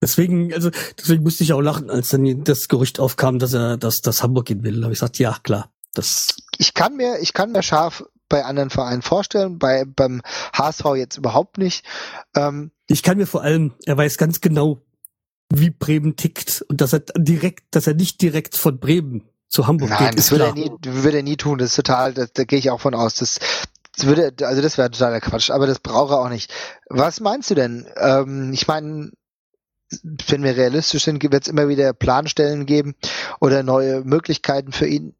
[0.00, 4.00] Deswegen, also deswegen musste ich auch lachen, als dann das Gerücht aufkam, dass er, dass
[4.00, 4.76] das Hamburg gehen will.
[4.76, 5.72] Da habe ich gesagt, ja klar.
[5.94, 10.22] Das ich kann mir, ich kann mir scharf bei anderen Vereinen vorstellen, bei beim
[10.52, 11.84] HSV jetzt überhaupt nicht.
[12.36, 14.82] Ähm, ich kann mir vor allem, er weiß ganz genau,
[15.52, 19.90] wie Bremen tickt und dass er direkt, dass er nicht direkt von Bremen zu Hamburg
[19.90, 20.18] Nein, geht.
[20.18, 21.58] das würde er, nie, würde er nie tun.
[21.58, 23.16] Das ist total, da, da gehe ich auch von aus.
[23.16, 23.38] Das,
[23.96, 26.52] das würde, also das wäre totaler Quatsch, aber das braucht er auch nicht.
[26.88, 27.86] Was meinst du denn?
[27.96, 29.12] Ähm, ich meine,
[30.02, 32.94] wenn wir realistisch sind, wird es immer wieder Planstellen geben
[33.40, 35.14] oder neue Möglichkeiten für ihn.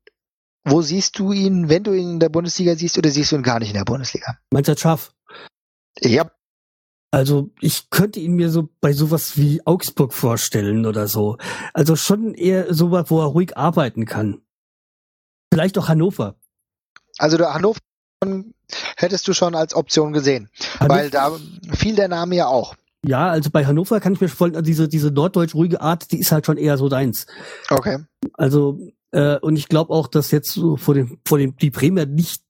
[0.64, 3.42] Wo siehst du ihn, wenn du ihn in der Bundesliga siehst, oder siehst du ihn
[3.42, 4.38] gar nicht in der Bundesliga?
[4.50, 5.12] Meinst du das scharf?
[6.00, 6.30] Ja.
[7.14, 11.38] Also ich könnte ihn mir so bei sowas wie Augsburg vorstellen oder so.
[11.72, 14.42] Also schon eher sowas, wo er ruhig arbeiten kann.
[15.52, 16.34] Vielleicht auch Hannover.
[17.18, 17.78] Also der Hannover
[18.96, 20.48] hättest du schon als Option gesehen,
[20.80, 21.32] Hannover, weil da
[21.72, 22.74] fiel der Name ja auch.
[23.06, 26.18] Ja, also bei Hannover kann ich mir vorstellen, also diese, diese norddeutsch ruhige Art, die
[26.18, 27.26] ist halt schon eher so deins.
[27.70, 27.98] Okay.
[28.32, 28.80] Also,
[29.12, 32.42] äh, und ich glaube auch, dass jetzt so vor dem, vor dem, die Bremer nicht,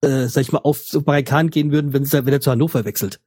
[0.00, 2.84] äh, sag ich mal, auf so Barrikaden gehen würden, wenn, sie, wenn er zu Hannover
[2.84, 3.20] wechselt.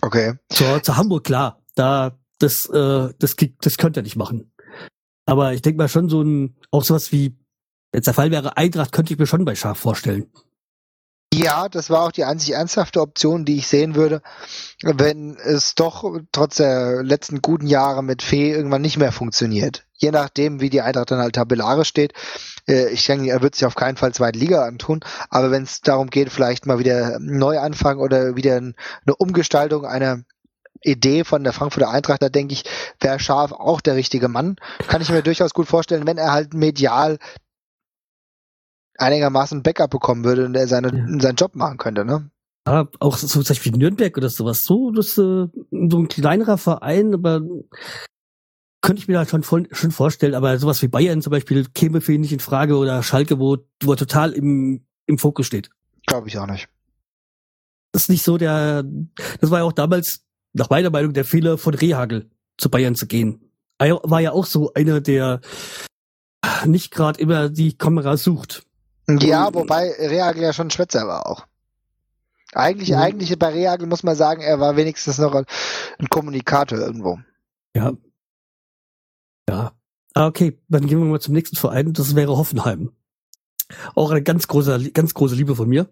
[0.00, 0.34] Okay.
[0.48, 1.62] Zu, zu Hamburg, klar.
[1.74, 4.52] Da, das, äh, das, das könnte er nicht machen.
[5.26, 7.36] Aber ich denke mal schon so ein, auch sowas wie,
[7.94, 10.32] jetzt der Fall wäre Eintracht, könnte ich mir schon bei Schaf vorstellen.
[11.34, 14.20] Ja, das war auch die einzig ernsthafte Option, die ich sehen würde,
[14.82, 19.86] wenn es doch trotz der letzten guten Jahre mit Fee irgendwann nicht mehr funktioniert.
[19.94, 22.12] Je nachdem, wie die Eintracht dann halt tabellarisch steht.
[22.68, 25.80] Äh, ich denke, er wird sich auf keinen Fall zweite Liga antun, aber wenn es
[25.80, 30.24] darum geht, vielleicht mal wieder neu anfangen oder wieder eine Umgestaltung einer
[30.82, 32.64] Idee von der Frankfurter Eintracht, da denke ich,
[33.00, 34.56] wäre Scharf auch der richtige Mann.
[34.86, 37.18] Kann ich mir durchaus gut vorstellen, wenn er halt medial
[38.98, 41.20] einigermaßen Backup bekommen würde und er seine, Ja.
[41.20, 42.30] seinen Job machen könnte, ne?
[42.66, 44.64] Ja, auch so zum Beispiel Nürnberg oder sowas.
[44.64, 47.40] So, das äh, so ein kleinerer Verein, aber
[48.82, 50.34] könnte ich mir da schon, voll, schon vorstellen.
[50.34, 53.58] Aber sowas wie Bayern zum Beispiel käme für ihn nicht in Frage oder Schalke, wo,
[53.82, 55.70] wo er total im, im Fokus steht.
[56.06, 56.68] Glaube ich auch nicht.
[57.92, 58.84] Das ist nicht so der,
[59.40, 63.06] das war ja auch damals, nach meiner Meinung, der Fehler von Rehagel zu Bayern zu
[63.06, 63.50] gehen.
[63.78, 65.40] Er war ja auch so einer, der
[66.64, 68.64] nicht gerade immer die Kamera sucht.
[69.08, 71.46] Ja, wobei Reagel ja schon Schwätzer war auch.
[72.54, 72.96] Eigentlich, Mhm.
[72.96, 75.44] eigentlich bei Reagel muss man sagen, er war wenigstens noch ein
[75.98, 77.18] ein Kommunikator irgendwo.
[77.74, 77.92] Ja.
[79.48, 79.72] Ja.
[80.14, 81.92] Ah, okay, dann gehen wir mal zum nächsten Verein.
[81.94, 82.92] Das wäre Hoffenheim.
[83.94, 85.88] Auch eine ganz große, ganz große Liebe von mir.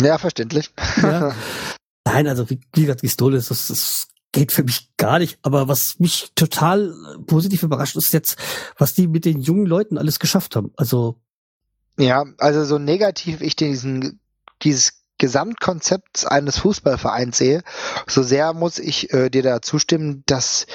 [0.00, 0.72] Ja, verständlich.
[1.00, 1.34] Ja.
[2.04, 5.38] Nein, also wie, wie gesagt, Gistoles, das, das geht für mich gar nicht.
[5.42, 6.92] Aber was mich total
[7.26, 8.38] positiv überrascht, ist jetzt,
[8.76, 10.72] was die mit den jungen Leuten alles geschafft haben.
[10.76, 11.18] Also,
[11.98, 14.20] Ja, also so negativ ich diesen,
[14.62, 17.62] dieses Gesamtkonzept eines Fußballvereins sehe,
[18.08, 20.66] so sehr muss ich äh, dir da zustimmen, dass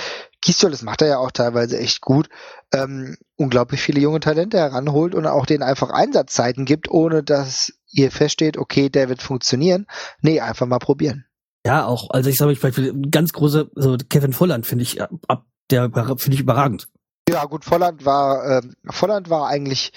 [0.41, 2.29] Gistol, das macht er ja auch teilweise echt gut,
[2.71, 8.11] ähm, unglaublich viele junge Talente heranholt und auch denen einfach Einsatzzeiten gibt, ohne dass ihr
[8.11, 9.87] feststeht, okay, der wird funktionieren.
[10.21, 11.25] Nee, einfach mal probieren.
[11.65, 15.01] ja, auch, also ich sage mal, Beispiel, ein ganz großer, also Kevin Volland finde ich,
[15.01, 16.87] ab, der finde ich überragend.
[17.29, 19.91] Ja, gut, Volland war, ähm, Volland war eigentlich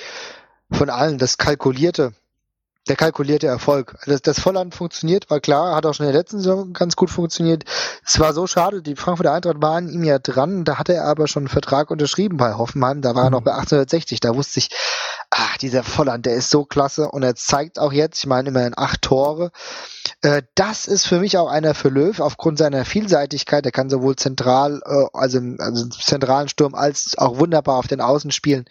[0.73, 2.13] von allen das kalkulierte,
[2.89, 3.97] der kalkulierte Erfolg.
[4.07, 7.11] Dass das Volland funktioniert, war klar, hat auch schon in der letzten Saison ganz gut
[7.11, 7.65] funktioniert.
[8.07, 11.29] Es war so schade, die Frankfurter Eintracht waren ihm ja dran, da hatte er aber
[11.29, 13.45] schon einen Vertrag unterschrieben bei Hoffenheim, da war er noch Mhm.
[13.45, 14.71] bei 1860, da wusste ich,
[15.31, 18.75] ah, dieser Volland, der ist so klasse und er zeigt auch jetzt, ich meine immerhin
[18.77, 19.53] acht Tore,
[20.23, 23.65] äh, das ist für mich auch einer für Löw aufgrund seiner Vielseitigkeit.
[23.65, 27.87] Er kann sowohl zentral, äh, also, im- also im zentralen Sturm als auch wunderbar auf
[27.87, 28.65] den Außen spielen.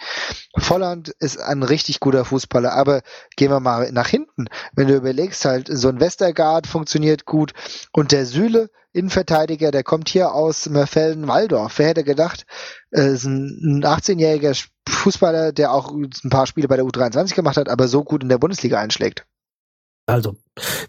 [0.57, 3.01] Volland ist ein richtig guter Fußballer, aber
[3.37, 4.45] gehen wir mal nach hinten.
[4.73, 7.53] Wenn du überlegst, halt, so ein Westergaard funktioniert gut
[7.91, 11.77] und der Süle, Innenverteidiger, der kommt hier aus Mörfelden-Waldorf.
[11.77, 12.45] Wer hätte gedacht,
[12.91, 17.57] äh, ist ein ein 18-jähriger Fußballer, der auch ein paar Spiele bei der U23 gemacht
[17.57, 19.27] hat, aber so gut in der Bundesliga einschlägt.
[20.07, 20.37] Also,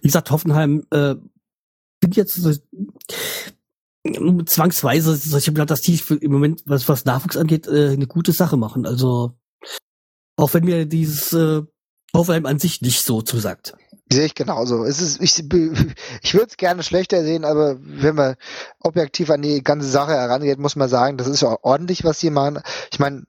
[0.01, 1.17] wie gesagt, Hoffenheim äh,
[2.03, 2.53] sind jetzt so,
[4.47, 8.57] zwangsweise solche Blatt, dass die im Moment, was, was Nachwuchs angeht, äh, eine gute Sache
[8.57, 8.87] machen.
[8.87, 9.35] Also,
[10.37, 11.63] auch wenn mir dieses äh,
[12.15, 13.75] Hoffenheim an sich nicht so zusagt.
[14.13, 14.85] Sehe ich genauso.
[14.85, 18.35] Es ist, ich, ich würde es gerne schlechter sehen, aber wenn man
[18.81, 22.31] objektiv an die ganze Sache herangeht, muss man sagen, das ist ja ordentlich, was sie
[22.31, 22.61] machen.
[22.91, 23.25] Ich meine,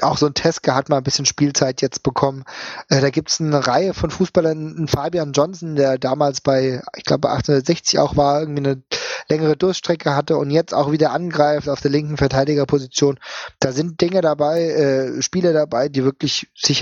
[0.00, 2.44] auch so ein Teske hat mal ein bisschen Spielzeit jetzt bekommen.
[2.88, 7.20] Äh, da gibt's eine Reihe von Fußballern, ein Fabian Johnson, der damals bei, ich glaube,
[7.20, 8.82] bei 1860 auch war, irgendwie eine
[9.28, 13.18] längere Durststrecke hatte und jetzt auch wieder angreift auf der linken Verteidigerposition.
[13.60, 16.80] Da sind Dinge dabei, äh, Spieler dabei, die wirklich sich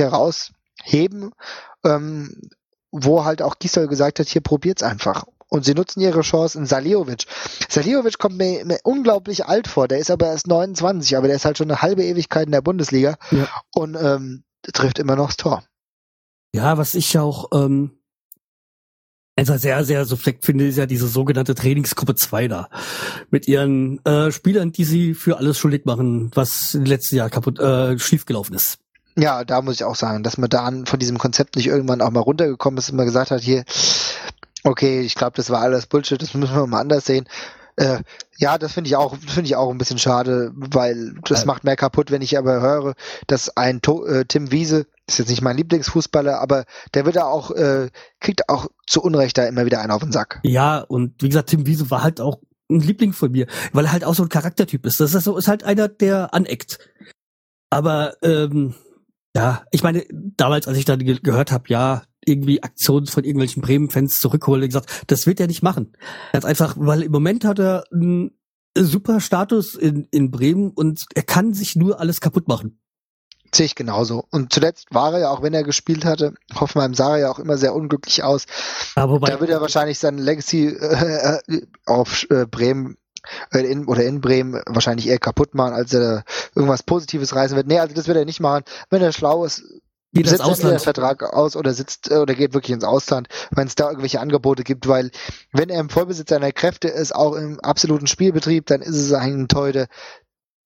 [0.80, 1.32] herausheben.
[1.84, 2.50] Ähm,
[2.94, 5.24] wo halt auch Gisdol gesagt hat, hier probiert's einfach.
[5.48, 7.24] Und sie nutzen ihre Chance in Saliovic.
[7.68, 9.88] Saliovic kommt mir, mir unglaublich alt vor.
[9.88, 12.60] Der ist aber erst 29, aber der ist halt schon eine halbe Ewigkeit in der
[12.60, 13.48] Bundesliga Ja.
[13.74, 14.44] und ähm,
[14.74, 15.64] trifft immer noch das Tor.
[16.54, 17.92] Ja, was ich auch, ähm,
[19.36, 22.68] Also sehr, sehr suspekt finde, ist ja diese sogenannte Trainingsgruppe 2 da.
[23.30, 27.58] Mit ihren äh, Spielern, die sie für alles schuldig machen, was im letzten Jahr kaputt
[27.58, 28.81] äh, schiefgelaufen ist.
[29.16, 32.10] Ja, da muss ich auch sagen, dass man da von diesem Konzept nicht irgendwann auch
[32.10, 33.64] mal runtergekommen ist und man gesagt hat, hier,
[34.64, 37.26] okay, ich glaube, das war alles Bullshit, das müssen wir mal anders sehen.
[37.76, 38.00] Äh,
[38.36, 41.76] ja, das finde ich auch, finde ich auch ein bisschen schade, weil das macht mehr
[41.76, 42.94] kaputt, wenn ich aber höre,
[43.26, 46.64] dass ein to äh, Tim Wiese, ist jetzt nicht mein Lieblingsfußballer, aber
[46.94, 47.88] der wird da auch, äh,
[48.20, 50.40] kriegt auch zu Unrecht da immer wieder einen auf den Sack.
[50.42, 52.40] Ja, und wie gesagt, Tim Wiese war halt auch
[52.70, 55.00] ein Liebling von mir, weil er halt auch so ein Charaktertyp ist.
[55.00, 56.78] Das ist, so, ist halt einer, der aneckt.
[57.70, 58.74] Aber ähm,
[59.36, 63.62] ja, ich meine, damals, als ich da ge gehört habe, ja, irgendwie Aktionen von irgendwelchen
[63.62, 65.96] Bremen-Fans zurückholen, gesagt, das wird er nicht machen.
[66.32, 68.38] Er hat einfach, weil im Moment hat er einen
[68.76, 72.78] super Status in, in Bremen und er kann sich nur alles kaputt machen.
[73.54, 74.24] Sehe ich genauso.
[74.30, 77.38] Und zuletzt war er ja, auch wenn er gespielt hatte, Hoffenheim sah er ja auch
[77.38, 78.46] immer sehr unglücklich aus.
[78.94, 82.96] Aber da wird er wahrscheinlich sein Legacy äh, äh, auf äh, Bremen
[83.52, 86.24] in, oder in Bremen wahrscheinlich eher kaputt machen, als er
[86.54, 87.66] irgendwas Positives reißen wird.
[87.66, 88.64] Nee, also das wird er nicht machen.
[88.90, 89.62] Wenn er schlau ist,
[90.12, 90.80] geht ins Ausland.
[90.80, 94.62] Vertrag aus oder sitzt äh, oder geht wirklich ins Ausland, wenn es da irgendwelche Angebote
[94.62, 95.10] gibt, weil
[95.52, 99.48] wenn er im Vollbesitz seiner Kräfte ist, auch im absoluten Spielbetrieb, dann ist es ein
[99.48, 99.86] Teude,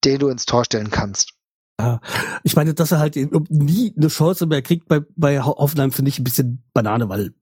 [0.05, 1.33] den du ins Tor stellen kannst.
[1.79, 2.01] Ja,
[2.43, 6.19] ich meine, dass er halt nie eine Chance mehr kriegt bei, bei Hoffenheim, finde ich
[6.19, 7.35] ein bisschen Banane, weil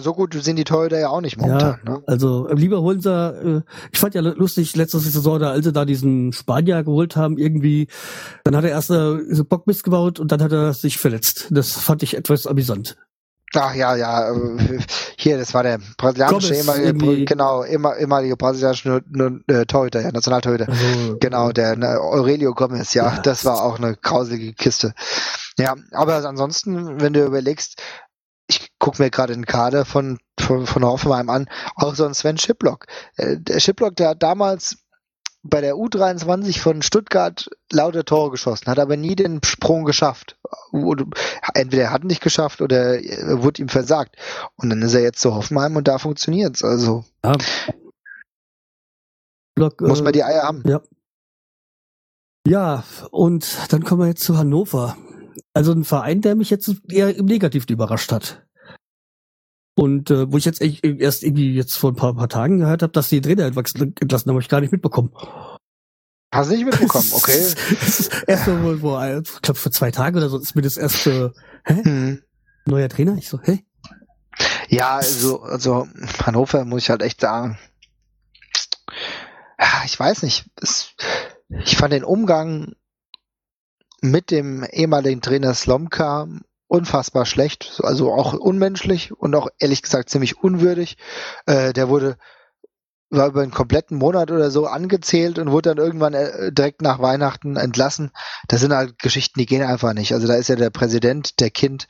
[0.00, 1.78] so gut sind die Torhüter ja auch nicht momentan.
[1.84, 2.02] Ja, ne?
[2.06, 3.62] Also lieber holen sie, äh,
[3.92, 7.88] ich fand ja lustig, letzte Saison, da als sie da diesen Spanier geholt haben, irgendwie,
[8.44, 11.48] dann hat er erst äh, so Bockmist gebaut und dann hat er sich verletzt.
[11.50, 12.96] Das fand ich etwas amüsant.
[13.54, 14.78] Ach ja, ja, äh,
[15.16, 19.02] hier, das war der brasilianische ehemalige, genau, immer, ehemalige brasilianische
[19.46, 20.68] äh, Torhüter, ja, Nationaltorhüter.
[20.68, 24.94] Also, genau, der ne, Aurelio Gomez, ja, ja, das war auch eine grauselige Kiste.
[25.58, 27.80] Ja, aber ansonsten, wenn du überlegst,
[28.76, 32.36] ich gucke mir gerade den Kader von, von, von Hoffenheim an, auch so ein Sven
[32.36, 32.86] Schiplock.
[33.16, 34.76] Äh, der Schiplock, der hat damals
[35.42, 40.36] bei der U23 von Stuttgart lauter Tore geschossen, hat aber nie den Sprung geschafft.
[41.54, 42.98] Entweder er hat nicht geschafft oder
[43.40, 44.16] wurde ihm versagt.
[44.56, 46.64] Und dann ist er jetzt zu Hoffenheim und da funktioniert's.
[46.64, 47.36] Also ja.
[49.54, 50.62] Block, muss man die Eier haben.
[50.66, 50.82] Ja.
[52.46, 54.96] Ja, und dann kommen wir jetzt zu Hannover.
[55.52, 58.45] Also ein Verein, der mich jetzt eher im Negativen überrascht hat.
[59.78, 62.82] Und äh, wo ich jetzt echt, erst irgendwie jetzt vor ein paar, paar Tagen gehört
[62.82, 65.12] habe, dass die Trainer entlassen, habe ich gar nicht mitbekommen.
[66.32, 67.54] Hast du nicht mitbekommen, okay.
[67.80, 70.62] das ist erst so, wo, wo, ich glaube vor zwei Tagen oder so ist mir
[70.62, 71.28] das erst äh,
[71.64, 71.84] hä?
[71.84, 72.22] Hm.
[72.64, 73.16] Neuer Trainer?
[73.18, 73.64] Ich so, hä?
[74.68, 75.86] Ja, also, also
[76.24, 77.58] Hannover muss ich halt echt sagen.
[79.84, 80.50] Ich weiß nicht.
[80.56, 80.94] Es,
[81.48, 82.72] ich fand den Umgang
[84.00, 86.28] mit dem ehemaligen Trainer Slomka
[86.68, 90.96] unfassbar schlecht, also auch unmenschlich und auch ehrlich gesagt ziemlich unwürdig.
[91.46, 92.16] Äh, der wurde
[93.08, 96.98] war über einen kompletten Monat oder so angezählt und wurde dann irgendwann äh, direkt nach
[96.98, 98.10] Weihnachten entlassen.
[98.48, 100.12] Das sind halt Geschichten, die gehen einfach nicht.
[100.12, 101.86] Also da ist ja der Präsident, der Kind,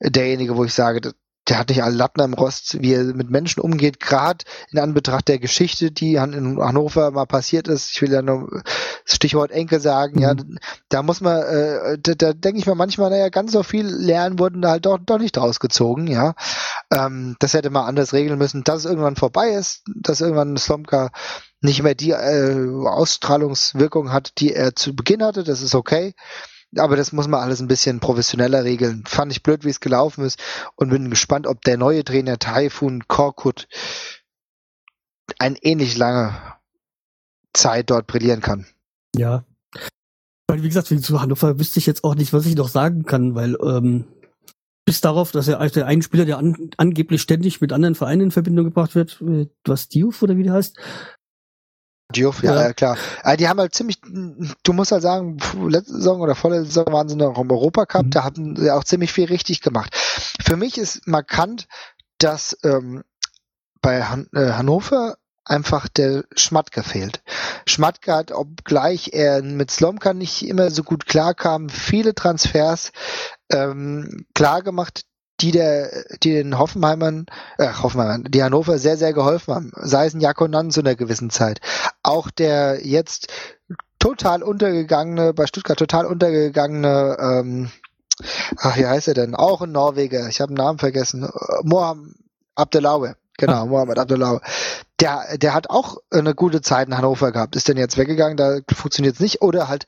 [0.00, 1.12] derjenige, wo ich sage,
[1.48, 5.28] der hat nicht alle Latten am Rost, wie er mit Menschen umgeht, gerade in Anbetracht
[5.28, 7.92] der Geschichte, die in Hannover mal passiert ist.
[7.92, 8.62] Ich will ja nur
[9.04, 10.22] Stichwort Enkel sagen, mhm.
[10.22, 10.34] ja,
[10.88, 14.38] da muss man, äh, da, da denke ich mir manchmal, naja, ganz so viel lernen
[14.38, 16.34] wurden da halt doch, doch nicht rausgezogen, ja.
[16.90, 21.10] Ähm, das hätte man anders regeln müssen, dass es irgendwann vorbei ist, dass irgendwann Slomka
[21.60, 26.14] nicht mehr die äh, Ausstrahlungswirkung hat, die er zu Beginn hatte, das ist okay.
[26.76, 29.04] Aber das muss man alles ein bisschen professioneller regeln.
[29.06, 30.38] Fand ich blöd, wie es gelaufen ist
[30.76, 33.68] und bin gespannt, ob der neue Trainer Taifun Korkut
[35.38, 36.34] ein ähnlich lange
[37.52, 38.66] Zeit dort brillieren kann.
[39.16, 39.44] Ja.
[40.46, 43.34] Weil, wie gesagt, zu Hannover wüsste ich jetzt auch nicht, was ich noch sagen kann,
[43.34, 44.06] weil ähm,
[44.86, 48.22] bis darauf, dass er als der einen Spieler, der an, angeblich ständig mit anderen Vereinen
[48.22, 50.78] in Verbindung gebracht wird, äh, was Diouf oder wie der heißt,
[52.14, 52.96] Diouf, ja, ja, klar.
[53.22, 57.08] Aber die haben halt ziemlich, du musst halt sagen, letzte Saison oder vorletzte Saison waren
[57.08, 58.10] sie noch im Europacup, mhm.
[58.10, 59.94] da hatten sie auch ziemlich viel richtig gemacht.
[60.42, 61.68] Für mich ist markant,
[62.16, 63.04] dass ähm,
[63.82, 67.22] bei Han äh, Hannover einfach der Schmatke fehlt.
[67.66, 72.92] Schmatke hat, obgleich er mit Slomka nicht immer so gut klarkam, viele Transfers
[73.50, 75.04] ähm, klar gemacht,
[75.40, 75.90] die der,
[76.22, 77.26] die den Hoffenheimern,
[77.58, 79.72] äh, Hoffenheimern, die Hannover sehr, sehr geholfen haben.
[79.76, 81.60] Sei es ein Jakonan zu einer gewissen Zeit.
[82.02, 83.28] Auch der jetzt
[83.98, 87.70] total untergegangene, bei Stuttgart total untergegangene, ähm,
[88.58, 89.34] ach, wie heißt er denn?
[89.34, 91.28] Auch ein Norweger, ich habe den Namen vergessen,
[91.62, 92.14] Mohamed
[92.54, 93.16] Abdelaue.
[93.36, 94.40] Genau, Mohamed Abdelaue.
[94.98, 97.54] Der, der hat auch eine gute Zeit in Hannover gehabt.
[97.54, 99.42] Ist denn jetzt weggegangen, da funktioniert es nicht.
[99.42, 99.86] Oder halt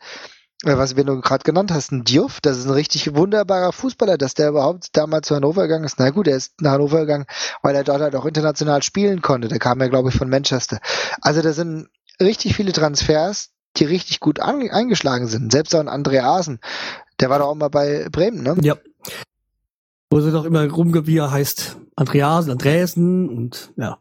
[0.62, 4.34] was wir nur gerade genannt hast, ein Diouf, das ist ein richtig wunderbarer Fußballer, dass
[4.34, 5.98] der überhaupt damals zu Hannover gegangen ist.
[5.98, 7.24] Na gut, er ist nach Hannover gegangen,
[7.62, 9.48] weil er dort halt auch international spielen konnte.
[9.48, 10.80] Der kam ja, glaube ich, von Manchester.
[11.22, 11.88] Also da sind
[12.20, 15.50] richtig viele Transfers, die richtig gut eingeschlagen sind.
[15.50, 16.60] Selbst auch ein Andreasen,
[17.20, 18.56] der war doch auch mal bei Bremen, ne?
[18.60, 18.76] Ja.
[20.10, 23.98] Wo sie doch immer rumge, wie er heißt, Andreasen, Andreasen und ja.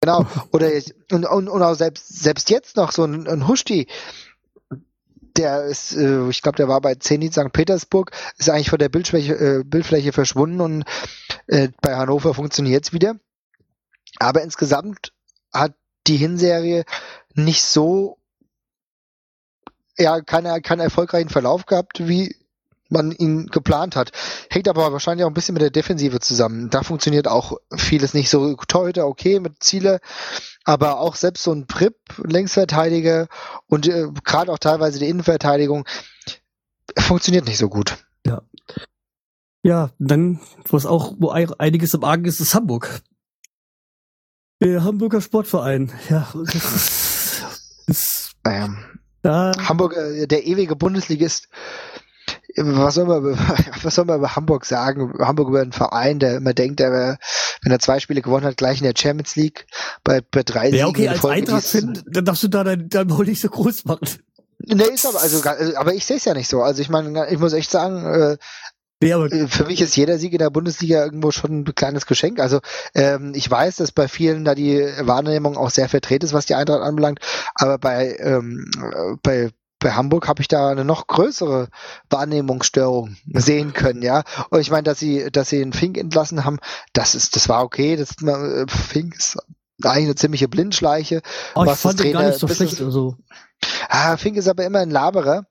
[0.00, 0.26] Genau.
[0.52, 0.70] Oder
[1.12, 3.86] und, und, und auch selbst, selbst jetzt noch so ein, ein Huschti,
[5.36, 7.52] der ist, äh, ich glaube, der war bei Zenit St.
[7.52, 10.84] Petersburg, ist eigentlich von der Bildfläche, äh, Bildfläche verschwunden und
[11.46, 13.16] äh, bei Hannover funktioniert es wieder.
[14.18, 15.12] Aber insgesamt
[15.52, 15.74] hat
[16.06, 16.84] die Hinserie
[17.34, 18.18] nicht so,
[19.96, 22.34] ja, keinen keinen erfolgreichen Verlauf gehabt, wie
[22.92, 24.12] man ihn geplant hat.
[24.50, 26.70] Hängt aber wahrscheinlich auch ein bisschen mit der Defensive zusammen.
[26.70, 28.54] Da funktioniert auch vieles nicht so.
[28.54, 30.00] Torhüter okay mit Ziele,
[30.64, 33.28] aber auch selbst so ein Prip, Längsverteidiger
[33.66, 35.86] und äh, gerade auch teilweise die Innenverteidigung
[36.98, 38.04] funktioniert nicht so gut.
[38.26, 38.42] Ja.
[39.64, 43.00] Ja, dann, was auch, wo einiges im Argen ist, ist Hamburg.
[44.60, 45.92] Der Hamburger Sportverein.
[46.08, 47.44] Ja, das ist,
[47.86, 48.78] ist ähm,
[49.22, 51.48] da, Hamburg, äh, der ewige Bundesligist
[52.56, 53.24] was soll man,
[53.82, 55.12] was soll man über Hamburg sagen?
[55.18, 57.18] Hamburg über einen Verein, der immer denkt, er wäre,
[57.62, 59.66] wenn er zwei Spiele gewonnen hat, gleich in der Champions League
[60.04, 63.40] bei, bei drei Ja, okay, als Eintracht-Fan, dann darfst du da dein, dein Maul nicht
[63.40, 64.08] so groß machen.
[64.64, 65.42] Nee, ist aber, also,
[65.76, 66.62] aber ich sehe es ja nicht so.
[66.62, 68.36] Also ich meine, ich muss echt sagen, äh,
[69.02, 72.38] Nee, äh, für mich ist jeder Sieg in der Bundesliga irgendwo schon ein kleines Geschenk.
[72.38, 72.60] Also
[72.94, 76.54] ähm, ich weiß, dass bei vielen da die Wahrnehmung auch sehr verdreht ist, was die
[76.54, 77.18] Eintracht anbelangt,
[77.54, 78.70] aber bei, ähm,
[79.22, 79.50] bei,
[79.82, 81.68] bei Hamburg habe ich da eine noch größere
[82.08, 84.22] Wahrnehmungsstörung sehen können, ja.
[84.50, 86.58] Und ich meine, dass sie, dass sie einen Fink entlassen haben,
[86.92, 87.96] das ist, das war okay.
[87.96, 88.16] Das
[88.68, 89.38] Fink ist
[89.82, 91.22] eigentlich eine ziemliche Blindschleiche.
[91.54, 92.80] Oh, ich fand den gar nicht so schlecht.
[92.80, 93.16] Also.
[93.88, 95.46] Ah, Fink ist aber immer ein Laberer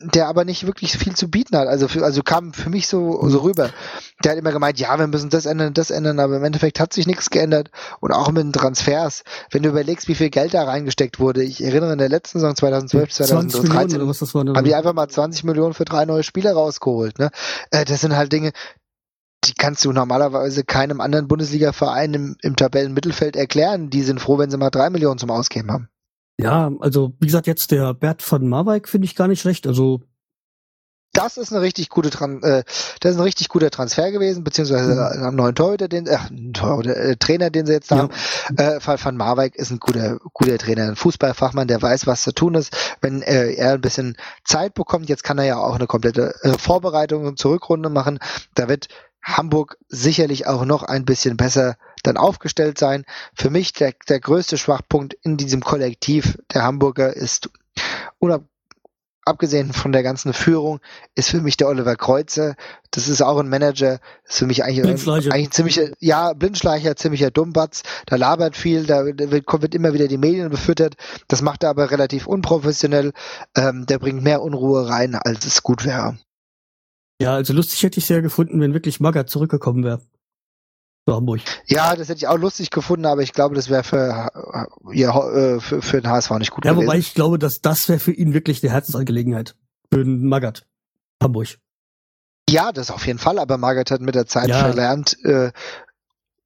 [0.00, 1.66] der aber nicht wirklich viel zu bieten hat.
[1.66, 3.70] Also, für, also kam für mich so, so rüber.
[4.22, 6.92] Der hat immer gemeint, ja, wir müssen das ändern, das ändern, aber im Endeffekt hat
[6.92, 7.70] sich nichts geändert.
[8.00, 9.24] Und auch mit den Transfers.
[9.50, 11.42] Wenn du überlegst, wie viel Geld da reingesteckt wurde.
[11.42, 15.08] Ich erinnere in der letzten Saison 2012, 2013 was das war, haben die einfach mal
[15.08, 17.18] 20 Millionen für drei neue Spieler rausgeholt.
[17.18, 17.30] Ne?
[17.70, 18.52] Äh, das sind halt Dinge,
[19.44, 23.90] die kannst du normalerweise keinem anderen Bundesliga-Verein im, im Tabellenmittelfeld erklären.
[23.90, 25.88] Die sind froh, wenn sie mal drei Millionen zum Ausgeben haben.
[26.42, 29.66] Ja, also wie gesagt, jetzt der Bert von Marwijk finde ich gar nicht schlecht.
[29.66, 30.02] Also
[31.12, 32.62] das ist eine richtig gute Tran äh,
[33.00, 35.24] das ist ein richtig guter Transfer gewesen, beziehungsweise mhm.
[35.24, 36.18] am neuen Torhüter, den äh,
[36.52, 38.10] Torhüter, äh, Trainer, den sie jetzt haben.
[38.56, 38.76] Ja.
[38.76, 42.54] Äh, Van Marwijk ist ein guter guter Trainer, ein Fußballfachmann, der weiß, was zu tun
[42.54, 42.96] ist.
[43.00, 46.56] Wenn äh, er ein bisschen Zeit bekommt, jetzt kann er ja auch eine komplette äh,
[46.56, 48.20] Vorbereitung zur Rückrunde machen.
[48.54, 48.88] Da wird
[49.22, 53.04] Hamburg sicherlich auch noch ein bisschen besser dann aufgestellt sein.
[53.34, 57.50] Für mich der, der größte Schwachpunkt in diesem Kollektiv der Hamburger ist,
[58.18, 58.44] unab,
[59.24, 60.80] abgesehen von der ganzen Führung,
[61.14, 62.56] ist für mich der Oliver Kreuzer.
[62.90, 67.30] Das ist auch ein Manager, ist für mich eigentlich, eigentlich ein ziemlicher, ja, Blindschleicher, ziemlicher
[67.30, 67.82] Dummbatz.
[68.06, 70.94] Da labert viel, da wird, wird immer wieder die Medien befüttert.
[71.28, 73.12] Das macht er aber relativ unprofessionell.
[73.56, 76.18] Ähm, der bringt mehr Unruhe rein, als es gut wäre.
[77.20, 80.00] Ja, also lustig hätte ich sehr gefunden, wenn wirklich Magath zurückgekommen wäre.
[81.10, 81.40] Zu Hamburg.
[81.66, 84.30] Ja, das hätte ich auch lustig gefunden, aber ich glaube, das wäre für,
[84.92, 86.82] ja, äh, für, für den HSV nicht gut ja, gewesen.
[86.82, 89.56] Ja, wobei ich glaube, dass das wäre für ihn wirklich eine Herzensangelegenheit.
[89.92, 90.66] Für den Magath.
[91.20, 91.58] Hamburg.
[92.48, 94.58] Ja, das auf jeden Fall, aber Magath hat mit der Zeit ja.
[94.58, 95.50] verlernt, äh,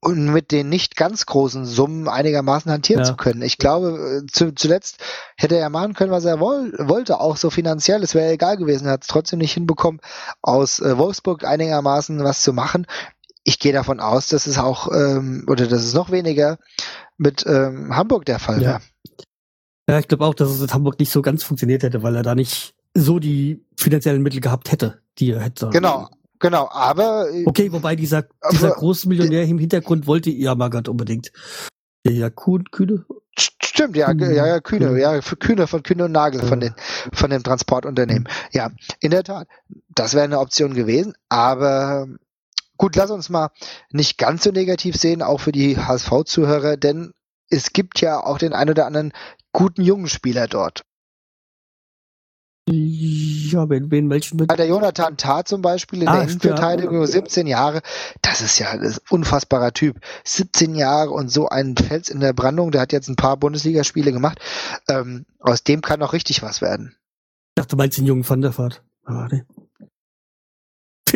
[0.04, 3.06] und mit den nicht ganz großen Summen einigermaßen hantieren ja.
[3.06, 3.40] zu können.
[3.40, 4.98] Ich glaube, äh, zu, zuletzt
[5.36, 8.02] hätte er machen können, was er woll, wollte, auch so finanziell.
[8.02, 8.86] Es wäre egal gewesen.
[8.86, 10.00] Er hat es trotzdem nicht hinbekommen,
[10.42, 12.86] aus äh, Wolfsburg einigermaßen was zu machen.
[13.44, 16.58] Ich gehe davon aus, dass es auch, ähm, oder dass es noch weniger
[17.18, 18.68] mit ähm, Hamburg der Fall ja.
[18.68, 18.80] wäre.
[19.88, 22.22] Ja, ich glaube auch, dass es in Hamburg nicht so ganz funktioniert hätte, weil er
[22.22, 25.68] da nicht so die finanziellen Mittel gehabt hätte, die er hätte.
[25.70, 26.08] Genau,
[26.44, 27.30] Genau, aber.
[27.30, 31.32] Äh, okay, wobei dieser, dieser große Millionär im Hintergrund wollte ja Magath unbedingt.
[32.04, 33.06] Ja, ja, Kuhn, Kühne.
[33.38, 36.74] Stimmt, ja, ja, ja, Kühne, ja, Kühne von Kühne und Nagel von den,
[37.14, 38.28] von dem Transportunternehmen.
[38.52, 39.48] Ja, in der Tat.
[39.88, 42.06] Das wäre eine Option gewesen, aber
[42.76, 43.50] gut, lass uns mal
[43.90, 47.12] nicht ganz so negativ sehen, auch für die HSV-Zuhörer, denn
[47.48, 49.12] es gibt ja auch den ein oder anderen
[49.52, 50.84] guten jungen Spieler dort.
[52.66, 54.38] Ja, wen, wen welchen?
[54.38, 57.82] Bei der Jonathan Tah zum Beispiel in ah, der Innenverteidigung, 17 Jahre,
[58.22, 60.00] das ist ja ein unfassbarer Typ.
[60.24, 64.12] 17 Jahre und so ein Fels in der Brandung, der hat jetzt ein paar Bundesligaspiele
[64.12, 64.40] gemacht.
[64.88, 66.96] Ähm, aus dem kann noch richtig was werden.
[67.50, 68.82] Ich dachte, du meinst den jungen Van der Vaart.
[69.04, 69.44] Aber nee.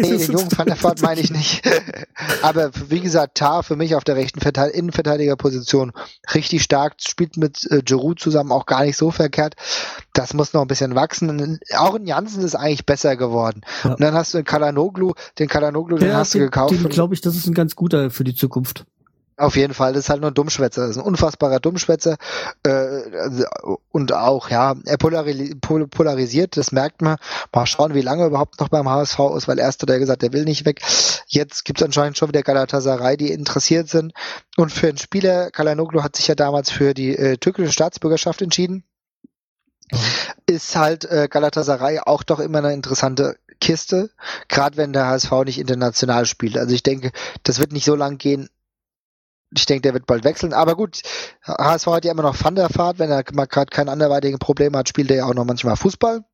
[0.03, 1.63] Nee, den jungen Van der Vaart meine ich nicht.
[2.43, 5.93] Aber wie gesagt, Tar für mich auf der rechten Verteid Innenverteidigerposition
[6.35, 9.55] richtig stark, spielt mit äh, Giroud zusammen auch gar nicht so verkehrt.
[10.13, 11.59] Das muss noch ein bisschen wachsen.
[11.77, 13.63] Auch in Janssen ist eigentlich besser geworden.
[13.85, 13.93] Ja.
[13.93, 16.73] Und dann hast du den Kalanoglu, den Kalanoglu, den hast du gekauft.
[16.73, 18.85] Den glaube ich, das ist ein ganz guter für die Zukunft.
[19.39, 22.17] Auf jeden Fall, das ist halt nur ein Dummschwätzer, das ist ein unfassbarer Dummschwätzer
[22.65, 23.45] äh,
[23.93, 27.19] und auch, ja, er polari polarisiert, das merkt man.
[27.55, 30.25] Mal schauen, wie lange er überhaupt noch beim HSV ist, weil erst hat er gesagt,
[30.25, 30.81] er will nicht weg.
[31.29, 34.13] Jetzt gibt es anscheinend schon wieder Galatasaray, die interessiert sind.
[34.57, 38.83] Und für einen Spieler, Kalanoglu hat sich ja damals für die äh, türkische Staatsbürgerschaft entschieden.
[39.93, 39.99] Mhm.
[40.47, 44.11] Ist halt äh, Galatasaray auch doch immer eine interessante Kiste,
[44.49, 46.59] gerade wenn der HSV nicht international spielt.
[46.59, 47.13] Also ich denke,
[47.45, 48.49] das wird nicht so lang gehen,
[49.57, 50.53] ich denke, der wird bald wechseln.
[50.53, 51.03] Aber gut,
[51.47, 52.99] HSV hat ja immer noch Van der Fahrt.
[52.99, 56.25] Wenn er mal gerade kein anderweitige Problem hat, spielt er ja auch noch manchmal Fußball.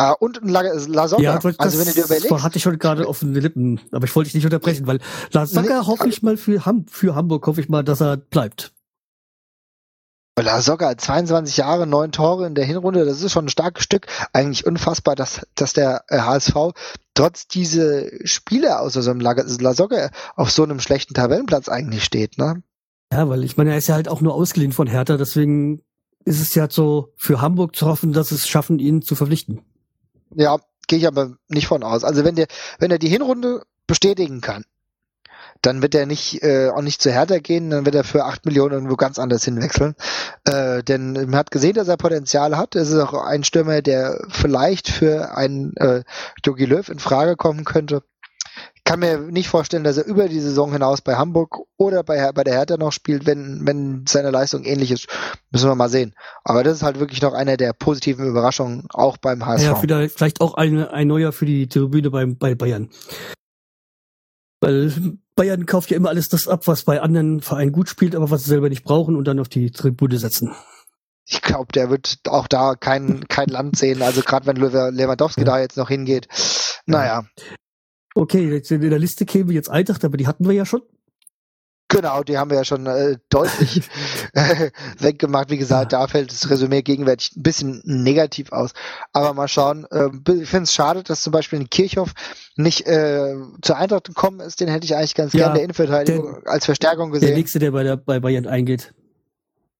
[0.00, 1.22] Uh, und La, La Soga.
[1.22, 4.16] Ja, also wenn du dir überlegst, hatte ich schon gerade auf den Lippen, aber ich
[4.16, 5.00] wollte dich nicht unterbrechen, weil
[5.32, 8.16] La Soga nee, hoffe ich mal für, Ham für Hamburg, hoffe ich mal, dass er
[8.16, 8.72] bleibt.
[10.40, 14.06] La Soga, 22 Jahre, neun Tore in der Hinrunde, das ist schon ein starkes Stück.
[14.32, 16.72] Eigentlich unfassbar, dass, dass der HSV äh,
[17.12, 22.38] trotz diese Spiele aus so einem La Soga auf so einem schlechten Tabellenplatz eigentlich steht,
[22.38, 22.62] ne?
[23.12, 25.82] Ja, weil ich meine, er ist ja halt auch nur ausgeliehen von Hertha, deswegen
[26.24, 29.60] ist es ja so für Hamburg zu hoffen, dass es schaffen, ihn zu verpflichten.
[30.34, 32.04] Ja, gehe ich aber nicht von aus.
[32.04, 32.46] Also wenn der,
[32.78, 34.64] wenn er die Hinrunde bestätigen kann,
[35.62, 38.44] dann wird er nicht äh, auch nicht zu Hertha gehen, dann wird er für acht
[38.44, 39.94] Millionen irgendwo ganz anders hinwechseln.
[40.44, 42.74] Äh, denn man hat gesehen, dass er Potenzial hat.
[42.74, 46.02] Es ist auch ein Stürmer, der vielleicht für einen äh,
[46.44, 48.02] Jogi Löw in Frage kommen könnte.
[48.74, 52.32] Ich kann mir nicht vorstellen, dass er über die Saison hinaus bei Hamburg oder bei,
[52.32, 55.06] bei der Hertha noch spielt, wenn, wenn seine Leistung ähnlich ist.
[55.52, 56.14] Müssen wir mal sehen.
[56.42, 59.64] Aber das ist halt wirklich noch eine der positiven Überraschungen, auch beim HSV.
[59.64, 62.90] Ja, vielleicht auch eine, ein neuer für die Tribüne beim, bei Bayern.
[64.62, 64.92] Weil
[65.34, 68.44] Bayern kauft ja immer alles das ab, was bei anderen Vereinen gut spielt, aber was
[68.44, 70.54] sie selber nicht brauchen und dann auf die Tribüne setzen.
[71.26, 74.02] Ich glaube, der wird auch da kein, kein Land sehen.
[74.02, 75.46] Also gerade wenn Lewandowski ja.
[75.46, 76.28] da jetzt noch hingeht.
[76.86, 77.24] Naja.
[78.14, 80.82] Okay, jetzt in der Liste käme jetzt Eintracht, aber die hatten wir ja schon.
[81.92, 83.82] Genau, die haben wir ja schon äh, deutlich
[84.32, 85.50] äh, weggemacht.
[85.50, 88.70] Wie gesagt, da fällt das Resümee gegenwärtig ein bisschen negativ aus.
[89.12, 89.86] Aber mal schauen.
[89.90, 90.08] Äh,
[90.40, 92.14] ich finde es schade, dass zum Beispiel in Kirchhoff
[92.56, 94.60] nicht äh, zur Eintracht gekommen ist.
[94.60, 97.28] Den hätte ich eigentlich ganz ja, gerne der Innenverteidigung als Verstärkung gesehen.
[97.28, 98.94] Der nächste, der bei, der, bei Bayern eingeht.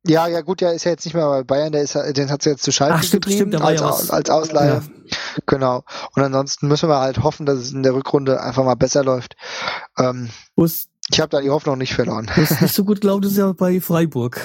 [0.04, 2.42] Ja, ja, gut, der ist ja jetzt nicht mehr bei Bayern, der ist, den hat
[2.42, 4.82] sie jetzt zu Schalke Ach, stimmt, stimmt, als, ja als Ausleihe.
[4.82, 4.82] Ja.
[5.46, 5.84] Genau.
[6.14, 9.36] Und ansonsten müssen wir halt hoffen, dass es in der Rückrunde einfach mal besser läuft.
[9.96, 10.28] Ähm,
[11.12, 12.30] ich habe da die Hoffnung nicht verloren.
[12.34, 14.40] Das ist nicht so gut glaubt es ja bei Freiburg.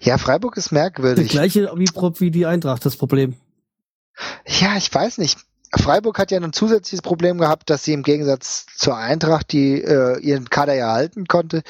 [0.00, 1.26] Ja, Freiburg ist merkwürdig.
[1.26, 1.88] Das gleiche wie,
[2.20, 3.34] wie die Eintracht, das Problem.
[4.46, 5.38] Ja, ich weiß nicht.
[5.74, 10.18] Freiburg hat ja ein zusätzliches Problem gehabt, dass sie im Gegensatz zur Eintracht, die äh,
[10.20, 11.62] ihren Kader ja halten konnte,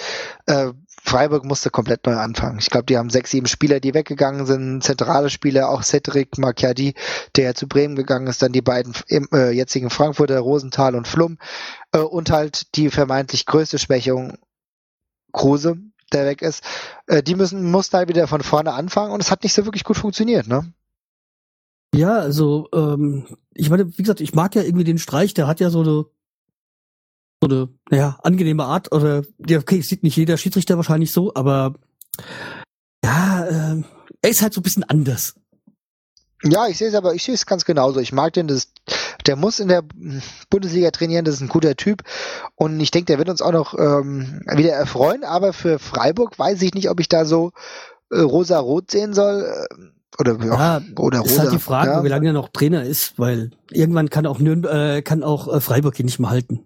[0.45, 0.73] äh,
[1.07, 2.59] Freiburg musste komplett neu anfangen.
[2.59, 6.95] Ich glaube, die haben sechs, sieben Spieler, die weggegangen sind, zentrale Spieler, auch Cedric Macchiadi,
[7.37, 11.39] der zu Bremen gegangen ist, dann die beiden im, äh, jetzigen Frankfurter, Rosenthal und Flum
[11.93, 14.37] äh, und halt die vermeintlich größte Schwächung
[15.33, 15.77] Kruse,
[16.13, 16.65] der weg ist.
[17.07, 19.85] Äh, die müssen mussten halt wieder von vorne anfangen und es hat nicht so wirklich
[19.85, 20.73] gut funktioniert, ne?
[21.95, 25.61] Ja, also ähm, ich meine, wie gesagt, ich mag ja irgendwie den Streich, der hat
[25.61, 26.05] ja so eine
[27.43, 31.75] so eine, naja, angenehme Art oder, ja, okay, sieht nicht jeder Schiedsrichter wahrscheinlich so, aber
[33.05, 33.83] ja, äh,
[34.23, 35.35] er ist halt so ein bisschen anders.
[36.43, 37.99] Ja, ich sehe es aber, ich sehe es ganz genauso.
[37.99, 38.69] Ich mag den, das,
[39.27, 39.83] der muss in der
[40.51, 42.03] Bundesliga trainieren, das ist ein guter Typ
[42.55, 46.61] und ich denke, der wird uns auch noch ähm, wieder erfreuen, aber für Freiburg weiß
[46.63, 47.53] ich nicht, ob ich da so
[48.11, 49.43] äh, rosa-rot sehen soll.
[49.43, 49.75] Äh,
[50.19, 51.43] oder, ja, oder ist rosa.
[51.43, 52.05] halt die Frage, ja.
[52.05, 55.61] wie lange er noch Trainer ist, weil irgendwann kann auch Nürnberg, äh, kann auch äh,
[55.61, 56.65] Freiburg ihn nicht mehr halten.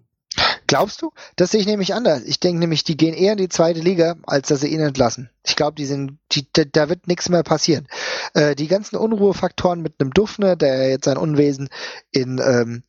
[0.71, 1.11] Glaubst du?
[1.35, 2.23] Das sehe ich nämlich anders.
[2.23, 5.29] Ich denke nämlich, die gehen eher in die zweite Liga, als dass sie ihn entlassen.
[5.43, 7.89] Ich glaube, die sind, die, da wird nichts mehr passieren.
[8.35, 11.67] Äh, die ganzen Unruhefaktoren mit einem Dufner, der jetzt sein Unwesen
[12.11, 12.83] in ähm,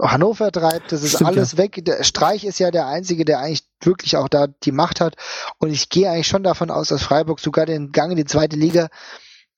[0.00, 1.58] Hannover treibt, das ist Stimmt, alles ja.
[1.58, 1.84] weg.
[1.84, 5.16] Der Streich ist ja der Einzige, der eigentlich wirklich auch da die Macht hat.
[5.58, 8.54] Und ich gehe eigentlich schon davon aus, dass Freiburg sogar den Gang in die zweite
[8.54, 8.86] Liga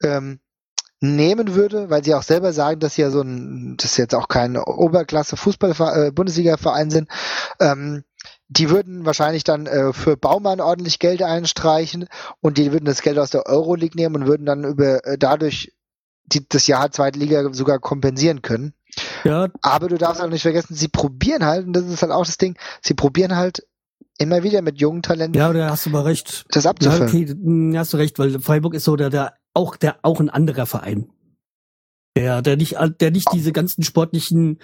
[0.03, 0.40] ähm,
[1.01, 4.15] nehmen würde, weil sie auch selber sagen, dass sie ja so ein, das ist jetzt
[4.15, 7.09] auch kein Oberklasse Fußball äh, sind,
[7.61, 8.05] ähm,
[8.49, 12.09] die würden wahrscheinlich dann äh, für Baumann ordentlich Geld einstreichen
[12.41, 15.73] und die würden das Geld aus der Euroleague nehmen und würden dann über äh, dadurch
[16.25, 18.75] die, das Jahr zweite Liga sogar kompensieren können.
[19.25, 19.49] Ja.
[19.61, 22.39] Aber du darfst auch nicht vergessen, sie probieren halt, und das ist halt auch das
[22.39, 23.65] Ding, sie probieren halt
[24.19, 25.39] immer wieder mit jungen Talenten.
[25.39, 26.45] Ja, da hast du mal recht.
[26.51, 27.09] Das abzufüllen.
[27.09, 30.20] Ja, okay, hm, hast du recht, weil Freiburg ist so der, der auch der auch
[30.20, 31.10] ein anderer Verein.
[32.16, 34.60] Der, der nicht, der nicht diese ganzen sportlichen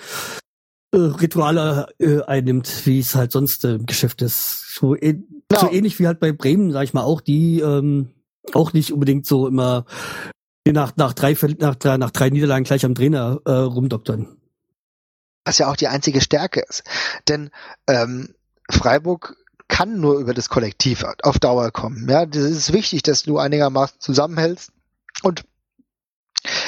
[0.92, 4.72] äh, Rituale äh, einnimmt, wie es halt sonst im Geschäft ist.
[4.72, 5.14] So, äh,
[5.50, 5.58] no.
[5.58, 8.10] so ähnlich wie halt bei Bremen, sag ich mal, auch die ähm,
[8.52, 9.84] auch nicht unbedingt so immer
[10.66, 14.36] nach, nach, drei, nach, drei, nach drei Niederlagen gleich am Trainer äh, rumdoktern.
[15.44, 16.84] Was ja auch die einzige Stärke ist.
[17.28, 17.50] Denn
[17.86, 18.34] ähm,
[18.70, 19.36] Freiburg
[19.68, 22.08] kann nur über das Kollektiv auf Dauer kommen.
[22.08, 24.70] Ja, das ist wichtig, dass du einigermaßen zusammenhältst.
[25.24, 25.44] Und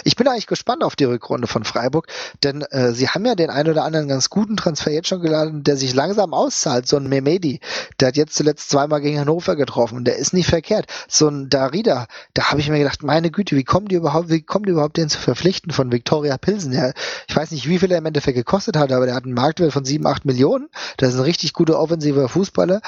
[0.05, 2.07] ich bin eigentlich gespannt auf die Rückrunde von Freiburg,
[2.43, 5.63] denn äh, sie haben ja den einen oder anderen ganz guten Transfer jetzt schon geladen,
[5.65, 6.89] der sich langsam auszahlt.
[6.89, 7.61] So ein Memedi,
[8.01, 10.87] der hat jetzt zuletzt zweimal gegen Hannover getroffen und der ist nicht verkehrt.
[11.09, 14.43] So ein Darida, da habe ich mir gedacht, meine Güte, wie kommen die überhaupt, wie
[14.43, 16.73] kommen die überhaupt den zu verpflichten von Viktoria Pilsen?
[16.73, 16.93] Ja,
[17.29, 19.73] ich weiß nicht, wie viel er im Endeffekt gekostet hat, aber der hat einen Marktwert
[19.73, 20.69] von sieben, acht Millionen.
[20.97, 22.81] Das ist ein richtig guter offensiver Fußballer.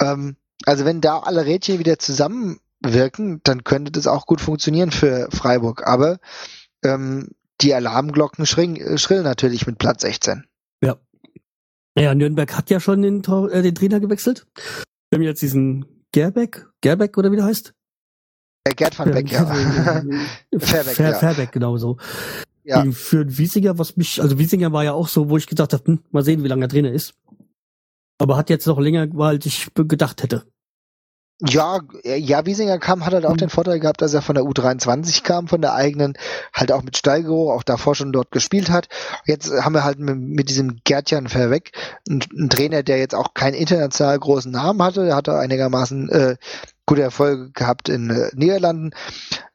[0.00, 4.90] Ähm, also wenn da alle Rädchen wieder zusammen wirken, dann könnte das auch gut funktionieren
[4.90, 5.86] für Freiburg.
[5.86, 6.18] Aber
[6.82, 7.28] ähm,
[7.60, 10.44] die Alarmglocken schrillen, äh, schrillen natürlich mit Platz 16.
[10.82, 10.96] Ja.
[11.96, 14.46] Ja, Nürnberg hat ja schon den, äh, den Trainer gewechselt.
[15.10, 17.74] Wir haben jetzt diesen Gerbeck, Gerbeck oder wie der heißt?
[18.64, 19.44] Äh, Gerd van Beck, ja.
[20.58, 21.18] Fairbeck, Fair, ja.
[21.18, 21.98] Fairbeck, genau so.
[22.62, 22.84] Ja.
[22.92, 26.00] Für Wiesinger, was mich, also Wiesinger war ja auch so, wo ich gedacht habe, hm,
[26.10, 27.14] mal sehen, wie lange der Trainer ist.
[28.18, 30.44] Aber hat jetzt noch länger, als ich gedacht hätte.
[31.42, 35.22] Ja, ja, Wiesinger kam, hat halt auch den Vorteil gehabt, dass er von der U23
[35.22, 36.18] kam, von der eigenen,
[36.52, 38.88] halt auch mit Steigerung, auch davor schon dort gespielt hat.
[39.24, 41.72] Jetzt haben wir halt mit, mit diesem Gertjan Verweg
[42.08, 46.36] einen, einen, Trainer, der jetzt auch keinen international großen Namen hatte, der hatte einigermaßen äh,
[46.84, 48.90] gute Erfolge gehabt in äh, Niederlanden.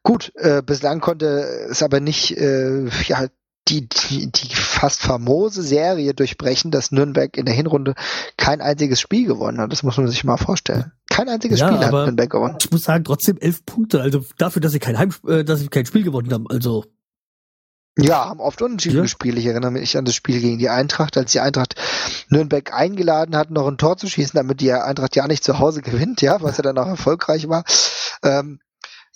[0.01, 3.27] Gut, äh, bislang konnte es aber nicht äh, ja,
[3.67, 7.95] die, die, die fast famose Serie durchbrechen, dass Nürnberg in der Hinrunde
[8.37, 9.71] kein einziges Spiel gewonnen hat.
[9.71, 10.91] Das muss man sich mal vorstellen.
[11.09, 12.57] Kein einziges ja, Spiel hat Nürnberg gewonnen.
[12.59, 14.01] Ich muss sagen, trotzdem elf Punkte.
[14.01, 16.47] Also dafür, dass sie kein Heim, äh, dass sie kein Spiel gewonnen haben.
[16.47, 16.85] Also
[17.97, 19.01] ja, haben oft unentschieden ja.
[19.03, 19.37] gespielt.
[19.37, 21.75] Ich erinnere mich an das Spiel gegen die Eintracht, als die Eintracht
[22.29, 25.81] Nürnberg eingeladen hat, noch ein Tor zu schießen, damit die Eintracht ja nicht zu Hause
[25.81, 27.63] gewinnt, ja, was ja dann auch erfolgreich war.
[28.21, 28.59] Ähm,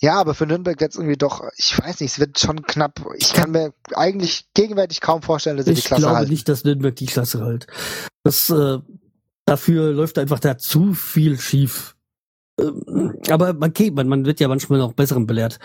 [0.02, 3.04] ja, aber für Nürnberg jetzt irgendwie doch, ich weiß nicht, es wird schon knapp.
[3.18, 6.12] Ich kann mir eigentlich gegenwärtig kaum vorstellen, dass sie die Klasse halten.
[6.12, 7.66] Ich glaube nicht, dass Nürnberg die Klasse hält.
[8.24, 8.78] Das, äh,
[9.44, 11.96] dafür läuft einfach da zu viel schief.
[12.58, 15.58] Ähm, aber man, okay, man, man wird ja manchmal noch Besseren belehrt.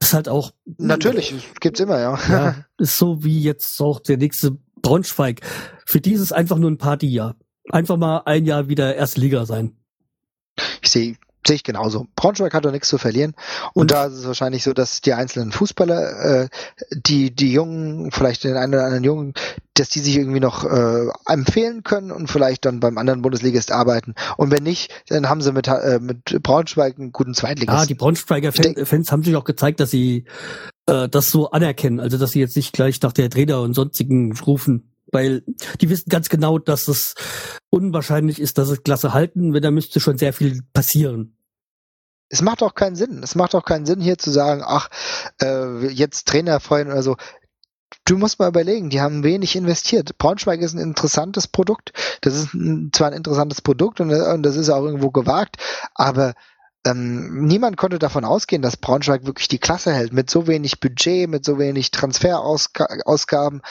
[0.00, 0.52] ist halt auch.
[0.78, 2.18] Natürlich, gibt's immer, ja.
[2.30, 2.64] ja.
[2.78, 5.42] Ist so wie jetzt auch der nächste Braunschweig.
[5.84, 7.36] Für die ist es einfach nur ein Partyjahr.
[7.70, 9.76] Einfach mal ein Jahr wieder Erstliga sein.
[10.80, 11.16] Ich sehe
[11.46, 12.06] Sehe ich genauso.
[12.16, 13.34] Braunschweig hat doch nichts zu verlieren.
[13.72, 16.48] Und, und da ist es wahrscheinlich so, dass die einzelnen Fußballer, äh,
[16.90, 19.34] die, die Jungen, vielleicht den einen oder anderen Jungen,
[19.74, 24.14] dass die sich irgendwie noch äh, empfehlen können und vielleicht dann beim anderen Bundesligist arbeiten.
[24.36, 27.78] Und wenn nicht, dann haben sie mit, äh, mit Braunschweig einen guten Zweitligist.
[27.78, 30.24] Ja, die Braunschweiger Fan, Fans haben sich auch gezeigt, dass sie
[30.86, 32.00] äh, das so anerkennen.
[32.00, 35.42] Also dass sie jetzt nicht gleich nach der Trainer und sonstigen rufen weil
[35.80, 37.14] die wissen ganz genau, dass es
[37.70, 41.34] unwahrscheinlich ist, dass es Klasse halten, wenn da müsste schon sehr viel passieren
[42.28, 43.22] es macht auch keinen Sinn.
[43.22, 44.90] Es macht auch keinen Sinn, hier zu sagen, ach,
[45.40, 47.16] äh, jetzt Trainer freuen oder so.
[48.04, 50.18] Du musst mal überlegen, die haben wenig investiert.
[50.18, 51.92] Braunschweig ist ein interessantes Produkt.
[52.20, 55.56] Das ist ein, zwar ein interessantes Produkt und, und das ist auch irgendwo gewagt,
[55.94, 56.34] aber
[56.90, 61.28] ähm, niemand konnte davon ausgehen, dass Braunschweig wirklich die Klasse hält, mit so wenig Budget,
[61.28, 63.62] mit so wenig Transferausgaben.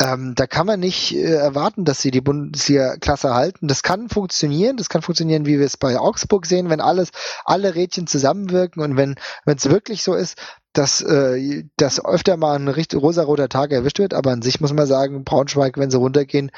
[0.00, 3.68] Ähm, da kann man nicht äh, erwarten, dass sie die Bundesliga-Klasse halten.
[3.68, 7.10] Das kann funktionieren, das kann funktionieren, wie wir es bei Augsburg sehen, wenn alles,
[7.44, 10.36] alle Rädchen zusammenwirken und wenn es wirklich so ist,
[10.74, 14.72] dass, äh, dass öfter mal ein richtig rosaroter Tag erwischt wird, aber an sich muss
[14.72, 16.50] man sagen, Braunschweig, wenn sie runtergehen,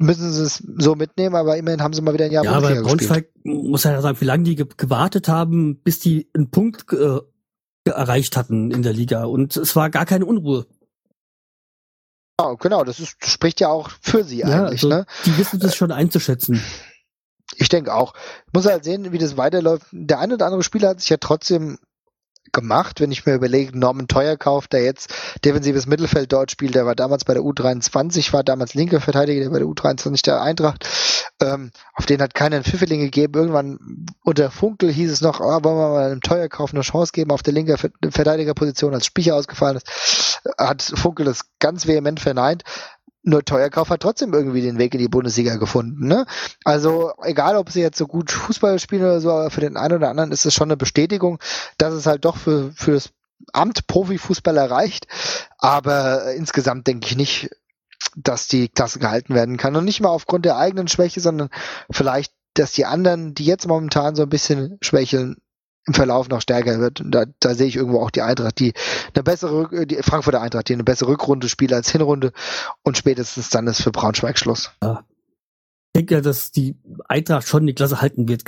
[0.00, 2.74] müssen sie es so mitnehmen, aber immerhin haben sie mal wieder ein Jahr Ja, aber
[2.82, 3.64] Braunschweig gespielt.
[3.64, 7.20] muss ja sagen, wie lange die gewartet haben, bis die einen Punkt äh,
[7.84, 10.66] erreicht hatten in der Liga und es war gar keine Unruhe.
[12.40, 14.82] Ja, genau, das ist, spricht ja auch für sie ja, eigentlich.
[14.84, 15.06] Also, ne?
[15.26, 16.62] Die wissen das schon einzuschätzen.
[17.56, 18.14] Ich denke auch.
[18.46, 19.86] Ich muss halt sehen, wie das weiterläuft.
[19.92, 21.78] Der eine oder andere Spieler hat sich ja trotzdem
[22.52, 25.12] gemacht, wenn ich mir überlege, Norman Teuerkauf, der jetzt
[25.44, 29.50] defensives Mittelfeld dort spielt, der war damals bei der U23, war damals linker Verteidiger, der
[29.50, 30.88] bei der U23 der Eintracht,
[31.40, 33.34] ähm, auf den hat keiner einen Pfifferling gegeben.
[33.34, 37.30] Irgendwann unter Funkel hieß es noch, ah, wollen wir mal einem Teuerkauf eine Chance geben
[37.30, 37.76] auf der linken
[38.10, 42.64] Verteidigerposition, als Spiecher ausgefallen ist, hat Funkel das ganz vehement verneint.
[43.22, 46.06] Nur Teuerkauf hat trotzdem irgendwie den Weg in die Bundesliga gefunden.
[46.06, 46.24] Ne?
[46.64, 49.96] Also egal, ob sie jetzt so gut Fußball spielen oder so, aber für den einen
[49.96, 51.38] oder anderen ist es schon eine Bestätigung,
[51.76, 53.10] dass es halt doch für, für das
[53.52, 55.06] Amt Profifußball erreicht.
[55.58, 57.50] Aber insgesamt denke ich nicht,
[58.16, 59.76] dass die Klasse gehalten werden kann.
[59.76, 61.50] Und nicht mal aufgrund der eigenen Schwäche, sondern
[61.90, 65.36] vielleicht, dass die anderen, die jetzt momentan so ein bisschen schwächeln,
[65.86, 67.00] im Verlauf noch stärker wird.
[67.00, 68.74] Und da, da sehe ich irgendwo auch die Eintracht, die
[69.14, 72.32] eine bessere, die Frankfurter Eintracht, die eine bessere Rückrunde spielt als Hinrunde
[72.82, 74.72] und spätestens dann ist für Braunschweig Schluss.
[74.82, 75.04] Ja.
[75.92, 76.76] Ich denke, dass die
[77.08, 78.44] Eintracht schon die Klasse halten wird,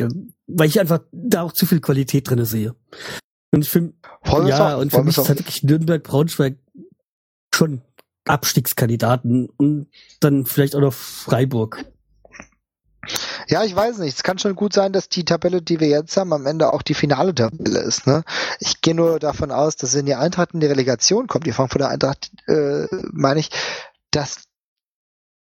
[0.46, 2.76] weil ich einfach da auch zu viel Qualität drinne sehe.
[3.50, 3.94] Und ich finde,
[4.24, 6.56] ja, und für mich ist halt wirklich Nürnberg, Braunschweig
[7.54, 7.82] schon
[8.24, 9.88] Abstiegskandidaten und
[10.20, 11.84] dann vielleicht auch noch Freiburg.
[13.48, 14.16] Ja, ich weiß nicht.
[14.16, 16.82] Es kann schon gut sein, dass die Tabelle, die wir jetzt haben, am Ende auch
[16.82, 18.06] die finale Tabelle ist.
[18.06, 18.22] Ne?
[18.60, 21.88] Ich gehe nur davon aus, dass wenn die Eintracht in die Relegation kommt, die Frankfurter
[21.88, 23.50] Eintracht, äh, meine ich,
[24.10, 24.44] dass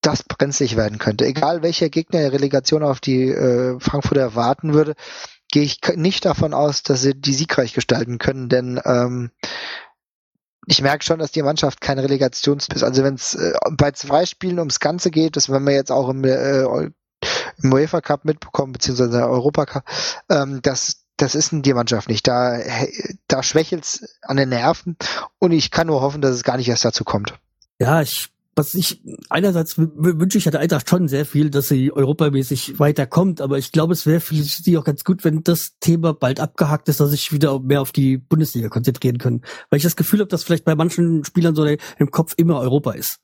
[0.00, 1.26] das brenzlig werden könnte.
[1.26, 4.94] Egal welcher Gegner der Relegation auf die äh, Frankfurter warten würde,
[5.50, 9.30] gehe ich nicht davon aus, dass sie die siegreich gestalten können, denn ähm,
[10.66, 14.58] ich merke schon, dass die Mannschaft kein Relegationsbiss, also wenn es äh, bei zwei Spielen
[14.58, 16.90] ums Ganze geht, das werden wir jetzt auch im, äh,
[17.62, 19.84] im UEFA Cup mitbekommen, beziehungsweise Europa Cup,
[20.28, 22.26] ähm, das, das ist die Mannschaft nicht.
[22.26, 22.58] Da,
[23.26, 24.96] da schwächelt's an den Nerven
[25.38, 27.34] und ich kann nur hoffen, dass es gar nicht erst dazu kommt.
[27.78, 32.78] Ja, ich was ich einerseits wünsche ich der Eintracht schon sehr viel, dass sie europamäßig
[32.78, 36.40] weiterkommt, aber ich glaube, es wäre für sie auch ganz gut, wenn das Thema bald
[36.40, 40.20] abgehakt ist, dass sich wieder mehr auf die Bundesliga konzentrieren können, weil ich das Gefühl
[40.20, 43.20] habe, dass vielleicht bei manchen Spielern so im Kopf immer Europa ist.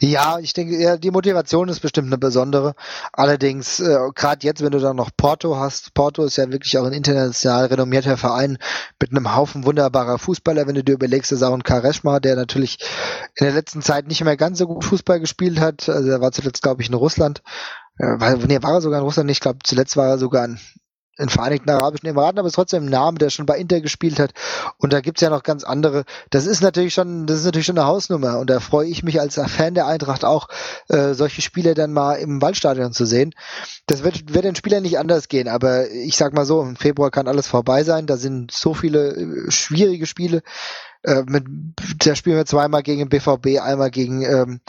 [0.00, 2.74] Ja, ich denke, ja, die Motivation ist bestimmt eine besondere.
[3.12, 6.84] Allerdings, äh, gerade jetzt, wenn du dann noch Porto hast, Porto ist ja wirklich auch
[6.84, 8.58] ein international renommierter Verein
[9.00, 10.66] mit einem Haufen wunderbarer Fußballer.
[10.66, 12.78] Wenn du dir überlegst, ist auch ein Kareshma, der natürlich
[13.34, 15.88] in der letzten Zeit nicht mehr ganz so gut Fußball gespielt hat.
[15.88, 17.42] Also er war zuletzt, glaube ich, in Russland.
[17.98, 19.38] Äh, war, nee, war er sogar in Russland nicht.
[19.38, 20.58] Ich glaube, zuletzt war er sogar in
[21.18, 24.32] in Vereinigten Arabischen Emiraten, aber trotzdem ein Name, der schon bei Inter gespielt hat.
[24.78, 26.04] Und da gibt's ja noch ganz andere.
[26.30, 28.38] Das ist natürlich schon, das ist natürlich schon eine Hausnummer.
[28.38, 30.48] Und da freue ich mich als Fan der Eintracht auch,
[30.88, 33.32] äh, solche Spiele dann mal im Waldstadion zu sehen.
[33.86, 37.10] Das wird, wird den Spielern nicht anders gehen, aber ich sag mal so, im Februar
[37.10, 38.06] kann alles vorbei sein.
[38.06, 40.42] Da sind so viele äh, schwierige Spiele.
[41.02, 41.44] Äh, mit,
[42.04, 44.60] da spielen wir zweimal gegen BVB, einmal gegen ähm,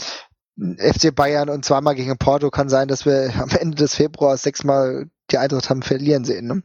[0.57, 5.09] FC Bayern und zweimal gegen Porto kann sein, dass wir am Ende des Februars sechsmal
[5.31, 6.47] die Eintracht haben verlieren sehen.
[6.47, 6.63] Ne?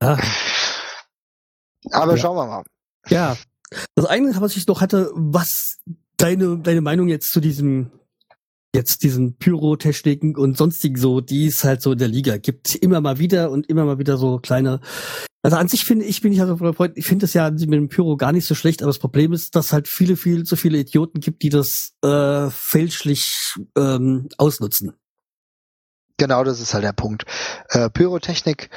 [0.00, 0.18] Ah.
[1.90, 2.18] Aber ja.
[2.18, 2.64] schauen wir mal.
[3.08, 3.36] Ja,
[3.94, 5.78] das eine, was ich noch hatte, was
[6.16, 7.90] deine, deine Meinung jetzt zu diesem,
[8.74, 12.74] jetzt diesen Pyrotechniken und sonstigen so, die es halt so in der Liga gibt.
[12.76, 14.80] Immer mal wieder und immer mal wieder so kleine.
[15.42, 17.88] Also an sich finde ich, bin ich also Freund, ich finde das ja mit dem
[17.88, 20.78] Pyro gar nicht so schlecht, aber das Problem ist, dass halt viele, viel zu viele
[20.78, 24.94] Idioten gibt, die das äh, fälschlich ähm, ausnutzen.
[26.16, 27.24] Genau, das ist halt der Punkt.
[27.70, 28.70] Äh, Pyrotechnik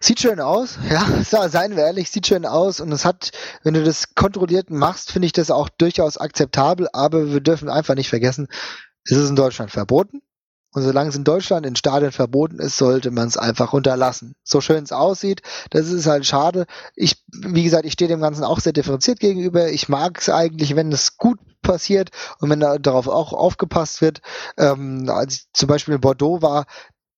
[0.00, 3.30] sieht schön aus, ja, seien wir ehrlich, sieht schön aus und es hat,
[3.62, 7.94] wenn du das kontrolliert machst, finde ich das auch durchaus akzeptabel, aber wir dürfen einfach
[7.94, 8.48] nicht vergessen,
[9.04, 10.22] es ist in Deutschland verboten.
[10.74, 14.34] Und solange es in Deutschland in Stadien verboten ist, sollte man es einfach unterlassen.
[14.42, 15.40] So schön es aussieht,
[15.70, 16.66] das ist halt schade.
[16.96, 19.68] Ich, wie gesagt, ich stehe dem Ganzen auch sehr differenziert gegenüber.
[19.68, 22.10] Ich mag es eigentlich, wenn es gut passiert
[22.40, 24.20] und wenn da darauf auch aufgepasst wird.
[24.58, 26.66] Ähm, als ich zum Beispiel in Bordeaux war,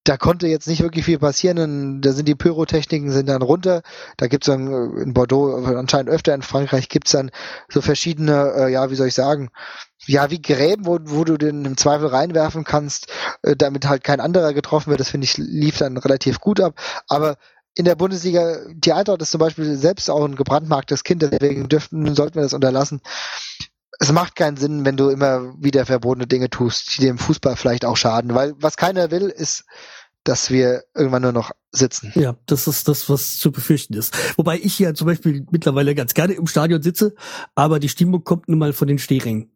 [0.09, 1.59] da konnte jetzt nicht wirklich viel passieren.
[1.59, 3.83] Und da sind die Pyrotechniken sind dann runter.
[4.17, 7.31] Da gibt's dann äh, in Bordeaux anscheinend öfter in Frankreich gibt's dann
[7.69, 9.51] so verschiedene, äh, ja, wie soll ich sagen,
[10.07, 13.09] ja, wie Gräben, wo, wo du den im Zweifel reinwerfen kannst,
[13.43, 15.01] äh, damit halt kein anderer getroffen wird.
[15.01, 16.79] Das finde ich lief dann relativ gut ab.
[17.09, 17.37] Aber
[17.75, 22.15] in der Bundesliga, die Eintracht ist zum Beispiel selbst auch ein gebrandmarktes Kind, deswegen dürften,
[22.15, 23.01] sollten wir das unterlassen
[23.99, 27.85] es macht keinen Sinn, wenn du immer wieder verbotene Dinge tust, die dem Fußball vielleicht
[27.85, 29.65] auch schaden, weil was keiner will, ist,
[30.27, 32.13] dass wir irgendwann nur noch sitzen.
[32.17, 34.13] Ja, das ist das, was zu befürchten ist.
[34.37, 37.15] Wobei ich ja zum Beispiel mittlerweile ganz gerne im Stadion sitze,
[37.55, 39.53] aber die Stimmung kommt nun mal von den Stehringen.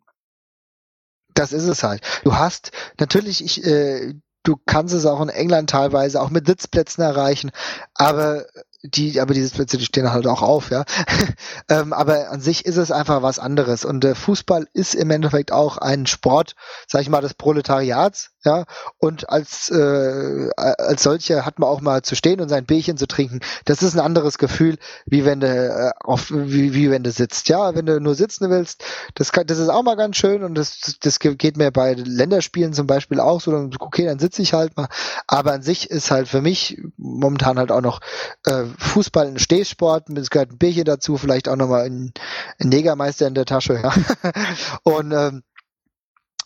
[1.35, 2.03] Das ist es halt.
[2.23, 4.15] Du hast natürlich, ich, äh,
[4.45, 7.51] du kannst es auch in England teilweise auch mit Sitzplätzen erreichen,
[7.95, 8.47] aber
[8.83, 10.85] die, aber diese Plätze, die stehen halt auch auf, ja.
[11.69, 13.85] ähm, aber an sich ist es einfach was anderes.
[13.85, 16.55] Und der Fußball ist im Endeffekt auch ein Sport,
[16.87, 18.65] sag ich mal, des Proletariats, ja.
[18.99, 23.07] Und als, äh, als solcher hat man auch mal zu stehen und sein Bierchen zu
[23.07, 23.41] trinken.
[23.67, 27.49] Das ist ein anderes Gefühl, wie wenn du äh, auf, wie, wie wenn du sitzt.
[27.49, 28.83] Ja, wenn du nur sitzen willst,
[29.15, 32.73] das kann, das ist auch mal ganz schön und das, das geht mir bei Länderspielen
[32.73, 34.89] zum Beispiel auch so, okay, dann sitze ich halt mal.
[35.27, 38.01] Aber an sich ist halt für mich momentan halt auch noch
[38.47, 42.13] äh, Fußball ein Stehsport, es gehört ein Bierchen dazu, vielleicht auch nochmal ein,
[42.59, 43.93] ein Negermeister in der Tasche, ja.
[44.83, 45.43] und ähm,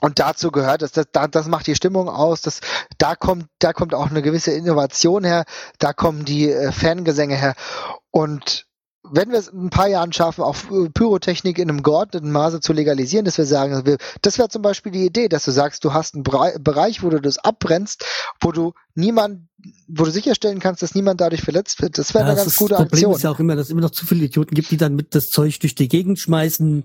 [0.00, 2.60] und dazu gehört, dass das, das macht die Stimmung aus, dass
[2.98, 5.44] da kommt, da kommt auch eine gewisse Innovation her,
[5.78, 7.54] da kommen die äh, Fangesänge her.
[8.10, 8.66] Und
[9.02, 10.56] wenn wir es in ein paar Jahren schaffen, auch
[10.94, 15.06] Pyrotechnik in einem geordneten Maße zu legalisieren, dass wir sagen, das wäre zum Beispiel die
[15.06, 18.04] Idee, dass du sagst, du hast einen Bereich, wo du das abbrennst,
[18.40, 19.48] wo du niemand,
[19.88, 21.98] wo du sicherstellen kannst, dass niemand dadurch verletzt wird.
[21.98, 22.90] Das wäre ja, eine ganz gute Aktion.
[22.90, 24.76] Das Problem ist ja auch immer, dass es immer noch zu viele Idioten gibt, die
[24.76, 26.84] dann mit das Zeug durch die Gegend schmeißen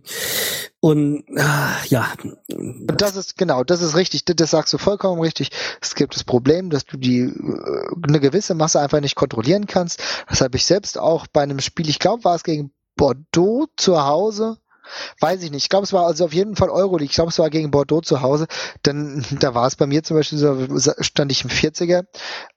[0.80, 2.12] und ah, ja.
[2.48, 4.26] Und das ist genau, das ist richtig.
[4.26, 5.50] Das sagst du vollkommen richtig.
[5.82, 10.02] Es gibt das Problem, dass du die äh, eine gewisse Masse einfach nicht kontrollieren kannst.
[10.30, 11.90] Das habe ich selbst auch bei einem Spiel.
[11.90, 14.58] Ich glaube, war es gegen Bordeaux zu Hause
[15.20, 15.64] Weiß ich nicht.
[15.64, 17.10] Ich glaube, es war also auf jeden Fall Euroleague.
[17.10, 18.48] Ich glaube, es war gegen Bordeaux zu Hause.
[18.86, 22.06] Denn da war es bei mir zum Beispiel so, stand ich im 40er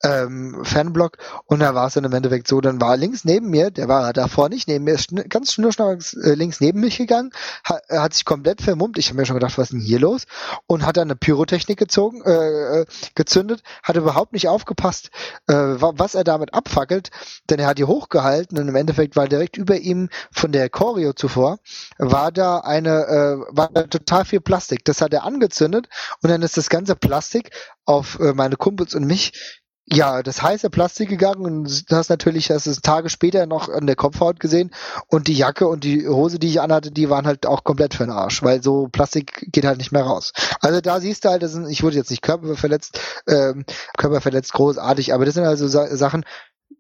[0.03, 3.71] ähm, Fanblock und da war es dann im Endeffekt so, dann war links neben mir,
[3.71, 7.31] der war davor nicht neben mir, ist ganz schnurschnell äh, links neben mich gegangen,
[7.65, 8.99] hat, hat sich komplett vermummt.
[8.99, 10.25] Ich habe mir schon gedacht, was ist denn hier los?
[10.67, 15.11] Und hat dann eine Pyrotechnik gezogen, äh, äh gezündet, hat überhaupt nicht aufgepasst,
[15.47, 17.11] äh, was er damit abfackelt,
[17.51, 21.13] denn er hat die hochgehalten und im Endeffekt war direkt über ihm von der Choreo
[21.13, 21.59] zuvor,
[21.99, 24.85] war war da eine, äh, war da total viel Plastik.
[24.85, 25.89] Das hat er angezündet
[26.23, 27.51] und dann ist das ganze Plastik
[27.85, 32.51] auf äh, meine Kumpels und mich ja, das heiße Plastik gegangen und du hast natürlich,
[32.51, 34.70] hast es Tage später noch an der Kopfhaut gesehen
[35.09, 38.05] und die Jacke und die Hose, die ich anhatte, die waren halt auch komplett für
[38.05, 40.32] den Arsch, weil so Plastik geht halt nicht mehr raus.
[40.61, 43.65] Also da siehst du halt, das sind, ich wurde jetzt nicht körperverletzt, ähm,
[43.99, 46.24] körperverletzt großartig, aber das sind also Sa Sachen,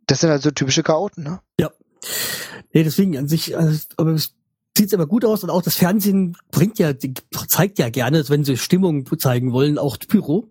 [0.06, 1.40] das sind halt so typische Chaoten, ne?
[1.58, 1.72] Ja.
[2.72, 4.16] Nee, deswegen an sich, also, aber
[4.76, 6.92] sieht's aber gut aus und auch das Fernsehen bringt ja,
[7.48, 10.48] zeigt ja gerne, wenn sie Stimmung zeigen wollen, auch Pyro.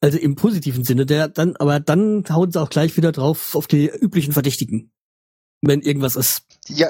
[0.00, 3.66] Also im positiven Sinne, der dann, aber dann hauen sie auch gleich wieder drauf auf
[3.66, 4.90] die üblichen Verdächtigen.
[5.60, 6.42] Wenn irgendwas ist.
[6.68, 6.88] Ja,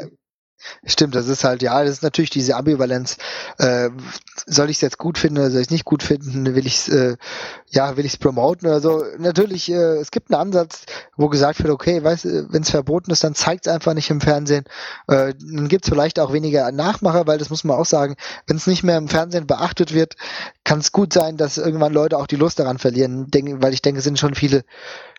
[0.85, 3.17] Stimmt, das ist halt, ja, das ist natürlich diese Ambivalenz.
[3.59, 3.91] Äh,
[4.47, 6.55] soll ich es jetzt gut finden oder soll ich es nicht gut finden?
[6.55, 7.17] Will ich es, äh,
[7.71, 9.05] ja, will ich es promoten oder so?
[9.19, 10.83] Natürlich, äh, es gibt einen Ansatz,
[11.17, 14.21] wo gesagt wird, okay, weißt wenn es verboten ist, dann zeigt es einfach nicht im
[14.21, 14.65] Fernsehen.
[15.09, 18.17] Äh, dann gibt es vielleicht auch weniger Nachmacher, weil das muss man auch sagen,
[18.47, 20.17] wenn es nicht mehr im Fernsehen beachtet wird,
[20.65, 23.83] kann es gut sein, dass irgendwann Leute auch die Lust daran verlieren, denk, weil ich
[23.83, 24.65] denke, es sind schon viele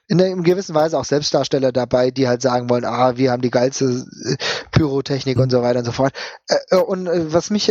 [0.07, 3.41] in einer in gewissen Weise auch Selbstdarsteller dabei, die halt sagen wollen, ah, wir haben
[3.41, 4.35] die geilste äh,
[4.71, 6.13] Pyrotechnik und so weiter und so fort.
[6.47, 7.69] Äh, äh, und was mich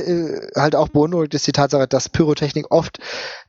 [0.56, 2.98] halt auch beunruhigt, ist die Tatsache, dass Pyrotechnik oft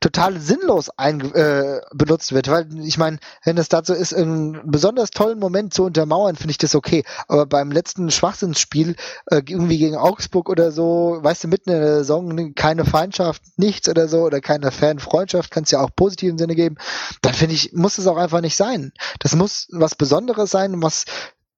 [0.01, 2.49] total sinnlos ein, äh, benutzt wird.
[2.49, 6.57] Weil ich meine, wenn es dazu ist, einen besonders tollen Moment zu untermauern, finde ich
[6.57, 7.03] das okay.
[7.27, 8.95] Aber beim letzten Schwachsinnsspiel,
[9.30, 14.10] irgendwie gegen Augsburg oder so, weißt du, mitten in der Saison keine Feindschaft, nichts oder
[14.10, 16.76] so, oder keine Fanfreundschaft, kann es ja auch positiven Sinne geben,
[17.22, 18.91] dann finde ich, muss es auch einfach nicht sein sein.
[19.19, 21.05] Das muss was Besonderes sein, was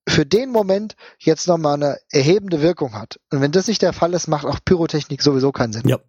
[0.08, 3.20] für den Moment jetzt nochmal eine erhebende Wirkung hat.
[3.32, 5.88] Und wenn das nicht der Fall ist, macht auch Pyrotechnik sowieso keinen Sinn.
[5.88, 6.00] Ja.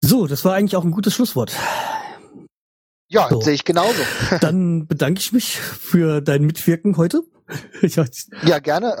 [0.00, 1.52] So, das war eigentlich auch ein gutes Schlusswort.
[3.08, 3.40] Ja, so.
[3.40, 4.02] sehe ich genauso.
[4.40, 7.22] Dann bedanke ich mich für dein Mitwirken heute.
[7.82, 9.00] ja, gerne.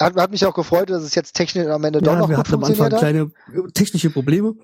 [0.00, 2.36] Hat, hat, mich auch gefreut, dass es jetzt technisch am Ende ja, doch noch wir
[2.36, 2.98] gut hatten am Anfang hat.
[2.98, 3.30] kleine
[3.74, 4.54] technische Probleme.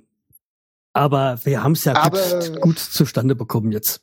[0.93, 4.03] Aber wir haben es ja gut, gut zustande bekommen jetzt.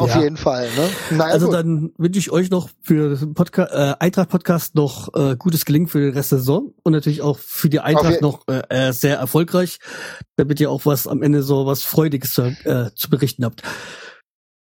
[0.00, 0.22] Auf ja.
[0.22, 0.66] jeden Fall.
[0.76, 0.88] Ne?
[1.18, 1.56] Naja, also gut.
[1.56, 6.00] dann wünsche ich euch noch für Podcast, äh, Eintracht Podcast noch äh, gutes Gelingen für
[6.00, 9.78] den Rest der Saison und natürlich auch für die Eintracht noch äh, äh, sehr erfolgreich,
[10.36, 13.62] damit ihr auch was am Ende so was Freudiges zu, äh, zu berichten habt.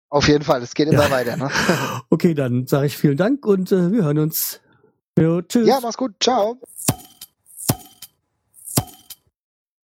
[0.09, 1.11] Auf jeden Fall, es geht immer ja.
[1.11, 1.37] weiter.
[1.37, 1.51] Ne?
[2.11, 4.61] okay, dann sage ich vielen Dank und äh, wir hören uns.
[5.19, 5.67] Jo, tschüss.
[5.67, 6.13] Ja, mach's gut.
[6.21, 6.61] Ciao.